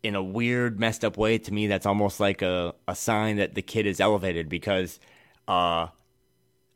in 0.04 0.16
a 0.16 0.24
weird, 0.24 0.80
messed 0.80 1.04
up 1.04 1.18
way, 1.18 1.38
to 1.38 1.54
me, 1.54 1.68
that's 1.68 1.86
almost 1.86 2.20
like 2.20 2.42
a, 2.42 2.74
a 2.88 2.96
sign 2.96 3.38
that 3.38 3.56
the 3.56 3.62
kid 3.62 3.86
is 3.86 4.00
elevated 4.00 4.50
because 4.50 5.00
uh, 5.48 5.88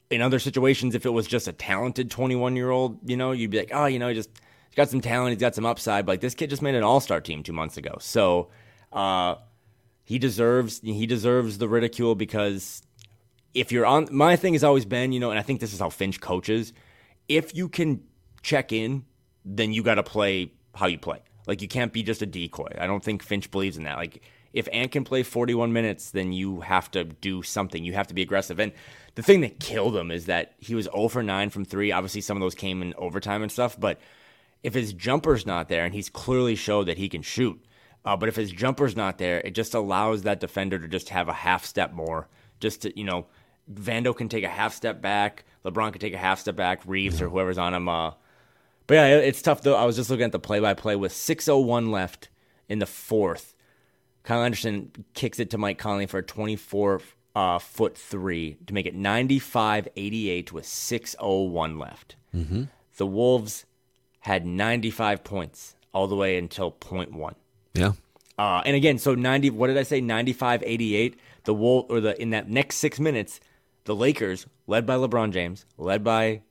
in 0.10 0.22
other 0.22 0.40
situations, 0.40 0.96
if 0.96 1.06
it 1.06 1.10
was 1.10 1.28
just 1.28 1.48
a 1.48 1.54
talented 1.54 2.12
21 2.12 2.56
year 2.56 2.70
old, 2.70 2.98
you 3.10 3.18
know, 3.18 3.32
you'd 3.32 3.52
be 3.52 3.60
like, 3.60 3.72
oh, 3.74 3.86
you 3.86 4.00
know, 4.00 4.10
he 4.10 4.16
just 4.16 4.30
he's 4.70 4.76
got 4.76 4.90
some 4.90 5.02
talent, 5.02 5.34
he's 5.34 5.42
got 5.42 5.56
some 5.56 5.66
upside. 5.66 6.06
But 6.06 6.14
like 6.14 6.22
this 6.22 6.36
kid 6.36 6.50
just 6.50 6.62
made 6.62 6.76
an 6.76 6.84
all 6.84 7.00
star 7.00 7.22
team 7.22 7.44
two 7.44 7.54
months 7.54 7.78
ago. 7.78 7.98
So 8.00 8.50
uh, 8.92 9.36
he 10.04 10.20
deserves 10.20 10.82
he 10.82 11.06
deserves 11.06 11.58
the 11.58 11.68
ridicule 11.68 12.16
because 12.16 12.82
if 13.54 13.72
you're 13.72 13.86
on 13.86 14.08
my 14.12 14.36
thing 14.36 14.54
has 14.54 14.64
always 14.64 14.86
been, 14.86 15.12
you 15.12 15.20
know, 15.20 15.30
and 15.30 15.40
I 15.40 15.44
think 15.44 15.60
this 15.60 15.74
is 15.74 15.80
how 15.80 15.90
Finch 15.90 16.20
coaches, 16.22 16.74
if 17.28 17.56
you 17.56 17.70
can 17.70 18.04
check 18.42 18.72
in, 18.72 19.06
then 19.44 19.74
you 19.74 19.84
gotta 19.84 20.04
play 20.04 20.54
how 20.76 20.88
you 20.88 20.98
play. 20.98 21.22
Like 21.48 21.62
you 21.62 21.68
can't 21.68 21.92
be 21.92 22.04
just 22.04 22.22
a 22.22 22.26
decoy. 22.26 22.76
I 22.78 22.88
don't 22.88 23.04
think 23.04 23.24
Finch 23.24 23.52
believes 23.52 23.78
in 23.78 23.84
that. 23.84 23.98
Like 23.98 24.22
if 24.54 24.68
Ant 24.72 24.92
can 24.92 25.04
play 25.04 25.24
41 25.24 25.72
minutes, 25.74 26.12
then 26.12 26.34
you 26.34 26.62
have 26.62 26.92
to 26.92 27.06
do 27.06 27.42
something. 27.42 27.84
You 27.84 27.94
have 27.94 28.08
to 28.08 28.14
be 28.14 28.22
aggressive. 28.22 28.60
And 28.60 28.74
the 29.16 29.24
thing 29.24 29.42
that 29.42 29.60
killed 29.60 29.96
him 29.96 30.12
is 30.12 30.26
that 30.26 30.54
he 30.60 30.76
was 30.76 30.86
0 30.86 31.08
for 31.08 31.24
9 31.24 31.50
from 31.50 31.66
3. 31.66 31.92
Obviously 31.92 32.22
some 32.22 32.38
of 32.38 32.42
those 32.42 32.56
came 32.56 32.82
in 32.82 32.94
overtime 32.98 33.42
and 33.42 33.52
stuff, 33.52 33.80
but 33.80 34.00
if 34.64 34.74
his 34.74 34.94
jumper's 34.94 35.46
not 35.46 35.70
there 35.70 35.86
and 35.86 35.94
he's 35.94 36.10
clearly 36.10 36.56
showed 36.56 36.88
that 36.88 36.98
he 36.98 37.10
can 37.10 37.22
shoot, 37.22 37.64
uh, 38.06 38.16
but 38.16 38.30
if 38.30 38.36
his 38.36 38.52
jumper's 38.52 38.96
not 38.96 39.18
there, 39.18 39.40
it 39.40 39.52
just 39.52 39.74
allows 39.74 40.24
that 40.24 40.40
defender 40.40 40.80
to 40.80 40.88
just 40.88 41.10
have 41.10 41.28
a 41.28 41.34
half 41.34 41.66
step 41.66 41.94
more. 41.94 42.28
Just 42.60 42.84
to, 42.84 42.98
you 42.98 43.04
know, 43.04 43.26
Vando 43.72 44.16
can 44.16 44.30
take 44.30 44.44
a 44.44 44.50
half 44.50 44.74
step 44.74 45.02
back, 45.02 45.46
LeBron 45.66 45.92
can 45.92 46.00
take 46.00 46.14
a 46.14 46.18
half 46.18 46.40
step 46.40 46.56
back, 46.56 46.82
Reaves 46.86 47.22
or 47.22 47.30
whoever's 47.30 47.58
on 47.58 47.74
him. 47.74 47.88
Uh, 47.90 48.12
but 48.88 48.96
yeah, 48.96 49.18
it's 49.18 49.42
tough 49.42 49.62
though. 49.62 49.76
I 49.76 49.86
was 49.86 49.96
just 49.96 50.10
looking 50.10 50.26
at 50.26 50.32
the 50.32 50.40
play 50.40 50.60
by 50.60 50.74
play 50.74 50.96
with 50.96 51.14
6:01 51.14 51.92
left 51.92 52.30
in 52.68 52.80
the 52.80 52.86
fourth. 52.86 53.56
Kyle 54.24 54.44
Anderson 54.44 54.92
kicks 55.14 55.40
it 55.40 55.50
to 55.52 55.58
Mike 55.58 55.78
Conley 55.78 56.06
for 56.06 56.20
a 56.20 56.24
24 56.24 57.02
uh, 57.36 57.60
foot 57.60 57.98
three 57.98 58.58
to 58.68 58.74
make 58.74 58.86
it 58.86 58.96
95 58.96 59.88
88 59.96 60.52
with 60.52 60.66
6.01 60.66 61.80
left. 61.80 62.16
Mm-hmm. 62.36 62.64
The 62.98 63.08
Wolves 63.08 63.66
had 64.20 64.46
95 64.46 65.24
points 65.24 65.76
all 65.94 66.08
the 66.08 66.16
way 66.16 66.38
until 66.38 66.72
point 66.72 67.14
one. 67.14 67.36
Yeah. 67.74 67.94
Uh, 68.38 68.62
and 68.66 68.76
again, 68.76 68.98
so 68.98 69.16
90, 69.16 69.52
what 69.52 69.68
did 69.68 69.78
I 69.78 69.84
say? 69.84 70.02
95 70.02 70.64
88. 70.66 71.20
The 71.44 71.54
Wolf, 71.54 71.86
or 71.90 72.00
the, 72.00 72.22
in 72.22 72.32
that 72.32 72.50
next 72.50 72.78
six 72.78 73.00
minutes, 73.00 73.40
the 73.92 73.96
Lakers, 73.96 74.46
led 74.68 74.86
by 74.86 74.96
LeBron 74.96 75.34
James, 75.34 75.66
led 75.78 76.02
by 76.02 76.42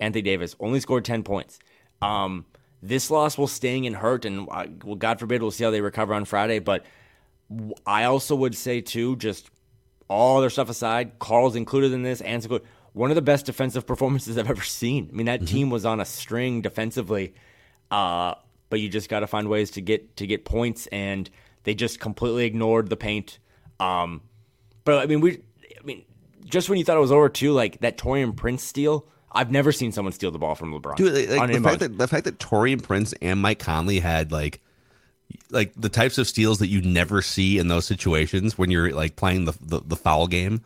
Anthony 0.00 0.22
Davis, 0.22 0.56
only 0.58 0.80
scored 0.80 1.04
10 1.04 1.24
points. 1.24 1.58
Um, 2.00 2.46
this 2.80 3.10
loss 3.10 3.36
will 3.36 3.46
sting 3.46 3.86
and 3.86 3.94
hurt, 3.94 4.24
and 4.24 4.48
uh, 4.50 4.64
well, 4.82 4.94
God 4.94 5.20
forbid, 5.20 5.42
we'll 5.42 5.50
see 5.50 5.64
how 5.64 5.70
they 5.70 5.82
recover 5.82 6.14
on 6.14 6.24
Friday. 6.24 6.58
But 6.58 6.86
I 7.86 8.04
also 8.04 8.34
would 8.34 8.54
say, 8.54 8.80
too, 8.80 9.16
just 9.16 9.50
all 10.08 10.40
their 10.40 10.48
stuff 10.48 10.70
aside, 10.70 11.18
Karl's 11.18 11.54
included 11.54 11.92
in 11.92 12.02
this, 12.02 12.22
and 12.22 12.42
one 12.94 13.10
of 13.10 13.14
the 13.14 13.22
best 13.22 13.44
defensive 13.44 13.86
performances 13.92 14.38
I've 14.38 14.48
ever 14.48 14.62
seen. 14.62 15.10
I 15.12 15.14
mean, 15.14 15.26
that 15.26 15.40
mm-hmm. 15.40 15.54
team 15.54 15.70
was 15.70 15.84
on 15.84 16.00
a 16.00 16.06
string 16.06 16.62
defensively, 16.62 17.34
uh, 17.90 18.36
but 18.70 18.80
you 18.80 18.88
just 18.88 19.10
got 19.10 19.20
to 19.20 19.26
find 19.26 19.48
ways 19.48 19.72
to 19.72 19.82
get 19.82 20.16
to 20.16 20.26
get 20.26 20.46
points, 20.46 20.86
and 20.86 21.28
they 21.64 21.74
just 21.74 22.00
completely 22.00 22.46
ignored 22.46 22.88
the 22.88 22.96
paint. 22.96 23.38
Um, 23.80 24.22
but 24.84 25.02
I 25.02 25.06
mean, 25.06 25.20
we, 25.20 25.42
just 26.46 26.68
when 26.68 26.78
you 26.78 26.84
thought 26.84 26.96
it 26.96 27.00
was 27.00 27.12
over, 27.12 27.28
too, 27.28 27.52
like 27.52 27.80
that 27.80 27.98
Taurean 27.98 28.34
Prince 28.34 28.62
steal 28.62 29.06
I've 29.36 29.50
never 29.50 29.70
seen 29.70 29.92
someone 29.92 30.12
steal 30.12 30.30
the 30.30 30.38
ball 30.38 30.54
from 30.54 30.72
LeBron. 30.72 30.96
Dude, 30.96 31.30
like, 31.30 31.52
the, 31.52 31.60
fact 31.60 31.80
that, 31.80 31.98
the 31.98 32.08
fact 32.08 32.24
that 32.24 32.38
Taurean 32.38 32.82
Prince 32.82 33.12
and 33.20 33.40
Mike 33.40 33.58
Conley 33.58 34.00
had 34.00 34.32
like 34.32 34.60
like 35.50 35.72
the 35.76 35.88
types 35.88 36.18
of 36.18 36.26
steals 36.26 36.58
that 36.60 36.68
you 36.68 36.80
never 36.80 37.20
see 37.20 37.58
in 37.58 37.68
those 37.68 37.84
situations 37.84 38.56
when 38.56 38.70
you're 38.70 38.92
like 38.92 39.16
playing 39.16 39.44
the, 39.44 39.52
the, 39.60 39.80
the 39.80 39.96
foul 39.96 40.26
game. 40.26 40.62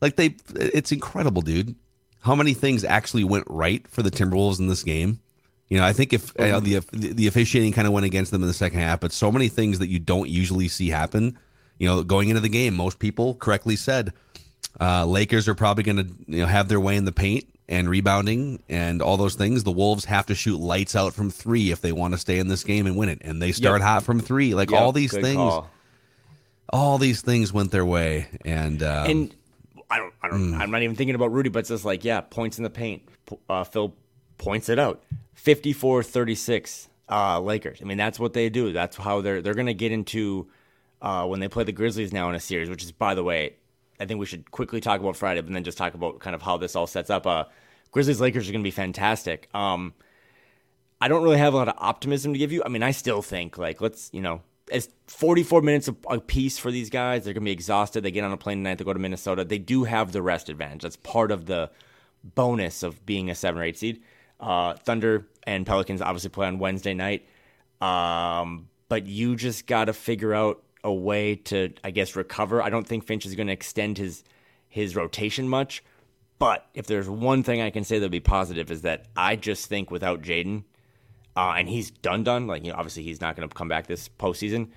Like 0.00 0.16
they 0.16 0.36
it's 0.54 0.92
incredible, 0.92 1.40
dude. 1.40 1.74
How 2.20 2.34
many 2.34 2.52
things 2.54 2.84
actually 2.84 3.24
went 3.24 3.46
right 3.48 3.86
for 3.88 4.02
the 4.02 4.10
Timberwolves 4.10 4.58
in 4.58 4.68
this 4.68 4.82
game? 4.82 5.20
You 5.68 5.78
know, 5.78 5.84
I 5.84 5.92
think 5.94 6.12
if 6.12 6.38
uh, 6.38 6.44
you 6.44 6.52
know, 6.52 6.60
mm-hmm. 6.60 7.00
the 7.00 7.12
the 7.14 7.26
officiating 7.26 7.72
kind 7.72 7.86
of 7.86 7.94
went 7.94 8.06
against 8.06 8.30
them 8.32 8.42
in 8.42 8.48
the 8.48 8.54
second 8.54 8.80
half, 8.80 9.00
but 9.00 9.12
so 9.12 9.32
many 9.32 9.48
things 9.48 9.78
that 9.78 9.88
you 9.88 9.98
don't 9.98 10.28
usually 10.28 10.68
see 10.68 10.90
happen. 10.90 11.38
You 11.78 11.88
know, 11.88 12.02
going 12.02 12.28
into 12.28 12.40
the 12.40 12.48
game, 12.48 12.74
most 12.74 12.98
people 12.98 13.34
correctly 13.36 13.76
said 13.76 14.12
uh, 14.80 15.06
Lakers 15.06 15.48
are 15.48 15.54
probably 15.54 15.84
going 15.84 15.96
to 15.96 16.14
you 16.26 16.40
know 16.40 16.46
have 16.46 16.68
their 16.68 16.80
way 16.80 16.96
in 16.96 17.04
the 17.04 17.12
paint 17.12 17.48
and 17.68 17.88
rebounding 17.88 18.62
and 18.68 19.00
all 19.00 19.16
those 19.16 19.34
things. 19.34 19.64
The 19.64 19.72
Wolves 19.72 20.04
have 20.04 20.26
to 20.26 20.34
shoot 20.34 20.58
lights 20.58 20.94
out 20.94 21.14
from 21.14 21.30
three 21.30 21.70
if 21.70 21.80
they 21.80 21.92
want 21.92 22.14
to 22.14 22.18
stay 22.18 22.38
in 22.38 22.48
this 22.48 22.64
game 22.64 22.86
and 22.86 22.96
win 22.96 23.08
it. 23.08 23.18
And 23.22 23.40
they 23.40 23.52
start 23.52 23.80
yep. 23.80 23.88
hot 23.88 24.02
from 24.02 24.20
three. 24.20 24.54
Like 24.54 24.70
yep, 24.70 24.80
all 24.80 24.92
these 24.92 25.12
things, 25.12 25.36
call. 25.36 25.70
all 26.70 26.98
these 26.98 27.22
things 27.22 27.52
went 27.52 27.70
their 27.70 27.86
way. 27.86 28.28
And 28.44 28.82
um, 28.82 29.10
and 29.10 29.36
I 29.90 29.98
don't, 29.98 30.14
I 30.22 30.28
don't, 30.28 30.52
mm. 30.52 30.58
I'm 30.58 30.70
not 30.70 30.82
even 30.82 30.96
thinking 30.96 31.14
about 31.14 31.32
Rudy, 31.32 31.48
but 31.48 31.60
it's 31.60 31.68
just 31.68 31.84
like, 31.84 32.04
yeah, 32.04 32.20
points 32.20 32.58
in 32.58 32.64
the 32.64 32.70
paint. 32.70 33.08
Uh, 33.48 33.64
Phil 33.64 33.94
points 34.38 34.68
it 34.68 34.78
out. 34.78 35.02
54-36 35.36 36.88
uh, 37.08 37.40
Lakers. 37.40 37.78
I 37.80 37.84
mean, 37.84 37.98
that's 37.98 38.18
what 38.18 38.32
they 38.32 38.48
do. 38.48 38.72
That's 38.72 38.96
how 38.96 39.20
they're 39.20 39.42
they're 39.42 39.54
going 39.54 39.66
to 39.66 39.74
get 39.74 39.92
into 39.92 40.48
uh, 41.00 41.26
when 41.26 41.40
they 41.40 41.48
play 41.48 41.64
the 41.64 41.72
Grizzlies 41.72 42.12
now 42.12 42.28
in 42.28 42.34
a 42.34 42.40
series. 42.40 42.68
Which 42.68 42.82
is, 42.82 42.92
by 42.92 43.14
the 43.14 43.22
way, 43.22 43.54
I 44.00 44.06
think 44.06 44.20
we 44.20 44.26
should 44.26 44.50
quickly 44.50 44.80
talk 44.80 45.00
about 45.00 45.16
Friday, 45.16 45.40
but 45.40 45.52
then 45.52 45.64
just 45.64 45.78
talk 45.78 45.94
about 45.94 46.20
kind 46.20 46.34
of 46.34 46.42
how 46.42 46.56
this 46.56 46.76
all 46.76 46.86
sets 46.86 47.10
up. 47.10 47.26
Uh, 47.26 47.44
Grizzlies 47.92 48.20
Lakers 48.20 48.48
are 48.48 48.52
going 48.52 48.62
to 48.62 48.66
be 48.66 48.72
fantastic. 48.72 49.48
Um, 49.54 49.94
I 51.00 51.08
don't 51.08 51.22
really 51.22 51.38
have 51.38 51.54
a 51.54 51.56
lot 51.56 51.68
of 51.68 51.74
optimism 51.78 52.32
to 52.32 52.38
give 52.38 52.52
you. 52.52 52.62
I 52.64 52.68
mean, 52.68 52.82
I 52.82 52.90
still 52.90 53.22
think 53.22 53.58
like 53.58 53.80
let's 53.80 54.10
you 54.12 54.20
know, 54.20 54.42
it's 54.70 54.88
44 55.06 55.62
minutes 55.62 55.88
a, 56.08 56.20
piece 56.20 56.58
for 56.58 56.70
these 56.70 56.90
guys. 56.90 57.24
They're 57.24 57.34
going 57.34 57.42
to 57.42 57.48
be 57.48 57.52
exhausted. 57.52 58.02
They 58.02 58.10
get 58.10 58.24
on 58.24 58.32
a 58.32 58.36
plane 58.36 58.58
tonight. 58.58 58.78
They 58.78 58.84
go 58.84 58.92
to 58.92 58.98
Minnesota. 58.98 59.44
They 59.44 59.58
do 59.58 59.84
have 59.84 60.12
the 60.12 60.22
rest 60.22 60.48
advantage. 60.48 60.82
That's 60.82 60.96
part 60.96 61.30
of 61.30 61.46
the 61.46 61.70
bonus 62.22 62.82
of 62.82 63.04
being 63.04 63.30
a 63.30 63.34
seven 63.34 63.60
or 63.60 63.64
eight 63.64 63.76
seed. 63.76 64.02
Uh, 64.40 64.74
Thunder 64.74 65.26
and 65.46 65.66
Pelicans 65.66 66.00
obviously 66.00 66.30
play 66.30 66.46
on 66.46 66.58
Wednesday 66.58 66.94
night. 66.94 67.26
Um, 67.80 68.68
but 68.88 69.06
you 69.06 69.36
just 69.36 69.66
got 69.66 69.86
to 69.86 69.92
figure 69.92 70.34
out 70.34 70.62
a 70.84 70.92
way 70.92 71.34
to, 71.36 71.72
I 71.82 71.90
guess, 71.90 72.14
recover. 72.14 72.62
I 72.62 72.70
don't 72.70 72.86
think 72.86 73.04
Finch 73.04 73.26
is 73.26 73.34
going 73.34 73.48
to 73.48 73.52
extend 73.52 73.98
his 73.98 74.22
his 74.68 74.94
rotation 74.94 75.48
much. 75.48 75.82
But 76.38 76.66
if 76.74 76.86
there's 76.86 77.08
one 77.08 77.42
thing 77.42 77.60
I 77.60 77.70
can 77.70 77.84
say 77.84 77.98
that'll 77.98 78.10
be 78.10 78.20
positive 78.20 78.70
is 78.70 78.82
that 78.82 79.06
I 79.16 79.36
just 79.36 79.66
think 79.66 79.90
without 79.90 80.20
Jaden, 80.20 80.64
uh, 81.36 81.54
and 81.56 81.68
he's 81.68 81.90
done 81.90 82.22
done. 82.22 82.46
Like 82.46 82.64
you 82.64 82.72
know, 82.72 82.78
obviously 82.78 83.02
he's 83.02 83.20
not 83.20 83.36
going 83.36 83.48
to 83.48 83.54
come 83.54 83.68
back 83.68 83.86
this 83.86 84.08
postseason. 84.08 84.70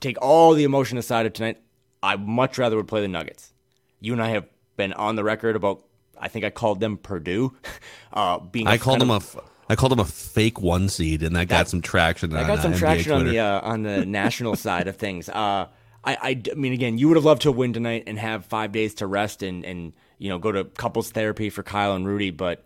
Take 0.00 0.20
all 0.20 0.54
the 0.54 0.64
emotion 0.64 0.98
aside 0.98 1.26
of 1.26 1.32
tonight. 1.32 1.58
I 2.02 2.16
much 2.16 2.58
rather 2.58 2.76
would 2.76 2.88
play 2.88 3.02
the 3.02 3.08
Nuggets. 3.08 3.52
You 4.00 4.12
and 4.12 4.22
I 4.22 4.30
have 4.30 4.48
been 4.76 4.92
on 4.94 5.16
the 5.16 5.24
record 5.24 5.54
about. 5.54 5.84
I 6.18 6.28
think 6.28 6.44
I 6.44 6.50
called 6.50 6.80
them 6.80 6.98
Purdue. 6.98 7.54
Uh, 8.14 8.38
being 8.38 8.66
I 8.66 8.76
called 8.76 9.00
them 9.00 9.10
a. 9.10 9.22
I 9.68 9.76
called 9.76 9.92
him 9.92 10.00
a 10.00 10.04
fake 10.04 10.60
one 10.60 10.88
seed, 10.88 11.22
and 11.22 11.34
that, 11.36 11.48
that 11.48 11.48
got 11.48 11.68
some 11.68 11.80
traction. 11.80 12.34
I 12.34 12.46
got 12.46 12.62
some 12.62 12.74
uh, 12.74 12.76
traction 12.76 13.12
on 13.12 13.26
the 13.26 13.38
uh, 13.38 13.60
on 13.60 13.82
the 13.82 14.04
national 14.04 14.56
side 14.56 14.88
of 14.88 14.96
things. 14.96 15.28
Uh, 15.28 15.68
I, 16.04 16.14
I, 16.14 16.42
I 16.50 16.54
mean, 16.54 16.72
again, 16.72 16.98
you 16.98 17.08
would 17.08 17.16
have 17.16 17.24
loved 17.24 17.42
to 17.42 17.52
win 17.52 17.72
tonight 17.72 18.04
and 18.06 18.18
have 18.18 18.44
five 18.46 18.72
days 18.72 18.94
to 18.94 19.06
rest 19.06 19.42
and 19.42 19.64
and 19.64 19.92
you 20.18 20.28
know 20.28 20.38
go 20.38 20.52
to 20.52 20.64
couples 20.64 21.10
therapy 21.10 21.50
for 21.50 21.62
Kyle 21.62 21.94
and 21.94 22.06
Rudy, 22.06 22.30
but 22.30 22.64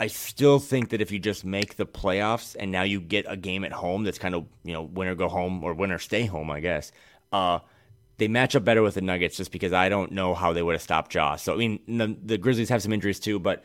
I 0.00 0.08
still 0.08 0.58
think 0.58 0.90
that 0.90 1.00
if 1.00 1.12
you 1.12 1.18
just 1.18 1.44
make 1.44 1.76
the 1.76 1.86
playoffs 1.86 2.56
and 2.58 2.72
now 2.72 2.82
you 2.82 3.00
get 3.00 3.26
a 3.28 3.36
game 3.36 3.64
at 3.64 3.72
home 3.72 4.02
that's 4.02 4.18
kind 4.18 4.34
of 4.34 4.46
you 4.64 4.72
know 4.72 4.82
winner 4.82 5.14
go 5.14 5.28
home 5.28 5.62
or 5.62 5.72
winner 5.74 5.98
stay 5.98 6.26
home, 6.26 6.50
I 6.50 6.60
guess. 6.60 6.90
Uh, 7.32 7.60
they 8.16 8.28
match 8.28 8.54
up 8.54 8.64
better 8.64 8.82
with 8.82 8.94
the 8.94 9.00
Nuggets 9.00 9.36
just 9.36 9.50
because 9.50 9.72
I 9.72 9.88
don't 9.88 10.12
know 10.12 10.34
how 10.34 10.52
they 10.52 10.62
would 10.62 10.74
have 10.74 10.82
stopped 10.82 11.14
Ja. 11.14 11.36
So 11.36 11.54
I 11.54 11.56
mean, 11.56 11.80
the, 11.86 12.16
the 12.22 12.38
Grizzlies 12.38 12.68
have 12.68 12.82
some 12.82 12.92
injuries 12.92 13.20
too, 13.20 13.38
but 13.38 13.64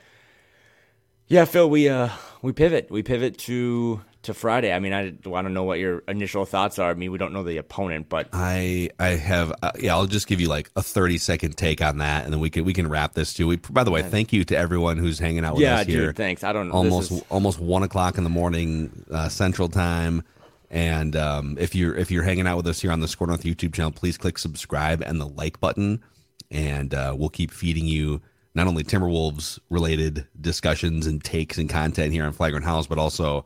yeah, 1.30 1.46
Phil, 1.46 1.70
we 1.70 1.88
uh 1.88 2.10
we 2.42 2.52
pivot. 2.52 2.90
We 2.92 3.04
pivot 3.04 3.38
to 3.40 4.02
to 4.24 4.34
Friday. 4.34 4.74
I 4.74 4.80
mean, 4.80 4.92
I, 4.92 5.08
I 5.08 5.42
don't 5.42 5.54
know 5.54 5.64
what 5.64 5.80
your 5.80 6.00
initial 6.08 6.46
thoughts 6.46 6.78
are. 6.78 6.92
I 6.92 6.94
mean, 6.94 7.12
we 7.12 7.18
don't 7.18 7.32
know 7.32 7.44
the 7.44 7.58
opponent, 7.58 8.10
but 8.10 8.28
I 8.34 8.90
I 9.00 9.10
have 9.10 9.54
uh, 9.62 9.72
yeah. 9.80 9.96
I'll 9.96 10.08
just 10.08 10.28
give 10.28 10.42
you 10.42 10.50
like 10.50 10.70
a 10.76 10.82
thirty 10.82 11.18
second 11.18 11.56
take 11.56 11.82
on 11.82 12.00
that, 12.00 12.26
and 12.26 12.34
then 12.34 12.40
we 12.40 12.50
can 12.50 12.66
we 12.66 12.74
can 12.74 12.90
wrap 12.90 13.14
this 13.14 13.34
too. 13.34 13.48
We 13.48 13.58
by 13.58 13.84
the 13.84 13.92
way, 13.92 14.02
thank 14.02 14.34
you 14.34 14.44
to 14.46 14.58
everyone 14.58 14.98
who's 14.98 15.20
hanging 15.20 15.46
out 15.46 15.54
with 15.54 15.64
yeah, 15.64 15.80
us 15.80 15.86
here. 15.86 16.08
Dude, 16.08 16.18
thanks. 16.18 16.44
I 16.44 16.52
don't 16.52 16.72
almost 16.72 17.12
is... 17.12 17.24
almost 17.30 17.60
one 17.60 17.84
o'clock 17.84 18.18
in 18.18 18.24
the 18.24 18.30
morning 18.30 19.06
uh, 19.12 19.30
Central 19.30 19.70
Time. 19.70 20.24
And 20.72 21.16
um, 21.16 21.58
if 21.60 21.74
you're 21.74 21.96
if 21.96 22.12
you're 22.12 22.24
hanging 22.24 22.46
out 22.46 22.58
with 22.58 22.68
us 22.68 22.80
here 22.80 22.92
on 22.92 23.00
the 23.00 23.08
Score 23.08 23.26
North 23.26 23.44
YouTube 23.44 23.74
channel, 23.74 23.92
please 23.92 24.18
click 24.18 24.38
subscribe 24.38 25.02
and 25.02 25.20
the 25.20 25.28
like 25.28 25.60
button, 25.60 26.04
and 26.52 26.94
uh, 26.94 27.16
we'll 27.18 27.30
keep 27.30 27.52
feeding 27.52 27.86
you 27.86 28.22
not 28.60 28.68
only 28.68 28.84
Timberwolves 28.84 29.58
related 29.70 30.28
discussions 30.42 31.08
and 31.08 31.24
takes 31.24 31.58
and 31.58 31.70
content 31.70 32.12
here 32.12 32.26
on 32.26 32.34
Flagrant 32.34 32.66
Howls, 32.66 32.88
but 32.88 32.98
also 32.98 33.46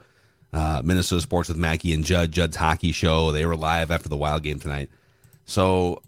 uh, 0.54 0.82
Minnesota 0.84 1.22
Sports 1.22 1.50
with 1.50 1.58
Mackey 1.60 1.94
and 1.94 2.04
Judd, 2.04 2.32
Judd's 2.32 2.56
hockey 2.56 2.92
show. 2.92 3.32
They 3.32 3.46
were 3.46 3.56
live 3.56 3.92
after 3.92 4.10
the 4.10 4.18
Wild 4.18 4.42
game 4.42 4.60
tonight. 4.60 4.90
So 5.46 6.02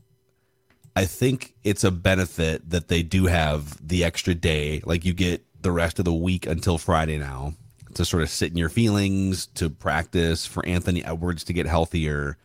I 0.96 1.06
think 1.06 1.54
it's 1.64 1.84
a 1.84 1.92
benefit 1.92 2.68
that 2.72 2.88
they 2.88 3.04
do 3.04 3.28
have 3.28 3.88
the 3.88 4.04
extra 4.04 4.34
day. 4.34 4.82
Like 4.84 5.06
you 5.06 5.14
get 5.14 5.46
the 5.62 5.72
rest 5.72 6.00
of 6.00 6.06
the 6.06 6.14
week 6.14 6.48
until 6.48 6.80
Friday 6.80 7.20
now 7.20 7.54
to 7.94 8.06
sort 8.06 8.24
of 8.24 8.30
sit 8.32 8.50
in 8.50 8.58
your 8.58 8.70
feelings, 8.70 9.46
to 9.54 9.70
practice, 9.70 10.48
for 10.48 10.66
Anthony 10.66 11.06
Edwards 11.06 11.44
to 11.44 11.54
get 11.54 11.68
healthier. 11.68 12.40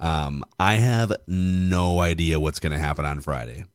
Um, 0.00 0.44
I 0.58 0.74
have 0.74 1.12
no 1.28 2.00
idea 2.00 2.40
what's 2.40 2.58
going 2.58 2.72
to 2.72 2.80
happen 2.80 3.04
on 3.04 3.20
Friday. 3.20 3.66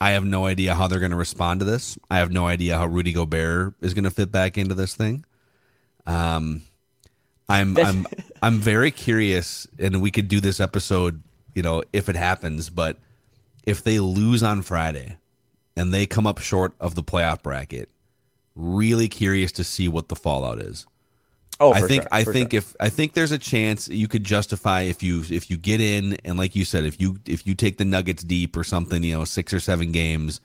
I 0.00 0.10
have 0.12 0.24
no 0.24 0.46
idea 0.46 0.74
how 0.74 0.86
they're 0.86 1.00
going 1.00 1.10
to 1.10 1.16
respond 1.16 1.60
to 1.60 1.66
this. 1.66 1.98
I 2.10 2.18
have 2.18 2.30
no 2.30 2.46
idea 2.46 2.76
how 2.76 2.86
Rudy 2.86 3.12
Gobert 3.12 3.74
is 3.80 3.94
going 3.94 4.04
to 4.04 4.10
fit 4.10 4.30
back 4.30 4.56
into 4.56 4.74
this 4.74 4.94
thing. 4.94 5.24
Um, 6.06 6.62
I'm 7.48 7.76
I'm 7.78 8.06
I'm 8.42 8.58
very 8.58 8.90
curious, 8.90 9.66
and 9.78 10.00
we 10.00 10.10
could 10.10 10.28
do 10.28 10.40
this 10.40 10.60
episode, 10.60 11.22
you 11.54 11.62
know, 11.62 11.82
if 11.92 12.08
it 12.08 12.16
happens. 12.16 12.70
But 12.70 12.98
if 13.64 13.82
they 13.82 13.98
lose 13.98 14.42
on 14.42 14.62
Friday 14.62 15.16
and 15.76 15.92
they 15.92 16.06
come 16.06 16.26
up 16.26 16.38
short 16.38 16.74
of 16.80 16.94
the 16.94 17.02
playoff 17.02 17.42
bracket, 17.42 17.88
really 18.54 19.08
curious 19.08 19.52
to 19.52 19.64
see 19.64 19.88
what 19.88 20.08
the 20.08 20.16
fallout 20.16 20.60
is. 20.60 20.86
Oh, 21.60 21.72
I 21.72 21.80
think 21.80 22.02
sure, 22.04 22.08
I 22.12 22.24
think 22.24 22.52
sure. 22.52 22.58
if 22.58 22.76
I 22.78 22.88
think 22.88 23.14
there's 23.14 23.32
a 23.32 23.38
chance 23.38 23.88
you 23.88 24.06
could 24.06 24.22
justify 24.22 24.82
if 24.82 25.02
you 25.02 25.24
if 25.28 25.50
you 25.50 25.56
get 25.56 25.80
in 25.80 26.14
and 26.24 26.38
like 26.38 26.54
you 26.54 26.64
said 26.64 26.84
if 26.84 27.00
you 27.00 27.18
if 27.26 27.46
you 27.46 27.54
take 27.54 27.78
the 27.78 27.84
Nuggets 27.84 28.22
deep 28.22 28.56
or 28.56 28.62
something 28.62 29.02
you 29.02 29.16
know 29.16 29.24
six 29.24 29.52
or 29.52 29.58
seven 29.58 29.90
games, 29.90 30.40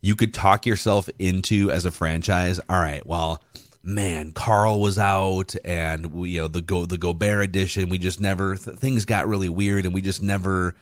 you 0.00 0.16
could 0.16 0.34
talk 0.34 0.66
yourself 0.66 1.08
into 1.18 1.70
as 1.70 1.84
a 1.84 1.92
franchise. 1.92 2.58
All 2.68 2.80
right, 2.80 3.06
well, 3.06 3.40
man, 3.84 4.32
Karl 4.32 4.80
was 4.80 4.98
out 4.98 5.54
and 5.64 6.12
we, 6.12 6.30
you 6.30 6.42
know 6.42 6.48
the 6.48 6.60
go 6.60 6.86
the 6.86 6.98
Gobert 6.98 7.44
edition. 7.44 7.88
We 7.88 7.98
just 7.98 8.20
never 8.20 8.56
th- 8.56 8.78
things 8.78 9.04
got 9.04 9.28
really 9.28 9.48
weird 9.48 9.84
and 9.84 9.94
we 9.94 10.00
just 10.02 10.22
never 10.22 10.74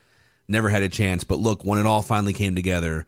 never 0.49 0.71
had 0.71 0.85
a 0.85 0.89
chance. 0.89 1.23
But 1.23 1.39
look, 1.39 1.65
when 1.65 1.79
it 1.79 1.87
all 1.87 2.03
finally 2.03 2.33
came 2.33 2.55
together, 2.55 3.07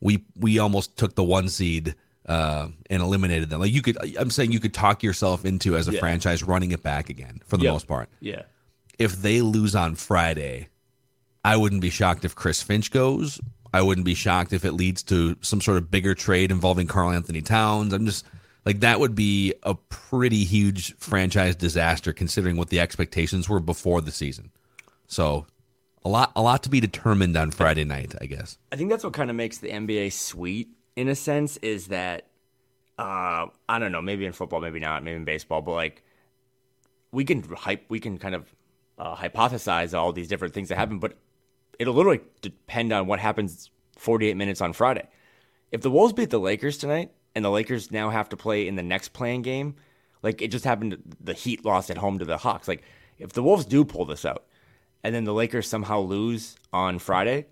we 0.00 0.24
we 0.38 0.60
almost 0.60 0.96
took 0.96 1.16
the 1.16 1.24
one 1.24 1.48
seed 1.48 1.96
uh, 2.26 2.68
and 2.88 3.02
eliminated 3.02 3.50
them. 3.50 3.60
Like 3.60 3.72
you 3.72 3.82
could, 3.82 3.98
I'm 4.16 4.30
saying 4.30 4.52
you 4.52 4.60
could 4.60 4.74
talk 4.74 5.02
yourself 5.02 5.44
into 5.44 5.76
as 5.76 5.88
a 5.88 5.92
yeah. 5.92 6.00
franchise 6.00 6.42
running 6.42 6.72
it 6.72 6.82
back 6.82 7.10
again 7.10 7.40
for 7.46 7.56
the 7.56 7.64
yep. 7.64 7.72
most 7.72 7.86
part. 7.86 8.08
Yeah. 8.20 8.42
If 8.98 9.16
they 9.16 9.40
lose 9.40 9.74
on 9.74 9.94
Friday, 9.94 10.68
I 11.44 11.56
wouldn't 11.56 11.82
be 11.82 11.90
shocked 11.90 12.24
if 12.24 12.34
Chris 12.34 12.62
Finch 12.62 12.90
goes. 12.90 13.40
I 13.72 13.82
wouldn't 13.82 14.04
be 14.04 14.14
shocked 14.14 14.52
if 14.52 14.64
it 14.64 14.72
leads 14.72 15.02
to 15.04 15.36
some 15.40 15.60
sort 15.60 15.78
of 15.78 15.90
bigger 15.90 16.14
trade 16.14 16.50
involving 16.50 16.86
Karl-Anthony 16.86 17.42
Towns. 17.42 17.92
I'm 17.92 18.06
just 18.06 18.24
like 18.64 18.80
that 18.80 19.00
would 19.00 19.14
be 19.14 19.52
a 19.64 19.74
pretty 19.74 20.44
huge 20.44 20.96
franchise 20.96 21.56
disaster 21.56 22.12
considering 22.12 22.56
what 22.56 22.70
the 22.70 22.80
expectations 22.80 23.48
were 23.48 23.60
before 23.60 24.00
the 24.00 24.12
season. 24.12 24.50
So 25.08 25.46
a 26.04 26.08
lot 26.08 26.32
a 26.36 26.42
lot 26.42 26.62
to 26.62 26.70
be 26.70 26.80
determined 26.80 27.36
on 27.36 27.50
Friday 27.50 27.84
night, 27.84 28.14
I 28.20 28.26
guess. 28.26 28.58
I 28.72 28.76
think 28.76 28.90
that's 28.90 29.04
what 29.04 29.12
kind 29.12 29.28
of 29.28 29.36
makes 29.36 29.58
the 29.58 29.70
NBA 29.70 30.12
sweet 30.12 30.68
in 30.96 31.08
a 31.08 31.14
sense 31.14 31.56
is 31.58 31.88
that 31.88 32.28
uh, 32.98 33.46
I 33.68 33.78
don't 33.78 33.92
know, 33.92 34.02
maybe 34.02 34.24
in 34.24 34.32
football, 34.32 34.60
maybe 34.60 34.80
not, 34.80 35.02
maybe 35.02 35.16
in 35.16 35.24
baseball, 35.24 35.62
but 35.62 35.72
like 35.72 36.02
we 37.10 37.24
can 37.24 37.42
hype, 37.42 37.84
we 37.88 38.00
can 38.00 38.18
kind 38.18 38.34
of 38.34 38.54
uh, 38.98 39.16
hypothesize 39.16 39.98
all 39.98 40.12
these 40.12 40.28
different 40.28 40.54
things 40.54 40.68
that 40.68 40.76
happen, 40.76 40.98
but 40.98 41.18
it'll 41.78 41.94
literally 41.94 42.20
depend 42.40 42.92
on 42.92 43.06
what 43.06 43.18
happens 43.18 43.70
48 43.96 44.36
minutes 44.36 44.60
on 44.60 44.72
Friday. 44.72 45.08
If 45.72 45.80
the 45.80 45.90
Wolves 45.90 46.12
beat 46.12 46.30
the 46.30 46.38
Lakers 46.38 46.78
tonight, 46.78 47.10
and 47.34 47.44
the 47.44 47.50
Lakers 47.50 47.90
now 47.90 48.10
have 48.10 48.28
to 48.28 48.36
play 48.36 48.68
in 48.68 48.76
the 48.76 48.82
next 48.82 49.08
play-in 49.12 49.42
game, 49.42 49.74
like 50.22 50.40
it 50.40 50.48
just 50.48 50.64
happened, 50.64 51.16
the 51.20 51.34
Heat 51.34 51.64
lost 51.64 51.90
at 51.90 51.98
home 51.98 52.18
to 52.18 52.24
the 52.24 52.38
Hawks. 52.38 52.68
Like 52.68 52.82
if 53.18 53.32
the 53.32 53.42
Wolves 53.42 53.64
do 53.64 53.84
pull 53.84 54.04
this 54.04 54.24
out, 54.24 54.44
and 55.02 55.14
then 55.14 55.24
the 55.24 55.34
Lakers 55.34 55.68
somehow 55.68 56.00
lose 56.00 56.56
on 56.72 56.98
Friday, 56.98 57.46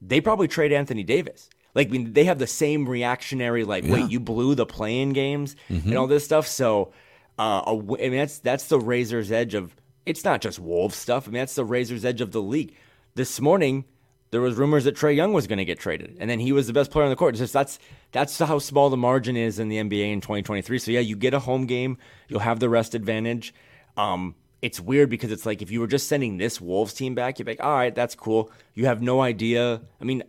they 0.00 0.20
probably 0.20 0.48
trade 0.48 0.72
Anthony 0.72 1.04
Davis. 1.04 1.50
Like, 1.78 1.90
I 1.90 1.90
mean, 1.92 2.12
they 2.12 2.24
have 2.24 2.40
the 2.40 2.48
same 2.48 2.88
reactionary, 2.88 3.62
like, 3.62 3.84
yeah. 3.84 3.92
wait, 3.92 4.10
you 4.10 4.18
blew 4.18 4.56
the 4.56 4.66
play-in 4.66 5.12
games 5.12 5.54
mm-hmm. 5.70 5.90
and 5.90 5.96
all 5.96 6.08
this 6.08 6.24
stuff. 6.24 6.48
So, 6.48 6.92
uh, 7.38 7.62
I 7.64 7.72
mean, 7.76 8.16
that's 8.16 8.40
that's 8.40 8.64
the 8.64 8.80
razor's 8.80 9.30
edge 9.30 9.54
of. 9.54 9.76
It's 10.04 10.24
not 10.24 10.40
just 10.40 10.58
Wolves 10.58 10.96
stuff. 10.96 11.28
I 11.28 11.30
mean, 11.30 11.38
that's 11.38 11.54
the 11.54 11.64
razor's 11.64 12.04
edge 12.04 12.20
of 12.20 12.32
the 12.32 12.42
league. 12.42 12.74
This 13.14 13.40
morning, 13.40 13.84
there 14.32 14.40
was 14.40 14.56
rumors 14.56 14.82
that 14.84 14.96
Trae 14.96 15.14
Young 15.14 15.32
was 15.32 15.46
going 15.46 15.58
to 15.58 15.64
get 15.64 15.78
traded, 15.78 16.16
and 16.18 16.28
then 16.28 16.40
he 16.40 16.50
was 16.50 16.66
the 16.66 16.72
best 16.72 16.90
player 16.90 17.04
on 17.04 17.10
the 17.10 17.16
court. 17.16 17.34
It's 17.34 17.40
just 17.42 17.52
that's 17.52 17.78
that's 18.10 18.36
how 18.40 18.58
small 18.58 18.90
the 18.90 18.96
margin 18.96 19.36
is 19.36 19.60
in 19.60 19.68
the 19.68 19.76
NBA 19.76 20.12
in 20.12 20.20
2023. 20.20 20.80
So 20.80 20.90
yeah, 20.90 20.98
you 20.98 21.14
get 21.14 21.32
a 21.32 21.38
home 21.38 21.66
game, 21.66 21.96
you'll 22.26 22.40
have 22.40 22.58
the 22.58 22.68
rest 22.68 22.96
advantage. 22.96 23.54
Um, 23.96 24.34
it's 24.62 24.80
weird 24.80 25.10
because 25.10 25.30
it's 25.30 25.46
like 25.46 25.62
if 25.62 25.70
you 25.70 25.78
were 25.78 25.86
just 25.86 26.08
sending 26.08 26.38
this 26.38 26.60
Wolves 26.60 26.92
team 26.92 27.14
back, 27.14 27.38
you'd 27.38 27.44
be 27.44 27.52
like, 27.52 27.62
all 27.62 27.76
right, 27.76 27.94
that's 27.94 28.16
cool. 28.16 28.50
You 28.74 28.86
have 28.86 29.00
no 29.00 29.20
idea. 29.20 29.80
I 30.00 30.04
mean, 30.04 30.24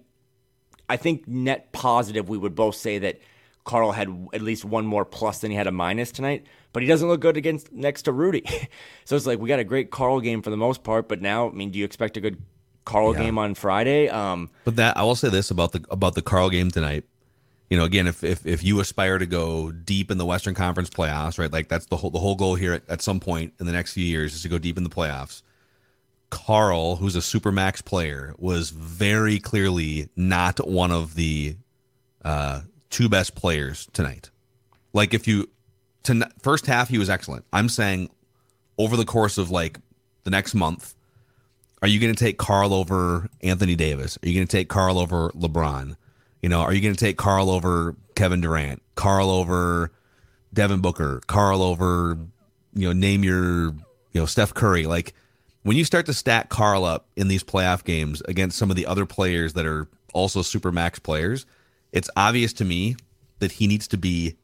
I 0.90 0.98
think 0.98 1.28
net 1.28 1.72
positive, 1.72 2.28
we 2.28 2.38
would 2.38 2.56
both 2.56 2.76
say 2.76 2.98
that 3.00 3.20
Karl 3.64 3.92
had 3.92 4.10
at 4.34 4.42
least 4.42 4.66
one 4.66 4.86
more 4.86 5.06
plus 5.06 5.40
than 5.40 5.52
he 5.52 5.58
had 5.58 5.68
a 5.68 5.72
minus 5.72 6.12
tonight, 6.12 6.46
but 6.74 6.82
he 6.82 6.90
doesn't 6.90 7.08
look 7.08 7.22
good 7.22 7.38
against 7.38 7.72
next 7.72 8.04
to 8.04 8.12
Rudy. 8.12 8.44
so 9.06 9.16
it's 9.16 9.28
like 9.28 9.40
we 9.40 9.48
got 9.48 9.60
a 9.60 9.64
great 9.64 9.92
Karl 9.92 10.20
game 10.20 10.42
for 10.42 10.50
the 10.50 10.58
most 10.58 10.84
part, 10.84 11.08
but 11.08 11.22
now, 11.22 11.50
I 11.50 11.52
mean, 11.52 11.70
do 11.70 11.78
you 11.78 11.86
expect 11.86 12.18
a 12.18 12.22
good 12.22 12.42
Karl 12.86 13.14
yeah. 13.14 13.24
game 13.24 13.38
on 13.38 13.54
Friday? 13.54 14.10
Um, 14.10 14.50
but 14.66 14.76
that 14.78 14.98
I 14.98 15.04
will 15.04 15.16
say 15.16 15.30
this 15.30 15.52
about 15.52 15.74
the 15.74 15.86
about 15.92 16.16
the 16.16 16.24
Karl 16.24 16.50
game 16.50 16.72
tonight. 16.72 17.06
You 17.70 17.78
know, 17.78 17.84
again, 17.84 18.08
if, 18.08 18.24
if 18.24 18.48
if 18.48 18.64
you 18.64 18.80
aspire 18.80 19.20
to 19.20 19.28
go 19.28 19.72
deep 19.72 20.10
in 20.10 20.18
the 20.18 20.26
Western 20.26 20.56
Conference 20.56 20.90
playoffs, 20.90 21.38
right? 21.38 21.54
Like 21.54 21.68
that's 21.68 21.86
the 21.86 21.98
whole 21.98 22.10
the 22.10 22.18
whole 22.18 22.36
goal 22.36 22.56
here 22.56 22.74
at, 22.74 22.90
at 22.90 23.02
some 23.04 23.20
point 23.20 23.54
in 23.60 23.68
the 23.68 23.72
next 23.72 23.94
few 23.94 24.06
years 24.06 24.34
is 24.34 24.42
to 24.42 24.50
go 24.50 24.58
deep 24.58 24.78
in 24.78 24.84
the 24.84 24.90
playoffs. 24.90 25.44
Karl, 26.30 26.96
who's 26.98 27.16
a 27.16 27.22
super 27.22 27.52
max 27.52 27.82
player, 27.82 28.34
was 28.38 28.70
very 28.70 29.40
clearly 29.40 30.10
not 30.16 30.68
one 30.68 30.92
of 30.92 31.16
the 31.16 31.56
uh, 32.24 32.62
two 32.90 33.10
best 33.10 33.36
players 33.36 33.88
tonight. 33.94 34.30
Like 34.94 35.14
if 35.14 35.28
you 35.28 35.50
to 36.04 36.30
first 36.42 36.66
half 36.66 36.90
he 36.90 36.98
was 36.98 37.10
excellent. 37.10 37.46
I'm 37.54 37.70
saying 37.70 38.10
over 38.78 38.96
the 38.96 39.06
course 39.06 39.38
of 39.38 39.52
like 39.52 39.80
the 40.24 40.30
next 40.30 40.54
month, 40.54 40.96
are 41.82 41.88
you 41.88 42.00
going 42.00 42.14
to 42.14 42.24
take 42.24 42.38
Karl 42.38 42.74
over 42.74 43.30
Anthony 43.42 43.76
Davis? 43.76 44.18
Are 44.22 44.28
you 44.28 44.36
going 44.36 44.48
to 44.48 44.52
take 44.52 44.70
Karl 44.70 45.00
over 45.00 45.30
LeBron? 45.32 45.96
You 46.42 46.50
know, 46.50 46.62
are 46.62 46.74
you 46.74 46.82
going 46.82 46.94
to 46.94 47.00
take 47.00 47.18
Karl 47.18 47.50
over 47.50 47.96
Kevin 48.16 48.42
Durant? 48.42 48.82
Karl 48.96 49.30
over 49.30 49.92
Devin 50.54 50.82
Booker? 50.82 51.22
Carl 51.28 51.62
over 51.62 52.18
you 52.74 52.88
know 52.88 52.94
name 52.94 53.24
your 53.24 53.66
you 53.66 53.76
know 54.16 54.26
Steph 54.26 54.54
Curry? 54.54 54.86
Like 54.86 55.14
when 55.70 55.78
you 55.78 55.86
start 55.86 56.08
to 56.08 56.14
stack 56.16 56.50
Karl 56.50 56.84
up 56.84 57.06
in 57.16 57.28
these 57.28 57.44
playoff 57.44 57.84
games 57.84 58.24
against 58.28 58.58
some 58.58 58.72
of 58.72 58.76
the 58.76 58.88
other 58.88 59.06
players 59.06 59.54
that 59.54 59.68
are 59.68 59.88
also 60.16 60.42
super 60.42 60.72
max 60.72 60.98
players, 60.98 61.46
it's 61.92 62.10
obvious 62.18 62.54
to 62.54 62.66
me 62.66 62.96
that 63.38 63.52
he 63.52 63.68
needs 63.68 63.88
to 63.90 63.96
be 63.96 64.36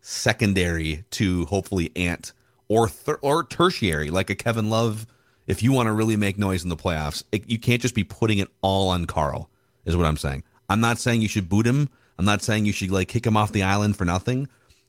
secondary 0.00 1.04
to 1.10 1.44
hopefully 1.44 1.92
Ant 1.96 2.32
or 2.68 2.90
or 3.20 3.44
tertiary 3.44 4.08
like 4.08 4.30
a 4.30 4.34
Kevin 4.34 4.70
Love. 4.70 5.06
If 5.46 5.62
you 5.62 5.70
want 5.70 5.88
to 5.88 5.92
really 5.92 6.16
make 6.16 6.38
noise 6.38 6.62
in 6.62 6.70
the 6.70 6.78
playoffs, 6.78 7.24
it, 7.30 7.50
you 7.50 7.58
can't 7.58 7.82
just 7.82 7.94
be 7.94 8.02
putting 8.02 8.38
it 8.38 8.48
all 8.62 8.88
on 8.88 9.04
Karl. 9.04 9.50
Is 9.84 9.98
what 9.98 10.06
I'm 10.06 10.16
saying. 10.16 10.44
I'm 10.70 10.80
not 10.80 10.96
saying 10.96 11.20
you 11.20 11.28
should 11.28 11.50
boot 11.50 11.66
him. 11.66 11.90
I'm 12.18 12.24
not 12.24 12.40
saying 12.40 12.64
you 12.64 12.72
should 12.72 12.90
like 12.90 13.08
kick 13.08 13.26
him 13.26 13.36
off 13.36 13.52
the 13.52 13.64
island 13.64 13.98
for 13.98 14.06
nothing. 14.06 14.48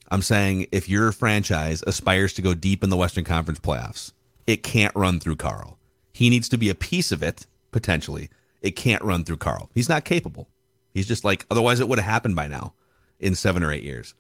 I'm 0.10 0.22
saying 0.22 0.68
if 0.72 0.88
your 0.88 1.12
franchise 1.12 1.84
aspires 1.86 2.32
to 2.36 2.42
go 2.42 2.54
deep 2.54 2.82
in 2.82 2.90
the 2.90 2.96
Western 2.96 3.26
Conference 3.26 3.60
playoffs, 3.60 4.14
it 4.48 4.64
can't 4.64 4.96
run 4.96 5.20
through 5.20 5.36
Karl. 5.36 5.78
He 6.22 6.30
needs 6.30 6.48
to 6.50 6.58
be 6.60 6.70
a 6.70 6.76
piece 6.76 7.12
of 7.12 7.24
it, 7.24 7.48
potentially. 7.72 8.30
It 8.62 8.76
can't 8.76 9.02
run 9.02 9.24
through 9.24 9.38
Karl. 9.38 9.72
He's 9.74 9.90
not 9.90 10.06
capable. 10.06 10.50
He's 10.94 11.08
just 11.08 11.26
like, 11.26 11.48
otherwise, 11.50 11.80
it 11.80 11.88
would 11.88 11.98
have 11.98 12.08
happened 12.08 12.36
by 12.36 12.46
now 12.46 12.76
in 13.20 13.34
seven 13.34 13.64
or 13.64 13.72
eight 13.74 13.82
years. 13.82 14.14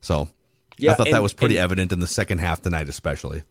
So 0.00 0.28
yeah, 0.76 0.92
I 0.92 0.94
thought 0.94 1.08
and, 1.08 1.16
that 1.16 1.22
was 1.24 1.32
pretty 1.32 1.56
and, 1.56 1.64
evident 1.64 1.90
in 1.90 1.98
the 1.98 2.06
second 2.06 2.38
half 2.38 2.62
tonight, 2.62 2.88
especially. 2.88 3.42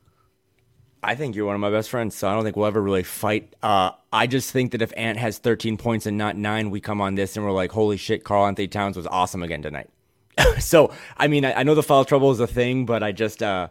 I 1.04 1.16
think 1.16 1.36
you're 1.36 1.48
one 1.48 1.56
of 1.56 1.60
my 1.60 1.70
best 1.70 1.90
friends, 1.90 2.16
so 2.16 2.30
I 2.30 2.34
don't 2.34 2.46
think 2.46 2.56
we'll 2.56 2.68
ever 2.68 2.82
really 2.82 3.04
fight. 3.04 3.54
Uh, 3.62 3.92
I 4.14 4.26
just 4.26 4.52
think 4.52 4.72
that 4.72 4.82
if 4.82 4.94
Ant 4.96 5.18
has 5.18 5.38
13 5.40 5.76
points 5.76 6.06
and 6.06 6.18
not 6.18 6.38
nine, 6.38 6.70
we 6.70 6.80
come 6.80 7.02
on 7.02 7.16
this 7.16 7.36
and 7.36 7.46
we're 7.46 7.52
like, 7.52 7.74
holy 7.74 7.98
shit, 7.98 8.24
Karl-Anthony 8.24 8.70
Towns 8.70 8.96
was 8.96 9.06
awesome 9.08 9.44
again 9.44 9.62
tonight. 9.62 9.90
so, 10.60 10.94
I 11.18 11.28
mean, 11.28 11.44
I, 11.44 11.56
I, 11.56 11.64
know 11.64 11.76
the 11.76 11.84
foul 11.84 12.06
trouble 12.06 12.32
is 12.32 12.40
a 12.40 12.48
thing, 12.48 12.86
but 12.86 13.04
I 13.04 13.12
just, 13.12 13.44
uh, 13.44 13.68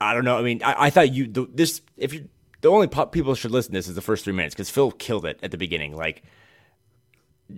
I 0.00 0.14
don't 0.14 0.24
know. 0.24 0.38
I 0.38 0.42
mean, 0.42 0.62
I, 0.62 0.86
I 0.86 0.90
thought 0.90 1.12
you 1.12 1.26
the, 1.26 1.46
this 1.52 1.82
if 1.98 2.14
you 2.14 2.30
the 2.60 2.70
only 2.70 2.86
pop 2.86 3.12
people 3.12 3.34
should 3.34 3.50
listen 3.50 3.72
to 3.72 3.78
this 3.78 3.88
is 3.88 3.94
the 3.94 4.02
first 4.02 4.24
three 4.24 4.32
minutes 4.32 4.54
because 4.54 4.70
Phil 4.70 4.90
killed 4.92 5.24
it 5.26 5.38
at 5.42 5.50
the 5.50 5.58
beginning. 5.58 5.94
Like, 5.94 6.22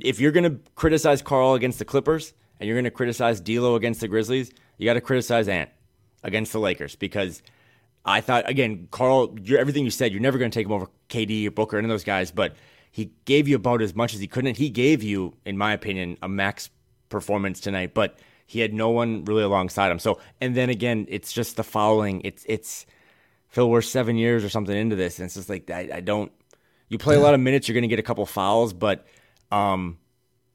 if 0.01 0.21
you're 0.21 0.33
gonna 0.33 0.57
criticize 0.75 1.23
Karl 1.23 1.55
against 1.55 1.79
the 1.79 1.85
Clippers 1.85 2.35
and 2.61 2.67
you're 2.67 2.77
gonna 2.77 2.91
criticize 2.91 3.41
D'Lo 3.41 3.75
against 3.75 4.01
the 4.01 4.09
Grizzlies, 4.09 4.51
you 4.77 4.85
got 4.85 4.95
to 4.95 5.01
criticize 5.01 5.49
Ant 5.49 5.71
against 6.23 6.53
the 6.53 6.61
Lakers 6.61 6.97
because 6.97 7.43
I 8.05 8.21
thought 8.21 8.49
again, 8.49 8.89
Karl, 8.91 9.35
everything 9.57 9.85
you 9.85 9.91
said, 9.91 10.13
you're 10.13 10.21
never 10.21 10.39
gonna 10.39 10.51
take 10.51 10.67
him 10.67 10.73
over 10.73 10.89
KD 11.09 11.47
or 11.47 11.51
Booker, 11.51 11.79
any 11.79 11.87
of 11.87 11.91
those 11.91 12.05
guys, 12.05 12.31
but 12.31 12.57
he 12.91 13.13
gave 13.25 13.49
you 13.49 13.57
about 13.57 13.83
as 13.83 13.95
much 13.95 14.15
as 14.15 14.21
he 14.21 14.27
could, 14.27 14.47
and 14.47 14.57
he 14.57 14.71
gave 14.71 15.03
you, 15.03 15.35
in 15.45 15.57
my 15.57 15.73
opinion, 15.73 16.17
a 16.23 16.29
max 16.29 16.71
performance 17.09 17.61
tonight, 17.61 17.95
but 17.95 18.19
he 18.47 18.61
had 18.61 18.73
no 18.73 18.89
one 18.89 19.25
really 19.25 19.43
alongside 19.43 19.91
him. 19.91 19.99
So, 19.99 20.19
and 20.41 20.57
then 20.57 20.71
again, 20.71 21.07
it's 21.09 21.33
just 21.33 21.57
the 21.57 21.65
following. 21.65 22.23
It's 22.25 22.45
it's 22.49 22.87
Phil. 23.49 23.69
We're 23.69 23.83
seven 23.83 24.17
years 24.17 24.45
or 24.45 24.49
something 24.49 24.77
into 24.77 24.97
this, 24.97 25.19
and 25.19 25.27
it's 25.27 25.35
just 25.35 25.49
like 25.49 25.71
I, 25.71 25.89
I 25.95 26.01
don't. 26.01 26.33
You 26.89 26.99
play 26.99 27.17
a 27.17 27.21
lot 27.21 27.35
of 27.35 27.41
minutes, 27.41 27.69
you're 27.69 27.75
going 27.75 27.83
to 27.83 27.89
get 27.89 27.99
a 27.99 28.03
couple 28.03 28.25
fouls, 28.25 28.73
but 28.73 29.07
um, 29.51 29.99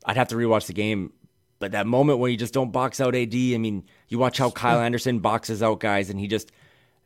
I'd 0.03 0.17
have 0.17 0.29
to 0.29 0.35
rewatch 0.35 0.65
the 0.65 0.73
game. 0.73 1.13
But 1.59 1.73
that 1.73 1.85
moment 1.85 2.17
where 2.17 2.29
you 2.29 2.37
just 2.37 2.55
don't 2.55 2.71
box 2.71 2.99
out 2.99 3.15
AD, 3.15 3.33
I 3.33 3.57
mean, 3.57 3.85
you 4.09 4.17
watch 4.17 4.39
how 4.39 4.49
Kyle 4.49 4.79
Anderson 4.79 5.19
boxes 5.19 5.61
out 5.61 5.79
guys, 5.79 6.09
and 6.09 6.19
he 6.19 6.27
just 6.27 6.51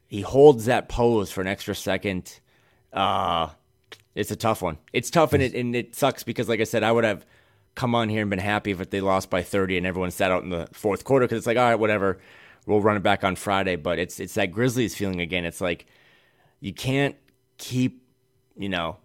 he 0.08 0.22
holds 0.22 0.66
that 0.66 0.88
pose 0.88 1.30
for 1.32 1.42
an 1.42 1.48
extra 1.48 1.76
second. 1.76 2.40
Uh, 2.94 3.50
it's 4.16 4.32
a 4.32 4.36
tough 4.36 4.62
one. 4.62 4.78
It's 4.94 5.10
tough, 5.10 5.34
and 5.34 5.44
it 5.44 5.54
and 5.54 5.76
it 5.76 5.96
sucks 5.96 6.24
because, 6.24 6.48
like 6.50 6.62
I 6.62 6.64
said, 6.64 6.84
I 6.84 6.92
would 6.92 7.04
have 7.04 7.26
come 7.78 7.94
on 7.94 8.10
here 8.10 8.22
and 8.22 8.30
been 8.30 8.40
happy 8.40 8.72
if 8.72 8.90
they 8.90 9.00
lost 9.00 9.30
by 9.30 9.44
30 9.44 9.78
and 9.78 9.86
everyone 9.86 10.10
sat 10.10 10.32
out 10.32 10.44
in 10.44 10.50
the 10.50 10.68
fourth 10.74 11.04
quarter 11.04 11.26
because 11.26 11.38
it's 11.38 11.48
like, 11.48 11.58
all 11.58 11.64
right, 11.64 11.76
whatever, 11.76 12.18
we'll 12.68 12.82
run 12.82 12.98
it 12.98 13.04
back 13.04 13.24
on 13.24 13.36
Friday. 13.36 13.76
But 13.76 13.98
it's 13.98 14.20
it's 14.20 14.36
that 14.36 14.52
Grizzlies 14.52 14.96
feeling 14.96 15.20
again. 15.20 15.46
It's 15.46 15.62
like 15.62 15.88
you 16.60 16.74
can't 16.74 17.16
keep, 17.58 18.04
you 18.56 18.70
know, 18.70 18.98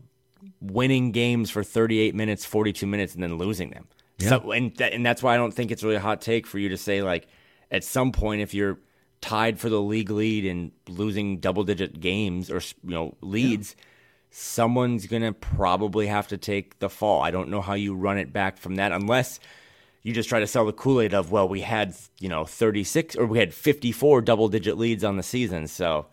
winning 0.60 1.12
games 1.12 1.50
for 1.50 1.62
38 1.62 2.14
minutes, 2.14 2.44
42 2.44 2.86
minutes, 2.86 3.14
and 3.14 3.22
then 3.22 3.38
losing 3.38 3.70
them. 3.70 3.86
Yeah. 4.18 4.28
So, 4.28 4.50
and 4.50 4.76
that, 4.76 4.92
and 4.92 5.04
that's 5.06 5.22
why 5.22 5.34
I 5.34 5.36
don't 5.38 5.54
think 5.54 5.70
it's 5.70 5.82
really 5.82 5.96
a 5.96 6.00
hot 6.00 6.20
take 6.20 6.46
for 6.46 6.58
you 6.58 6.68
to 6.68 6.76
say 6.76 7.02
like 7.02 7.26
at 7.70 7.84
some 7.84 8.12
point 8.12 8.42
if 8.42 8.52
you're 8.52 8.78
tied 9.22 9.58
for 9.58 9.70
the 9.70 9.80
league 9.80 10.10
lead 10.10 10.44
and 10.44 10.72
losing 10.88 11.38
double 11.38 11.64
digit 11.64 12.00
games 12.00 12.50
or 12.50 12.60
you 12.84 12.90
know 12.90 13.16
leads. 13.22 13.74
Yeah 13.78 13.84
someone's 14.32 15.06
to 15.06 15.32
probably 15.32 16.06
have 16.06 16.26
to 16.28 16.38
take 16.38 16.78
the 16.78 16.88
fall. 16.88 17.22
I 17.22 17.30
don't 17.30 17.50
know 17.50 17.60
how 17.60 17.74
you 17.74 17.94
run 17.94 18.16
it 18.16 18.32
back 18.32 18.56
from 18.56 18.76
that 18.76 18.90
unless 18.90 19.38
you 20.03 20.12
just 20.12 20.28
try 20.28 20.40
to 20.40 20.46
sell 20.46 20.64
the 20.66 20.72
Kool-Aid 20.72 21.14
of, 21.14 21.30
well, 21.30 21.48
we 21.48 21.61
had, 21.61 21.94
you 22.18 22.28
know, 22.28 22.44
36 22.44 23.16
or 23.16 23.26
we 23.26 23.38
had 23.38 23.55
54 23.55 24.20
double 24.22 24.48
digit 24.48 24.76
leads 24.78 25.05
on 25.05 25.16
the 25.16 25.22
season. 25.22 25.66
So 25.68 26.07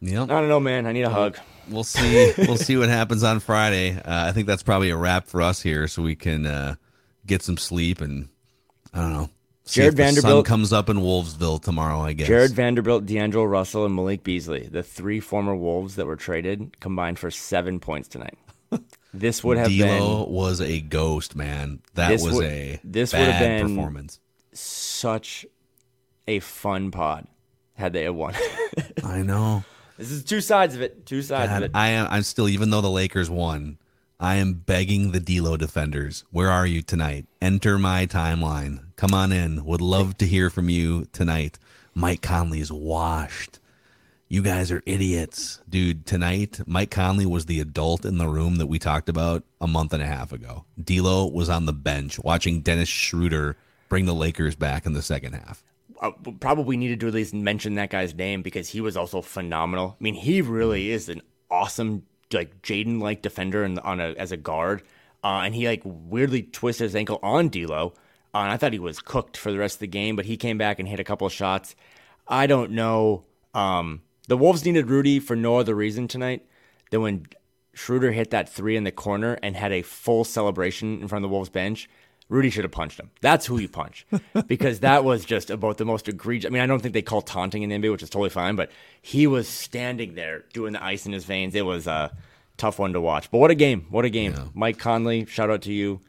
Yep. 0.00 0.30
I 0.30 0.40
don't 0.40 0.48
know, 0.48 0.60
man. 0.60 0.86
I 0.86 0.92
need 0.92 1.02
a 1.02 1.10
hug. 1.10 1.36
We'll 1.68 1.82
see. 1.84 2.32
we'll 2.38 2.56
see 2.56 2.76
what 2.76 2.88
happens 2.88 3.22
on 3.24 3.40
Friday. 3.40 3.96
Uh, 3.96 4.02
I 4.28 4.32
think 4.32 4.46
that's 4.46 4.62
probably 4.62 4.90
a 4.90 4.96
wrap 4.96 5.26
for 5.26 5.42
us 5.42 5.60
here, 5.60 5.88
so 5.88 6.02
we 6.02 6.14
can 6.14 6.46
uh, 6.46 6.76
get 7.26 7.42
some 7.42 7.56
sleep 7.56 8.00
and 8.00 8.28
I 8.94 9.00
don't 9.00 9.12
know 9.12 9.30
Jarred 9.66 9.88
if 9.88 9.96
the 9.96 10.04
sun 10.04 10.14
Vanderbilt- 10.14 10.46
comes 10.46 10.72
up 10.72 10.88
in 10.88 10.98
Wolvesville 10.98 11.60
tomorrow. 11.60 12.00
I 12.00 12.12
guess. 12.12 12.28
Jarred 12.28 12.52
Vanderbilt, 12.52 13.06
D'Angelo 13.06 13.44
Russell, 13.44 13.84
and 13.84 13.94
Malik 13.94 14.22
Beasley, 14.22 14.66
the 14.68 14.82
three 14.82 15.20
former 15.20 15.54
Wolves 15.56 15.96
that 15.96 16.06
were 16.06 16.16
traded, 16.16 16.78
combined 16.80 17.18
for 17.18 17.30
seven 17.30 17.80
points 17.80 18.08
tonight. 18.08 18.38
This 19.14 19.42
would 19.42 19.56
have 19.58 19.68
D'Lo 19.68 20.24
been 20.26 20.34
was 20.34 20.60
a 20.60 20.80
ghost, 20.80 21.34
man. 21.34 21.80
That 21.94 22.12
was 22.12 22.22
would- 22.34 22.44
a 22.44 22.80
this 22.84 23.12
would 23.12 23.18
bad 23.20 23.32
have 23.32 23.66
been- 23.66 23.76
performance. 23.76 24.20
such 24.52 25.46
a 26.26 26.40
fun 26.40 26.90
pod 26.90 27.26
had 27.74 27.92
they 27.92 28.02
have 28.04 28.14
won. 28.14 28.34
I 29.04 29.22
know. 29.22 29.64
this 29.96 30.10
is 30.10 30.24
two 30.24 30.40
sides 30.40 30.74
of 30.74 30.82
it. 30.82 31.06
Two 31.06 31.22
sides 31.22 31.50
of 31.52 31.62
it. 31.62 31.70
I 31.74 31.88
am. 31.88 32.06
I'm 32.10 32.22
still, 32.22 32.48
even 32.48 32.70
though 32.70 32.80
the 32.82 32.90
Lakers 32.90 33.30
won, 33.30 33.78
I 34.20 34.34
am 34.36 34.52
begging 34.54 35.12
the 35.12 35.20
D'Lo 35.20 35.56
defenders. 35.56 36.24
Where 36.30 36.50
are 36.50 36.66
you 36.66 36.82
tonight? 36.82 37.26
Enter 37.40 37.78
my 37.78 38.04
timeline. 38.06 38.80
Come 38.96 39.14
on 39.14 39.32
in. 39.32 39.64
Would 39.64 39.80
love 39.80 40.18
to 40.18 40.26
hear 40.26 40.50
from 40.50 40.68
you 40.68 41.06
tonight. 41.12 41.58
Mike 41.94 42.20
Conley's 42.20 42.70
washed. 42.72 43.57
You 44.30 44.42
guys 44.42 44.70
are 44.70 44.82
idiots, 44.84 45.60
dude. 45.70 46.04
Tonight, 46.04 46.60
Mike 46.66 46.90
Conley 46.90 47.24
was 47.24 47.46
the 47.46 47.60
adult 47.60 48.04
in 48.04 48.18
the 48.18 48.28
room 48.28 48.56
that 48.56 48.66
we 48.66 48.78
talked 48.78 49.08
about 49.08 49.42
a 49.58 49.66
month 49.66 49.94
and 49.94 50.02
a 50.02 50.06
half 50.06 50.32
ago. 50.32 50.66
D'Lo 50.82 51.26
was 51.26 51.48
on 51.48 51.64
the 51.64 51.72
bench 51.72 52.18
watching 52.18 52.60
Dennis 52.60 52.90
Schroeder 52.90 53.56
bring 53.88 54.04
the 54.04 54.14
Lakers 54.14 54.54
back 54.54 54.84
in 54.84 54.92
the 54.92 55.00
second 55.00 55.32
half. 55.32 55.64
uh, 56.02 56.10
probably 56.40 56.76
needed 56.76 57.00
to 57.00 57.08
at 57.08 57.14
least 57.14 57.32
mention 57.32 57.74
that 57.76 57.88
guy's 57.88 58.14
name 58.14 58.42
because 58.42 58.68
he 58.68 58.82
was 58.82 58.98
also 58.98 59.22
phenomenal. 59.22 59.96
I 59.98 60.04
mean, 60.04 60.14
he 60.14 60.42
really 60.42 60.90
is 60.90 61.08
an 61.08 61.22
awesome, 61.50 62.04
like 62.30 62.60
Jaden 62.60 63.00
like 63.00 63.22
defender 63.22 63.64
and 63.64 63.80
on 63.80 63.98
a 63.98 64.10
as 64.18 64.30
a 64.30 64.36
guard, 64.36 64.82
uh, 65.24 65.40
and 65.44 65.54
he 65.54 65.66
like 65.66 65.80
weirdly 65.84 66.42
twisted 66.42 66.84
his 66.84 66.94
ankle 66.94 67.18
on 67.22 67.48
D'Lo. 67.48 67.94
Uh, 68.34 68.38
and 68.40 68.52
I 68.52 68.58
thought 68.58 68.74
he 68.74 68.78
was 68.78 69.00
cooked 69.00 69.38
for 69.38 69.50
the 69.50 69.58
rest 69.58 69.76
of 69.76 69.80
the 69.80 69.86
game, 69.86 70.16
but 70.16 70.26
he 70.26 70.36
came 70.36 70.58
back 70.58 70.78
and 70.78 70.86
hit 70.86 71.00
a 71.00 71.04
couple 71.04 71.26
of 71.26 71.32
shots. 71.32 71.74
I 72.28 72.46
don't 72.46 72.72
know. 72.72 73.24
Um, 73.54 74.02
the 74.28 74.36
Wolves 74.36 74.64
needed 74.64 74.88
Rudy 74.88 75.18
for 75.18 75.34
no 75.34 75.56
other 75.56 75.74
reason 75.74 76.06
tonight 76.06 76.46
than 76.90 77.02
when 77.02 77.26
Schroeder 77.74 78.12
hit 78.12 78.30
that 78.30 78.48
three 78.48 78.76
in 78.76 78.84
the 78.84 78.92
corner 78.92 79.38
and 79.42 79.56
had 79.56 79.72
a 79.72 79.82
full 79.82 80.24
celebration 80.24 81.00
in 81.00 81.08
front 81.08 81.24
of 81.24 81.30
the 81.30 81.34
Wolves 81.34 81.50
bench. 81.50 81.88
Rudy 82.28 82.50
should 82.50 82.64
have 82.64 82.72
punched 82.72 83.00
him. 83.00 83.10
That's 83.22 83.46
who 83.46 83.58
you 83.58 83.68
punch 83.68 84.06
because 84.46 84.80
that 84.80 85.02
was 85.02 85.24
just 85.24 85.48
about 85.48 85.78
the 85.78 85.86
most 85.86 86.08
egregious. 86.08 86.48
I 86.48 86.52
mean, 86.52 86.60
I 86.60 86.66
don't 86.66 86.80
think 86.80 86.92
they 86.92 87.00
call 87.00 87.22
taunting 87.22 87.62
in 87.62 87.70
the 87.70 87.76
NBA, 87.76 87.90
which 87.90 88.02
is 88.02 88.10
totally 88.10 88.28
fine, 88.28 88.54
but 88.54 88.70
he 89.00 89.26
was 89.26 89.48
standing 89.48 90.14
there 90.14 90.44
doing 90.52 90.74
the 90.74 90.84
ice 90.84 91.06
in 91.06 91.12
his 91.12 91.24
veins. 91.24 91.54
It 91.54 91.64
was 91.64 91.86
a 91.86 92.14
tough 92.58 92.78
one 92.78 92.92
to 92.92 93.00
watch. 93.00 93.30
But 93.30 93.38
what 93.38 93.50
a 93.50 93.54
game! 93.54 93.86
What 93.88 94.04
a 94.04 94.10
game! 94.10 94.34
Mike 94.52 94.78
Conley, 94.78 95.24
shout 95.24 95.48
out 95.48 95.62
to 95.62 95.72
you. 95.72 96.00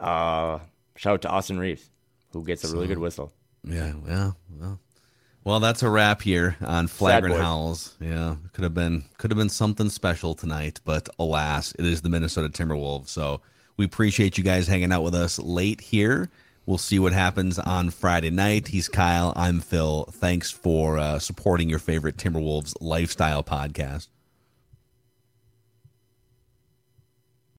Uh, 0.00 0.58
shout 0.96 1.14
out 1.14 1.22
to 1.22 1.28
Austin 1.28 1.60
Reaves, 1.60 1.88
who 2.32 2.42
gets 2.44 2.64
a 2.64 2.72
really 2.72 2.88
good 2.88 2.98
whistle. 2.98 3.32
Yeah, 3.62 3.92
yeah, 4.08 4.32
well, 4.58 4.80
well, 5.44 5.60
that's 5.60 5.82
a 5.82 5.90
wrap 5.90 6.22
here 6.22 6.56
on 6.60 6.86
Flagrant. 6.86 7.36
Howls. 7.36 7.96
Yeah, 8.00 8.36
could 8.52 8.64
have 8.64 8.74
been 8.74 9.04
could 9.18 9.30
have 9.30 9.38
been 9.38 9.48
something 9.48 9.88
special 9.88 10.34
tonight, 10.34 10.80
but 10.84 11.08
alas, 11.18 11.74
it 11.78 11.84
is 11.84 12.02
the 12.02 12.08
Minnesota 12.08 12.48
Timberwolves. 12.48 13.08
So 13.08 13.40
we 13.76 13.84
appreciate 13.84 14.36
you 14.36 14.44
guys 14.44 14.66
hanging 14.66 14.92
out 14.92 15.02
with 15.02 15.14
us 15.14 15.38
late 15.38 15.80
here. 15.80 16.30
We'll 16.66 16.78
see 16.78 16.98
what 16.98 17.12
happens 17.12 17.58
on 17.58 17.90
Friday 17.90 18.30
night. 18.30 18.68
He's 18.68 18.88
Kyle. 18.88 19.32
I'm 19.34 19.60
Phil. 19.60 20.04
Thanks 20.12 20.50
for 20.50 20.98
uh, 20.98 21.18
supporting 21.18 21.68
your 21.68 21.78
favorite 21.78 22.16
Timberwolves 22.16 22.74
lifestyle 22.80 23.42
podcast. 23.42 24.08